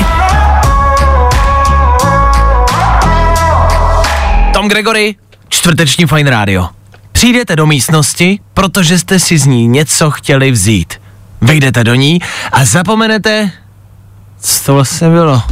Tom 4.53 4.69
Gregory, 4.69 5.15
čtvrteční 5.49 6.07
Fine 6.07 6.31
Radio. 6.31 6.69
Přijdete 7.13 7.57
do 7.57 7.67
místnosti, 7.67 8.41
protože 8.55 8.99
jste 8.99 9.19
si 9.19 9.39
z 9.39 9.47
ní 9.47 9.69
něco 9.69 10.11
chtěli 10.11 10.51
vzít. 10.51 11.01
Vejdete 11.41 11.85
do 11.85 11.95
ní 11.95 12.21
a 12.53 12.65
zapomenete, 12.65 13.51
co 14.41 14.65
to 14.65 14.75
vlastně 14.75 15.09
bylo. 15.09 15.43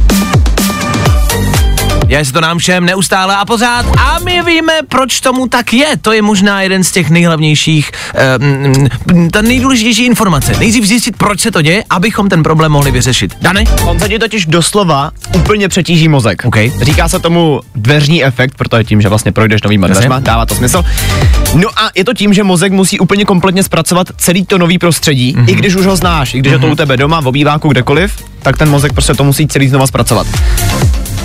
Je 2.09 2.25
se 2.25 2.33
to 2.33 2.41
nám 2.41 2.57
všem 2.57 2.85
neustále 2.85 3.35
a 3.35 3.45
pořád 3.45 3.85
a 3.97 4.17
my 4.23 4.41
víme, 4.45 4.73
proč 4.87 5.21
tomu 5.21 5.47
tak 5.47 5.73
je. 5.73 5.87
To 6.01 6.13
je 6.13 6.21
možná 6.21 6.61
jeden 6.61 6.83
z 6.83 6.91
těch 6.91 7.09
nejhlavnějších, 7.09 7.91
uh, 9.15 9.29
ta 9.31 9.41
nejdůležitější 9.41 10.05
informace. 10.05 10.53
Nejdřív 10.59 10.85
zjistit, 10.85 11.17
proč 11.17 11.39
se 11.39 11.51
to 11.51 11.61
děje, 11.61 11.83
abychom 11.89 12.29
ten 12.29 12.43
problém 12.43 12.71
mohli 12.71 12.91
vyřešit. 12.91 13.37
Dane? 13.41 13.63
On 13.85 13.99
se 13.99 14.09
ti 14.09 14.19
totiž 14.19 14.45
doslova 14.45 15.11
úplně 15.35 15.67
přetíží 15.67 16.07
mozek. 16.07 16.45
Okay. 16.45 16.71
Říká 16.81 17.09
se 17.09 17.19
tomu 17.19 17.61
dveřní 17.75 18.23
efekt, 18.23 18.55
protože 18.57 18.83
tím, 18.83 19.01
že 19.01 19.09
vlastně 19.09 19.31
projdeš 19.31 19.61
novýma 19.61 19.87
dveřma, 19.87 20.19
dává 20.19 20.45
to 20.45 20.55
smysl. 20.55 20.83
No 21.53 21.69
a 21.75 21.89
je 21.95 22.05
to 22.05 22.13
tím, 22.13 22.33
že 22.33 22.43
mozek 22.43 22.71
musí 22.71 22.99
úplně 22.99 23.25
kompletně 23.25 23.63
zpracovat 23.63 24.07
celý 24.17 24.45
to 24.45 24.57
nový 24.57 24.77
prostředí, 24.77 25.35
mm-hmm. 25.35 25.49
i 25.49 25.55
když 25.55 25.75
už 25.75 25.85
ho 25.85 25.95
znáš, 25.95 26.33
i 26.33 26.39
když 26.39 26.53
mm-hmm. 26.53 26.55
je 26.55 26.59
to 26.59 26.67
u 26.67 26.75
tebe 26.75 26.97
doma, 26.97 27.19
v 27.19 27.27
obýváku, 27.27 27.69
kdekoliv, 27.69 28.15
tak 28.41 28.57
ten 28.57 28.69
mozek 28.69 28.93
prostě 28.93 29.13
to 29.13 29.23
musí 29.23 29.47
celý 29.47 29.67
znova 29.67 29.87
zpracovat. 29.87 30.27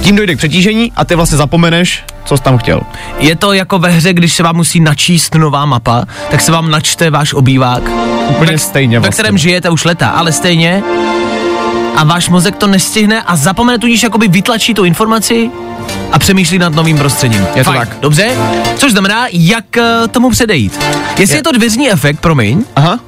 Tím 0.04 0.16
dojde 0.16 0.34
k 0.34 0.38
přetížení 0.38 0.92
a 0.96 1.04
ty 1.04 1.14
vlastně 1.14 1.38
zapomeneš, 1.38 2.04
co 2.24 2.36
jsi 2.36 2.42
tam 2.42 2.58
chtěl. 2.58 2.80
Je 3.18 3.36
to 3.36 3.52
jako 3.52 3.78
ve 3.78 3.88
hře, 3.90 4.12
když 4.12 4.32
se 4.32 4.42
vám 4.42 4.56
musí 4.56 4.80
načíst 4.80 5.34
nová 5.34 5.64
mapa, 5.66 6.04
tak 6.30 6.40
se 6.40 6.52
vám 6.52 6.70
načte 6.70 7.10
váš 7.10 7.34
obývák. 7.34 7.82
Úplně 8.28 8.52
ve, 8.52 8.58
stejně 8.58 8.98
Ve 8.98 9.00
vlastně. 9.00 9.22
kterém 9.22 9.38
žijete 9.38 9.70
už 9.70 9.84
leta, 9.84 10.08
ale 10.08 10.32
stejně. 10.32 10.82
A 11.96 12.04
váš 12.04 12.28
mozek 12.28 12.56
to 12.56 12.66
nestihne 12.66 13.22
a 13.22 13.36
zapomene 13.36 13.78
tudíž 13.78 14.02
jakoby 14.02 14.28
vytlačí 14.28 14.74
tu 14.74 14.84
informaci 14.84 15.50
a 16.12 16.18
přemýšlí 16.18 16.58
nad 16.58 16.74
novým 16.74 16.98
prostředím. 16.98 17.46
Je 17.54 17.64
to 17.64 17.70
Fajn, 17.70 17.80
tak. 17.80 17.96
Dobře? 18.00 18.30
Což 18.76 18.92
znamená, 18.92 19.26
jak 19.32 19.64
uh, 19.78 20.08
tomu 20.08 20.30
předejít. 20.30 20.84
Jestli 21.18 21.34
je. 21.34 21.38
Je- 21.38 21.42
to 21.42 21.52
dveřní 21.52 21.90
efekt, 21.90 22.20
promiň, 22.20 22.64
Aha. 22.76 22.98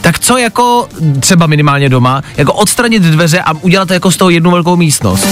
tak 0.00 0.18
co 0.18 0.36
jako 0.36 0.88
třeba 1.20 1.46
minimálně 1.46 1.88
doma, 1.88 2.22
jako 2.36 2.52
odstranit 2.52 3.02
dveře 3.02 3.40
a 3.40 3.52
udělat 3.60 3.90
jako 3.90 4.10
z 4.10 4.16
toho 4.16 4.30
jednu 4.30 4.50
velkou 4.50 4.76
místnost. 4.76 5.26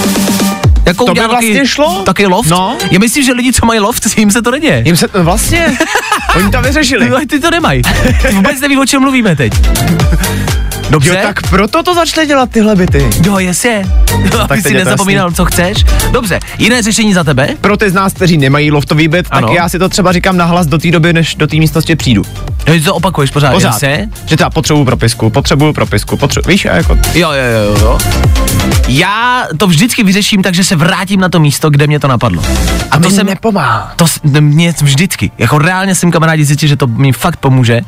Jako 0.85 1.05
To 1.05 1.13
by 1.13 1.21
vlastně 1.27 1.53
taky, 1.53 1.67
šlo? 1.67 2.03
Taky 2.03 2.25
loft? 2.27 2.49
No. 2.49 2.77
Já 2.91 2.99
myslím, 2.99 3.23
že 3.23 3.33
lidi, 3.33 3.53
co 3.53 3.65
mají 3.65 3.79
loft, 3.79 4.17
jim 4.17 4.31
se 4.31 4.41
to 4.41 4.51
neděje. 4.51 4.83
Jim 4.85 4.97
se 4.97 5.07
vlastně, 5.13 5.77
oni 6.35 6.51
to 6.51 6.61
vyřešili. 6.61 7.09
No, 7.09 7.17
ty 7.29 7.39
to 7.39 7.51
nemají. 7.51 7.81
Vůbec 8.33 8.59
neví, 8.61 8.77
o 8.77 8.85
čem 8.85 9.01
mluvíme 9.01 9.35
teď. 9.35 9.53
Dobře? 10.91 11.09
Jo, 11.09 11.15
tak 11.23 11.49
proto 11.49 11.83
to 11.83 11.95
začali 11.95 12.27
dělat 12.27 12.49
tyhle 12.49 12.75
byty. 12.75 13.09
Jo, 13.25 13.39
jestli. 13.39 13.81
No, 14.33 14.41
Aby 14.41 14.47
teď 14.47 14.63
si 14.63 14.73
nezapomínal, 14.73 15.31
co 15.31 15.45
chceš. 15.45 15.77
Dobře, 16.11 16.39
jiné 16.57 16.81
řešení 16.81 17.13
za 17.13 17.23
tebe? 17.23 17.47
Pro 17.61 17.77
ty 17.77 17.89
z 17.89 17.93
nás, 17.93 18.13
kteří 18.13 18.37
nemají 18.37 18.71
loftový 18.71 19.07
byt, 19.07 19.27
Ano. 19.31 19.47
tak 19.47 19.55
já 19.55 19.69
si 19.69 19.79
to 19.79 19.89
třeba 19.89 20.11
říkám 20.11 20.37
nahlas 20.37 20.67
do 20.67 20.77
té 20.77 20.91
doby, 20.91 21.13
než 21.13 21.35
do 21.35 21.47
té 21.47 21.55
místnosti 21.55 21.95
přijdu. 21.95 22.21
No, 22.67 22.73
to 22.85 22.95
opakuješ 22.95 23.31
pořád, 23.31 23.53
Pořád. 23.53 23.67
Jasně? 23.67 24.09
Že 24.25 24.35
třeba 24.35 24.49
potřebuju 24.49 24.85
propisku, 24.85 25.29
potřebuju 25.29 25.73
propisku, 25.73 26.17
potřebuju, 26.17 26.51
víš, 26.51 26.65
a 26.65 26.75
jako, 26.75 26.97
Jo, 27.13 27.31
jo, 27.31 27.75
jo, 27.75 27.77
jo. 27.81 27.97
Já 28.87 29.43
to 29.57 29.67
vždycky 29.67 30.03
vyřeším 30.03 30.41
tak, 30.43 30.53
že 30.53 30.63
se 30.63 30.75
vrátím 30.75 31.19
na 31.19 31.29
to 31.29 31.39
místo, 31.39 31.69
kde 31.69 31.87
mě 31.87 31.99
to 31.99 32.07
napadlo. 32.07 32.43
A 32.91 32.99
to 32.99 33.09
jsem 33.09 33.25
nepomáhá. 33.27 33.93
To 33.95 34.05
mě 34.39 34.73
vždycky. 34.81 35.31
Jako 35.37 35.57
reálně 35.57 35.95
jsem 35.95 36.11
kamarádi 36.11 36.45
zjistil, 36.45 36.69
že 36.69 36.75
to 36.75 36.87
mi 36.87 37.11
fakt 37.11 37.37
pomůže. 37.37 37.81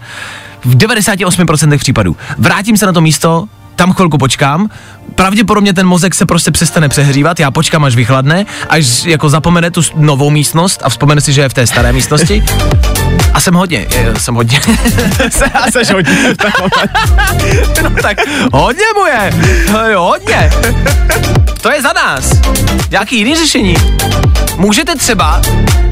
V 0.66 0.76
98% 0.76 1.78
případů. 1.78 2.16
Vrátím 2.38 2.78
se 2.78 2.86
na 2.86 2.94
to 2.94 3.02
místo, 3.02 3.48
tam 3.76 3.94
chvilku 3.94 4.18
počkám, 4.18 4.70
pravděpodobně 5.16 5.74
ten 5.74 5.88
mozek 5.88 6.16
se 6.16 6.26
prostě 6.26 6.52
přestane 6.52 6.90
přehřívat, 6.90 7.40
já 7.40 7.52
počkám, 7.52 7.84
až 7.84 7.96
vychladne, 7.96 8.46
až 8.70 9.04
jako 9.06 9.30
zapomene 9.30 9.72
tu 9.72 9.82
novou 9.96 10.30
místnost 10.30 10.82
a 10.84 10.90
vzpomene 10.90 11.22
si, 11.22 11.34
že 11.34 11.42
je 11.42 11.50
v 11.50 11.54
té 11.54 11.68
staré 11.68 11.94
místnosti. 11.94 12.44
A 13.34 13.40
jsem 13.40 13.54
hodně, 13.54 13.88
jsem 14.18 14.36
hodně. 14.36 14.60
a 15.54 15.72
seš 15.72 15.92
hodně 15.92 16.36
no 17.84 17.90
tak 18.02 18.18
hodně 18.54 18.86
mu 18.96 19.06
je, 19.06 19.34
jo, 19.92 20.02
hodně. 20.02 20.50
To 21.62 21.72
je 21.72 21.82
za 21.82 21.94
nás. 21.94 22.32
Nějaký 22.92 23.18
jiný 23.18 23.36
řešení. 23.36 23.76
Můžete 24.58 24.96
třeba 24.96 25.42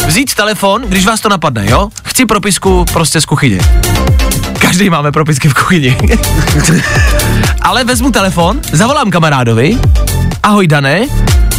vzít 0.07 0.33
telefon, 0.33 0.81
když 0.87 1.05
vás 1.05 1.21
to 1.21 1.29
napadne, 1.29 1.69
jo? 1.69 1.89
Chci 2.03 2.25
propisku 2.25 2.85
prostě 2.93 3.21
z 3.21 3.25
kuchyně. 3.25 3.59
Každý 4.61 4.89
máme 4.89 5.11
propisky 5.11 5.49
v 5.49 5.53
kuchyni. 5.53 5.97
Ale 7.61 7.83
vezmu 7.83 8.11
telefon, 8.11 8.59
zavolám 8.71 9.11
kamarádovi, 9.11 9.77
ahoj 10.43 10.67
Dané, 10.67 11.01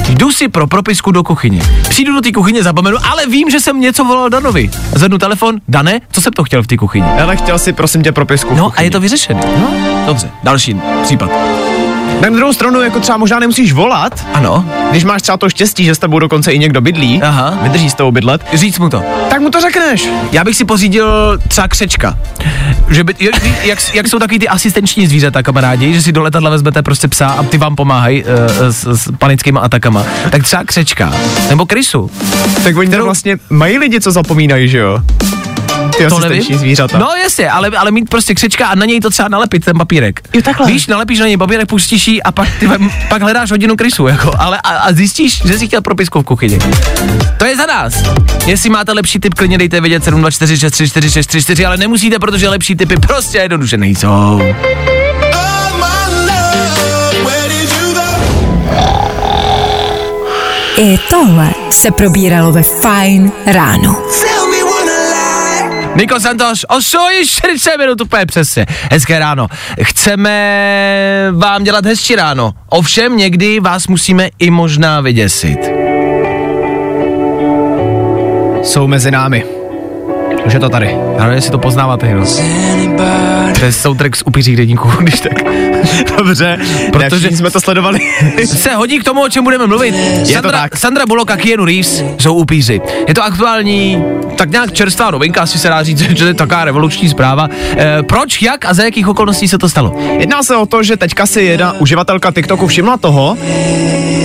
jdu 0.08 0.32
si 0.32 0.48
pro 0.48 0.66
propisku 0.66 1.10
do 1.10 1.22
kuchyně. 1.22 1.62
Přijdu 1.88 2.12
do 2.14 2.20
té 2.20 2.32
kuchyně, 2.32 2.62
zapomenu, 2.62 2.96
ale 3.10 3.26
vím, 3.26 3.50
že 3.50 3.60
jsem 3.60 3.80
něco 3.80 4.04
volal 4.04 4.30
Danovi. 4.30 4.70
Zvednu 4.94 5.18
telefon, 5.18 5.60
Dané, 5.68 6.00
co 6.12 6.20
jsem 6.20 6.32
to 6.32 6.44
chtěl 6.44 6.62
v 6.62 6.66
té 6.66 6.76
kuchyni? 6.76 7.06
Ale 7.06 7.36
chtěl 7.36 7.58
si, 7.58 7.72
prosím 7.72 8.02
tě, 8.02 8.12
propisku. 8.12 8.54
v 8.54 8.56
No 8.56 8.72
a 8.76 8.82
je 8.82 8.90
to 8.90 9.00
vyřešené. 9.00 9.40
No, 9.58 9.70
dobře, 10.06 10.30
další 10.42 10.76
případ. 11.02 11.30
Na 12.22 12.30
druhou 12.30 12.52
stranu, 12.52 12.82
jako 12.82 13.00
třeba 13.00 13.18
možná 13.18 13.38
nemusíš 13.38 13.72
volat, 13.72 14.26
Ano, 14.34 14.64
když 14.90 15.04
máš 15.04 15.22
třeba 15.22 15.38
to 15.38 15.50
štěstí, 15.50 15.84
že 15.84 15.94
s 15.94 15.98
tebou 15.98 16.18
dokonce 16.18 16.52
i 16.52 16.58
někdo 16.58 16.80
bydlí, 16.80 17.22
Aha. 17.22 17.58
vydrží 17.62 17.90
s 17.90 17.94
tebou 17.94 18.10
bydlet, 18.12 18.42
říct 18.52 18.78
mu 18.78 18.88
to. 18.88 19.02
tak 19.30 19.40
mu 19.40 19.50
to 19.50 19.60
řekneš. 19.60 20.08
Já 20.32 20.44
bych 20.44 20.56
si 20.56 20.64
pořídil 20.64 21.38
třeba 21.48 21.68
křečka. 21.68 22.18
Že 22.90 23.04
by, 23.04 23.14
jak, 23.64 23.94
jak, 23.94 24.08
jsou 24.08 24.18
takový 24.18 24.38
ty 24.38 24.48
asistenční 24.48 25.06
zvířata, 25.06 25.42
kamarádi, 25.42 25.94
že 25.94 26.02
si 26.02 26.12
do 26.12 26.22
letadla 26.22 26.50
vezmete 26.50 26.82
prostě 26.82 27.08
psa 27.08 27.26
a 27.28 27.42
ty 27.42 27.58
vám 27.58 27.76
pomáhají 27.76 28.24
uh, 28.24 28.30
s, 28.70 28.86
s 28.86 29.12
panickými 29.18 29.58
atakama. 29.62 30.04
Tak 30.30 30.42
třeba 30.42 30.64
křečka. 30.64 31.12
Nebo 31.48 31.66
krysu. 31.66 32.10
Tak 32.64 32.76
oni 32.76 32.88
Kterou- 32.88 33.04
vlastně 33.04 33.36
mají 33.50 33.78
lidi, 33.78 34.00
co 34.00 34.10
zapomínají, 34.10 34.68
že 34.68 34.78
jo? 34.78 34.98
ty 35.98 36.06
to 36.06 36.18
nevím. 36.18 36.58
zvířata. 36.58 36.98
No 36.98 37.08
jasně, 37.22 37.50
ale, 37.50 37.68
ale 37.68 37.90
mít 37.90 38.10
prostě 38.10 38.34
křečka 38.34 38.66
a 38.66 38.74
na 38.74 38.86
něj 38.86 39.00
to 39.00 39.10
třeba 39.10 39.28
nalepit 39.28 39.64
ten 39.64 39.78
papírek. 39.78 40.20
Jo, 40.34 40.42
takhle. 40.42 40.66
Víš, 40.66 40.86
nalepíš 40.86 41.18
na 41.18 41.26
něj 41.26 41.36
papírek, 41.36 41.68
pustíš 41.68 42.10
a 42.24 42.32
pak, 42.32 42.48
ty, 42.60 42.68
pak 43.08 43.22
hledáš 43.22 43.50
hodinu 43.50 43.76
krysu, 43.76 44.06
jako, 44.06 44.32
ale 44.38 44.58
a, 44.58 44.68
a, 44.68 44.92
zjistíš, 44.92 45.42
že 45.46 45.58
jsi 45.58 45.66
chtěl 45.66 45.80
propisku 45.80 46.22
v 46.22 46.24
kuchyni. 46.24 46.58
To 47.36 47.44
je 47.44 47.56
za 47.56 47.66
nás. 47.66 47.94
Jestli 48.46 48.70
máte 48.70 48.92
lepší 48.92 49.18
typ, 49.18 49.34
klidně 49.34 49.58
dejte 49.58 49.80
vědět 49.80 50.06
724634634, 50.06 51.66
ale 51.66 51.76
nemusíte, 51.76 52.18
protože 52.18 52.48
lepší 52.48 52.76
typy 52.76 52.96
prostě 52.96 53.38
jednoduše 53.38 53.76
nejsou. 53.76 54.40
I 60.76 60.98
tohle 61.10 61.50
se 61.70 61.90
probíralo 61.90 62.52
ve 62.52 62.62
Fine 62.62 63.30
ráno. 63.46 63.94
Film. 64.10 64.51
Niko 65.96 66.20
Santos, 66.20 66.64
8 66.68 66.98
40 67.26 67.76
minut 67.78 68.00
úplně 68.00 68.26
přesně. 68.26 68.66
Hezké 68.90 69.18
ráno. 69.18 69.48
Chceme 69.82 71.28
vám 71.32 71.64
dělat 71.64 71.86
hezčí 71.86 72.16
ráno. 72.16 72.52
Ovšem 72.68 73.16
někdy 73.16 73.60
vás 73.60 73.86
musíme 73.86 74.28
i 74.38 74.50
možná 74.50 75.00
vyděsit. 75.00 75.58
Jsou 78.62 78.86
mezi 78.86 79.10
námi. 79.10 79.44
Už 80.46 80.52
je 80.52 80.60
to 80.60 80.68
tady. 80.68 80.96
Ale 81.18 81.34
jestli 81.34 81.50
to 81.50 81.58
poznáváte 81.58 82.06
jenom. 82.06 82.26
To 83.58 83.64
je 83.64 83.72
soundtrack 83.72 84.16
z 84.16 84.22
upířích 84.26 84.56
denníků, 84.56 84.88
když 85.00 85.20
tak. 85.20 85.32
Dobře, 86.16 86.58
Protože- 86.92 87.36
jsme 87.36 87.50
to 87.50 87.60
sledovali. 87.60 87.98
Se 88.44 88.74
hodí 88.74 88.98
k 88.98 89.04
tomu, 89.04 89.22
o 89.22 89.28
čem 89.28 89.44
budeme 89.44 89.66
mluvit. 89.66 89.94
to 90.20 90.32
Sandra, 90.32 90.50
tak. 90.52 90.76
Sandra 90.76 91.06
Bullock 91.06 91.30
a 91.30 91.36
Keanu 91.36 91.64
Reeves 91.64 92.04
jsou 92.18 92.34
upíři. 92.34 92.80
Je 93.08 93.14
to 93.14 93.24
aktuální, 93.24 94.04
tak 94.36 94.50
nějak 94.50 94.72
čerstvá 94.72 95.10
novinka, 95.10 95.42
asi 95.42 95.58
se 95.58 95.68
dá 95.68 95.82
říct, 95.82 95.98
že 95.98 96.14
to 96.14 96.24
je 96.24 96.34
taková 96.34 96.64
revoluční 96.64 97.08
zpráva. 97.08 97.48
E, 97.76 98.02
proč, 98.02 98.42
jak 98.42 98.64
a 98.64 98.74
za 98.74 98.82
jakých 98.82 99.08
okolností 99.08 99.48
se 99.48 99.58
to 99.58 99.68
stalo? 99.68 99.96
Jedná 100.18 100.42
se 100.42 100.56
o 100.56 100.66
to, 100.66 100.82
že 100.82 100.96
teďka 100.96 101.26
si 101.26 101.42
jedna 101.42 101.72
uživatelka 101.72 102.32
TikToku 102.32 102.66
všimla 102.66 102.96
toho, 102.96 103.36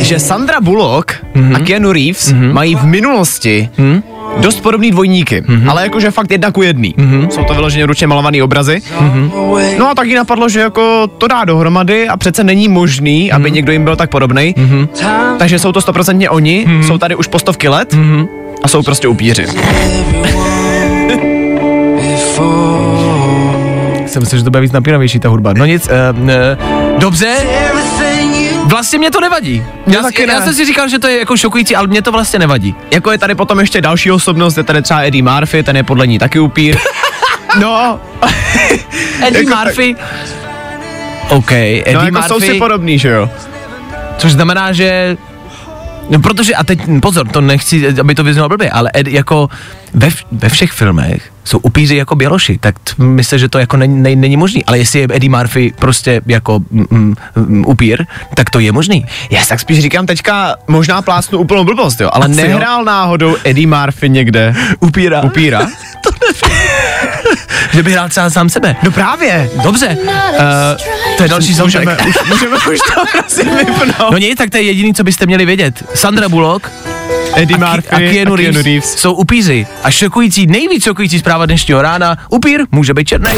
že 0.01 0.19
Sandra 0.19 0.61
Bullock 0.61 1.11
mm-hmm. 1.35 1.55
a 1.55 1.59
Keanu 1.59 1.91
Reeves 1.91 2.31
mm-hmm. 2.31 2.53
mají 2.53 2.75
v 2.75 2.83
minulosti 2.85 3.69
mm-hmm. 3.77 4.01
Dost 4.37 4.61
podobný 4.61 4.91
dvojníky, 4.91 5.41
mm-hmm. 5.41 5.69
ale 5.69 5.83
jakože 5.83 6.11
fakt 6.11 6.31
jedna 6.31 6.51
ku 6.51 6.61
jedný. 6.61 6.95
Mm-hmm. 6.97 7.29
Jsou 7.29 7.43
to 7.43 7.53
vyloženě 7.53 7.85
ručně 7.85 8.07
malované 8.07 8.43
obrazy. 8.43 8.81
Mm-hmm. 8.99 9.31
No 9.77 9.89
a 9.89 9.95
taky 9.95 10.15
napadlo, 10.15 10.49
že 10.49 10.59
jako 10.59 11.07
to 11.17 11.27
dá 11.27 11.45
dohromady 11.45 12.07
a 12.07 12.17
přece 12.17 12.43
není 12.43 12.67
možný, 12.67 13.31
aby 13.31 13.51
někdo 13.51 13.71
jim 13.71 13.83
byl 13.83 13.95
tak 13.95 14.09
podobný. 14.09 14.55
Mm-hmm. 14.57 14.87
Takže 15.37 15.59
jsou 15.59 15.71
to 15.71 15.81
stoprocentně 15.81 16.29
oni, 16.29 16.65
mm-hmm. 16.67 16.87
jsou 16.87 16.97
tady 16.97 17.15
už 17.15 17.27
po 17.27 17.39
stovky 17.39 17.67
let 17.67 17.93
mm-hmm. 17.93 18.27
a 18.63 18.67
jsou 18.67 18.83
prostě 18.83 19.07
upíři. 19.07 19.45
Jsem 24.07 24.21
myslel, 24.21 24.39
že 24.39 24.43
to 24.43 24.49
bude 24.51 24.61
víc 24.61 24.71
napínavější 24.71 25.19
ta 25.19 25.29
hudba. 25.29 25.53
No 25.53 25.65
nic, 25.65 25.89
e, 25.89 25.93
e, 26.31 26.57
dobře. 26.99 27.35
Vlastně 28.77 28.99
mě 28.99 29.11
to 29.11 29.19
nevadí. 29.21 29.63
Já, 29.87 30.01
taky 30.01 30.27
ne. 30.27 30.33
já 30.33 30.41
jsem 30.41 30.53
si 30.53 30.65
říkal, 30.65 30.89
že 30.89 30.99
to 30.99 31.07
je 31.07 31.19
jako 31.19 31.37
šokující, 31.37 31.75
ale 31.75 31.87
mě 31.87 32.01
to 32.01 32.11
vlastně 32.11 32.39
nevadí. 32.39 32.75
Jako 32.91 33.11
je 33.11 33.17
tady 33.17 33.35
potom 33.35 33.59
ještě 33.59 33.81
další 33.81 34.11
osobnost, 34.11 34.57
je 34.57 34.63
tady 34.63 34.81
třeba 34.81 34.99
Eddie 35.01 35.23
Murphy, 35.23 35.63
ten 35.63 35.75
je 35.77 35.83
podle 35.83 36.07
ní 36.07 36.19
taky 36.19 36.39
upír. 36.39 36.77
No, 37.59 37.99
Eddie 39.27 39.43
Jako 39.43 39.49
tak- 39.49 39.65
Murphy. 39.65 39.95
OK, 41.29 41.51
Eddie 41.51 41.93
no 41.93 41.99
jako 42.01 42.11
Murphy. 42.11 42.27
jsou 42.29 42.39
si 42.39 42.53
podobný, 42.53 42.99
že 42.99 43.09
jo? 43.09 43.29
Což 44.17 44.31
znamená, 44.31 44.71
že 44.71 45.17
No 46.09 46.19
protože, 46.19 46.55
a 46.55 46.63
teď 46.63 46.79
pozor, 47.01 47.27
to 47.27 47.41
nechci, 47.41 47.87
aby 47.99 48.15
to 48.15 48.23
vyznělo 48.23 48.49
blbě, 48.49 48.69
ale 48.69 48.91
Ed, 48.95 49.07
jako 49.07 49.49
ve, 49.93 50.09
ve 50.31 50.49
všech 50.49 50.71
filmech 50.71 51.31
jsou 51.47 51.57
upíři 51.59 51.95
jako 51.95 52.15
běloši, 52.15 52.57
tak 52.57 52.75
myslím, 52.97 53.39
že 53.39 53.49
to 53.49 53.59
jako 53.59 53.77
není, 53.77 54.01
není, 54.01 54.15
není 54.21 54.37
možný, 54.37 54.65
ale 54.65 54.77
jestli 54.77 54.99
je 54.99 55.07
Eddie 55.13 55.29
Murphy 55.29 55.73
prostě 55.79 56.21
jako 56.25 56.59
mm, 56.71 56.85
mm, 56.89 57.15
mm, 57.35 57.65
upír, 57.67 58.05
tak 58.35 58.49
to 58.49 58.59
je 58.59 58.71
možný. 58.71 59.05
Já 59.29 59.41
si 59.43 59.49
tak 59.49 59.59
spíš 59.59 59.79
říkám 59.79 60.05
teďka, 60.05 60.55
možná 60.67 61.01
plásnu 61.01 61.39
úplnou 61.39 61.63
blbost, 61.63 62.01
jo, 62.01 62.09
ale 62.13 62.25
Asi 62.25 62.41
jo. 62.41 62.47
nehrál 62.47 62.83
náhodou 62.83 63.35
Eddie 63.43 63.67
Murphy 63.67 64.09
někde 64.09 64.55
Upíra. 64.79 65.21
upíra? 65.21 65.67
Že 67.73 67.83
by 67.83 67.91
hrál 67.91 68.09
třeba 68.09 68.29
sám 68.29 68.49
sebe. 68.49 68.75
No 68.83 68.91
právě. 68.91 69.49
Dobře, 69.63 69.97
uh, 70.03 70.09
to 71.17 71.23
je 71.23 71.29
další 71.29 71.49
Můžeme, 71.51 71.71
soundtrack. 71.71 72.07
už, 72.07 72.29
můžeme 72.29 72.57
už 72.57 72.79
to 72.95 73.01
prosím 73.19 73.55
vypnout. 73.57 74.11
No 74.11 74.17
nic, 74.17 74.37
tak 74.37 74.49
to 74.49 74.57
je 74.57 74.63
jediný, 74.63 74.93
co 74.93 75.03
byste 75.03 75.25
měli 75.25 75.45
vědět. 75.45 75.83
Sandra 75.95 76.29
Bullock 76.29 76.71
Eddie 77.35 77.57
a, 77.57 77.71
Murphy 77.71 77.89
a 77.89 77.99
Keanu, 77.99 78.35
Reeves, 78.35 78.65
Reeves. 78.65 78.95
jsou 78.95 79.13
upíři. 79.13 79.67
A 79.83 79.91
šokující, 79.91 80.47
nejvíc 80.47 80.83
šokující 80.83 81.19
zpráva 81.19 81.36
dnešního 81.45 81.81
rána, 81.81 82.17
upír 82.29 82.65
může 82.71 82.93
být 82.93 83.07
černý. 83.07 83.31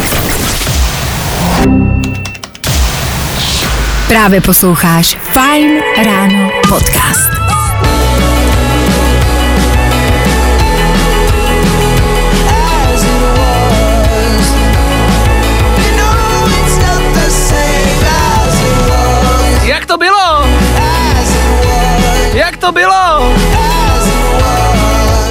Právě 4.07 4.41
posloucháš 4.41 5.17
Fine 5.33 5.81
ráno 6.05 6.51
podcast. 6.69 7.29
Jak 19.63 19.85
to 19.85 19.97
bylo? 19.97 20.45
Jak 22.33 22.57
to 22.57 22.71
bylo? 22.71 23.33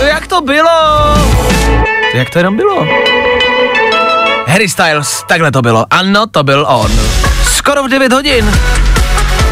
Jak 0.07 0.27
to 0.27 0.41
bylo? 0.41 1.28
Jak 2.15 2.31
to 2.31 2.39
jenom 2.39 2.57
bylo? 2.57 2.87
Harry 4.47 4.69
Styles, 4.69 5.25
takhle 5.29 5.53
to 5.53 5.63
bylo. 5.63 5.87
Ano, 5.91 6.27
to 6.27 6.43
byl 6.43 6.67
on. 6.69 6.91
Skoro 7.43 7.85
v 7.85 7.89
9 7.89 8.13
hodin. 8.13 8.53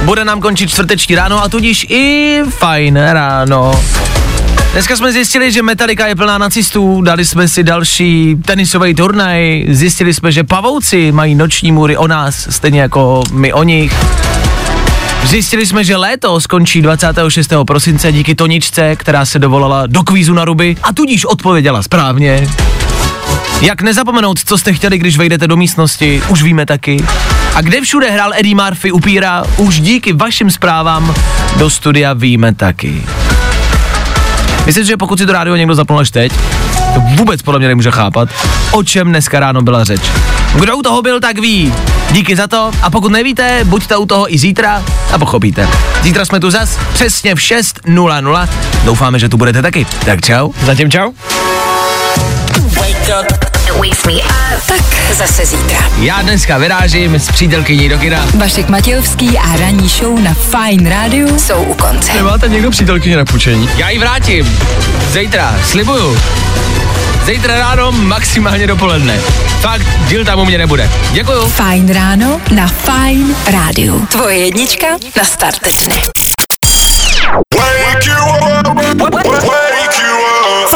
Bude 0.03 0.25
nám 0.25 0.41
končit 0.41 0.71
čtvrteční 0.71 1.15
ráno 1.15 1.43
a 1.43 1.49
tudíž 1.49 1.87
i 1.89 2.41
fajn 2.51 2.97
ráno. 2.97 3.83
Dneska 4.73 4.97
jsme 4.97 5.13
zjistili, 5.13 5.53
že 5.53 5.63
Metallica 5.63 6.07
je 6.07 6.17
plná 6.17 6.39
nacistů, 6.39 7.03
dali 7.03 7.25
jsme 7.25 7.49
si 7.49 7.63
další 7.63 8.37
tenisový 8.45 8.95
turnaj, 8.95 9.65
zjistili 9.69 10.15
jsme, 10.15 10.33
že 10.33 10.45
pavouci 10.45 11.13
mají 11.13 11.35
noční 11.35 11.73
můry 11.73 11.97
o 11.97 12.09
nás, 12.09 12.47
stejně 12.51 12.81
jako 12.81 13.23
my 13.33 13.53
o 13.53 13.63
nich. 13.63 13.93
Zjistili 15.27 15.67
jsme, 15.67 15.85
že 15.85 15.97
léto 15.97 16.41
skončí 16.41 16.83
26. 16.83 17.53
prosince 17.67 18.13
díky 18.13 18.35
Toničce, 18.35 18.97
která 18.97 19.25
se 19.25 19.39
dovolala 19.39 19.87
do 19.87 20.03
kvízu 20.03 20.35
na 20.35 20.45
ruby 20.45 20.77
a 20.83 20.93
tudíž 20.93 21.25
odpověděla 21.25 21.83
správně. 21.83 22.49
Jak 23.63 23.83
nezapomenout, 23.83 24.39
co 24.45 24.59
jste 24.59 24.73
chtěli, 24.73 24.99
když 24.99 25.17
vejdete 25.17 25.47
do 25.47 25.57
místnosti, 25.57 26.23
už 26.29 26.43
víme 26.43 26.67
taky. 26.67 27.05
A 27.55 27.61
kde 27.61 27.81
všude 27.81 28.11
hrál 28.11 28.35
Eddie 28.35 28.55
Murphy 28.55 28.93
upíra, 28.93 29.45
už 29.57 29.81
díky 29.81 30.13
vašim 30.13 30.51
zprávám 30.51 31.15
do 31.57 31.71
studia 31.71 32.13
víme 32.13 32.55
taky. 32.55 33.03
Myslím, 34.67 34.85
si, 34.85 34.89
že 34.89 34.97
pokud 34.97 35.19
si 35.19 35.27
to 35.27 35.33
rádio 35.33 35.57
někdo 35.57 35.75
zapnul 35.75 35.99
až 35.99 36.11
teď, 36.11 36.33
to 36.95 37.01
vůbec 37.01 37.43
podle 37.43 37.59
mě 37.59 37.69
nemůže 37.69 37.91
chápat, 37.91 38.29
o 38.71 38.83
čem 38.83 39.09
dneska 39.09 39.41
ráno 39.41 39.63
byla 39.63 39.85
řeč. 39.85 40.01
Kdo 40.55 40.77
u 40.77 40.83
toho 40.83 41.03
byl, 41.03 41.21
tak 41.21 41.39
ví. 41.39 41.75
Díky 42.11 42.37
za 42.37 42.47
to 42.47 42.71
a 42.83 42.91
pokud 42.91 43.13
nevíte, 43.13 43.61
buďte 43.65 43.97
u 43.97 44.07
toho 44.07 44.35
i 44.35 44.39
zítra 44.39 44.83
a 45.13 45.19
pochopíte. 45.19 45.69
Zítra 46.03 46.25
jsme 46.25 46.41
tu 46.41 46.51
zas 46.51 46.79
přesně 46.93 47.35
v 47.35 47.39
6.00. 47.39 48.49
Doufáme, 48.85 49.19
že 49.19 49.29
tu 49.29 49.37
budete 49.37 49.63
taky. 49.63 49.87
Tak 50.05 50.21
čau. 50.21 50.51
Zatím 50.65 50.91
čau. 50.91 51.13
Tak 54.67 55.15
zase 55.15 55.47
zítra. 55.47 55.79
Já 55.99 56.23
dneska 56.23 56.59
vyrážím 56.59 57.15
s 57.15 57.29
přítelkyní 57.31 57.89
do 57.89 57.99
kina. 57.99 58.27
Vašek 58.35 58.69
Matějovský 58.69 59.39
a 59.39 59.57
ranní 59.57 59.89
show 59.89 60.19
na 60.23 60.35
Fine 60.35 60.91
rádiu 60.91 61.39
jsou 61.39 61.63
u 61.63 61.75
konce. 61.75 62.13
Nemáte 62.15 62.49
někdo 62.49 62.71
přítelkyně 62.71 63.17
na 63.17 63.25
půjčení? 63.25 63.71
Já 63.77 63.91
ji 63.91 63.99
vrátím. 63.99 64.59
Zítra, 65.13 65.57
slibuju. 65.65 66.19
Zítra 67.25 67.59
ráno 67.59 67.93
maximálně 67.93 68.67
dopoledne. 68.67 69.21
Fakt, 69.61 69.87
díl 70.09 70.25
tam 70.25 70.39
u 70.41 70.45
mě 70.45 70.59
nebude. 70.59 70.91
Děkuju. 71.13 71.49
Fajn 71.49 71.93
ráno 71.93 72.41
na 72.51 72.67
Fine 72.69 73.35
rádiu. 73.53 74.07
Tvoje 74.07 74.39
jednička 74.39 74.87
na 75.17 75.25
start 75.25 75.61
dne. 75.87 75.97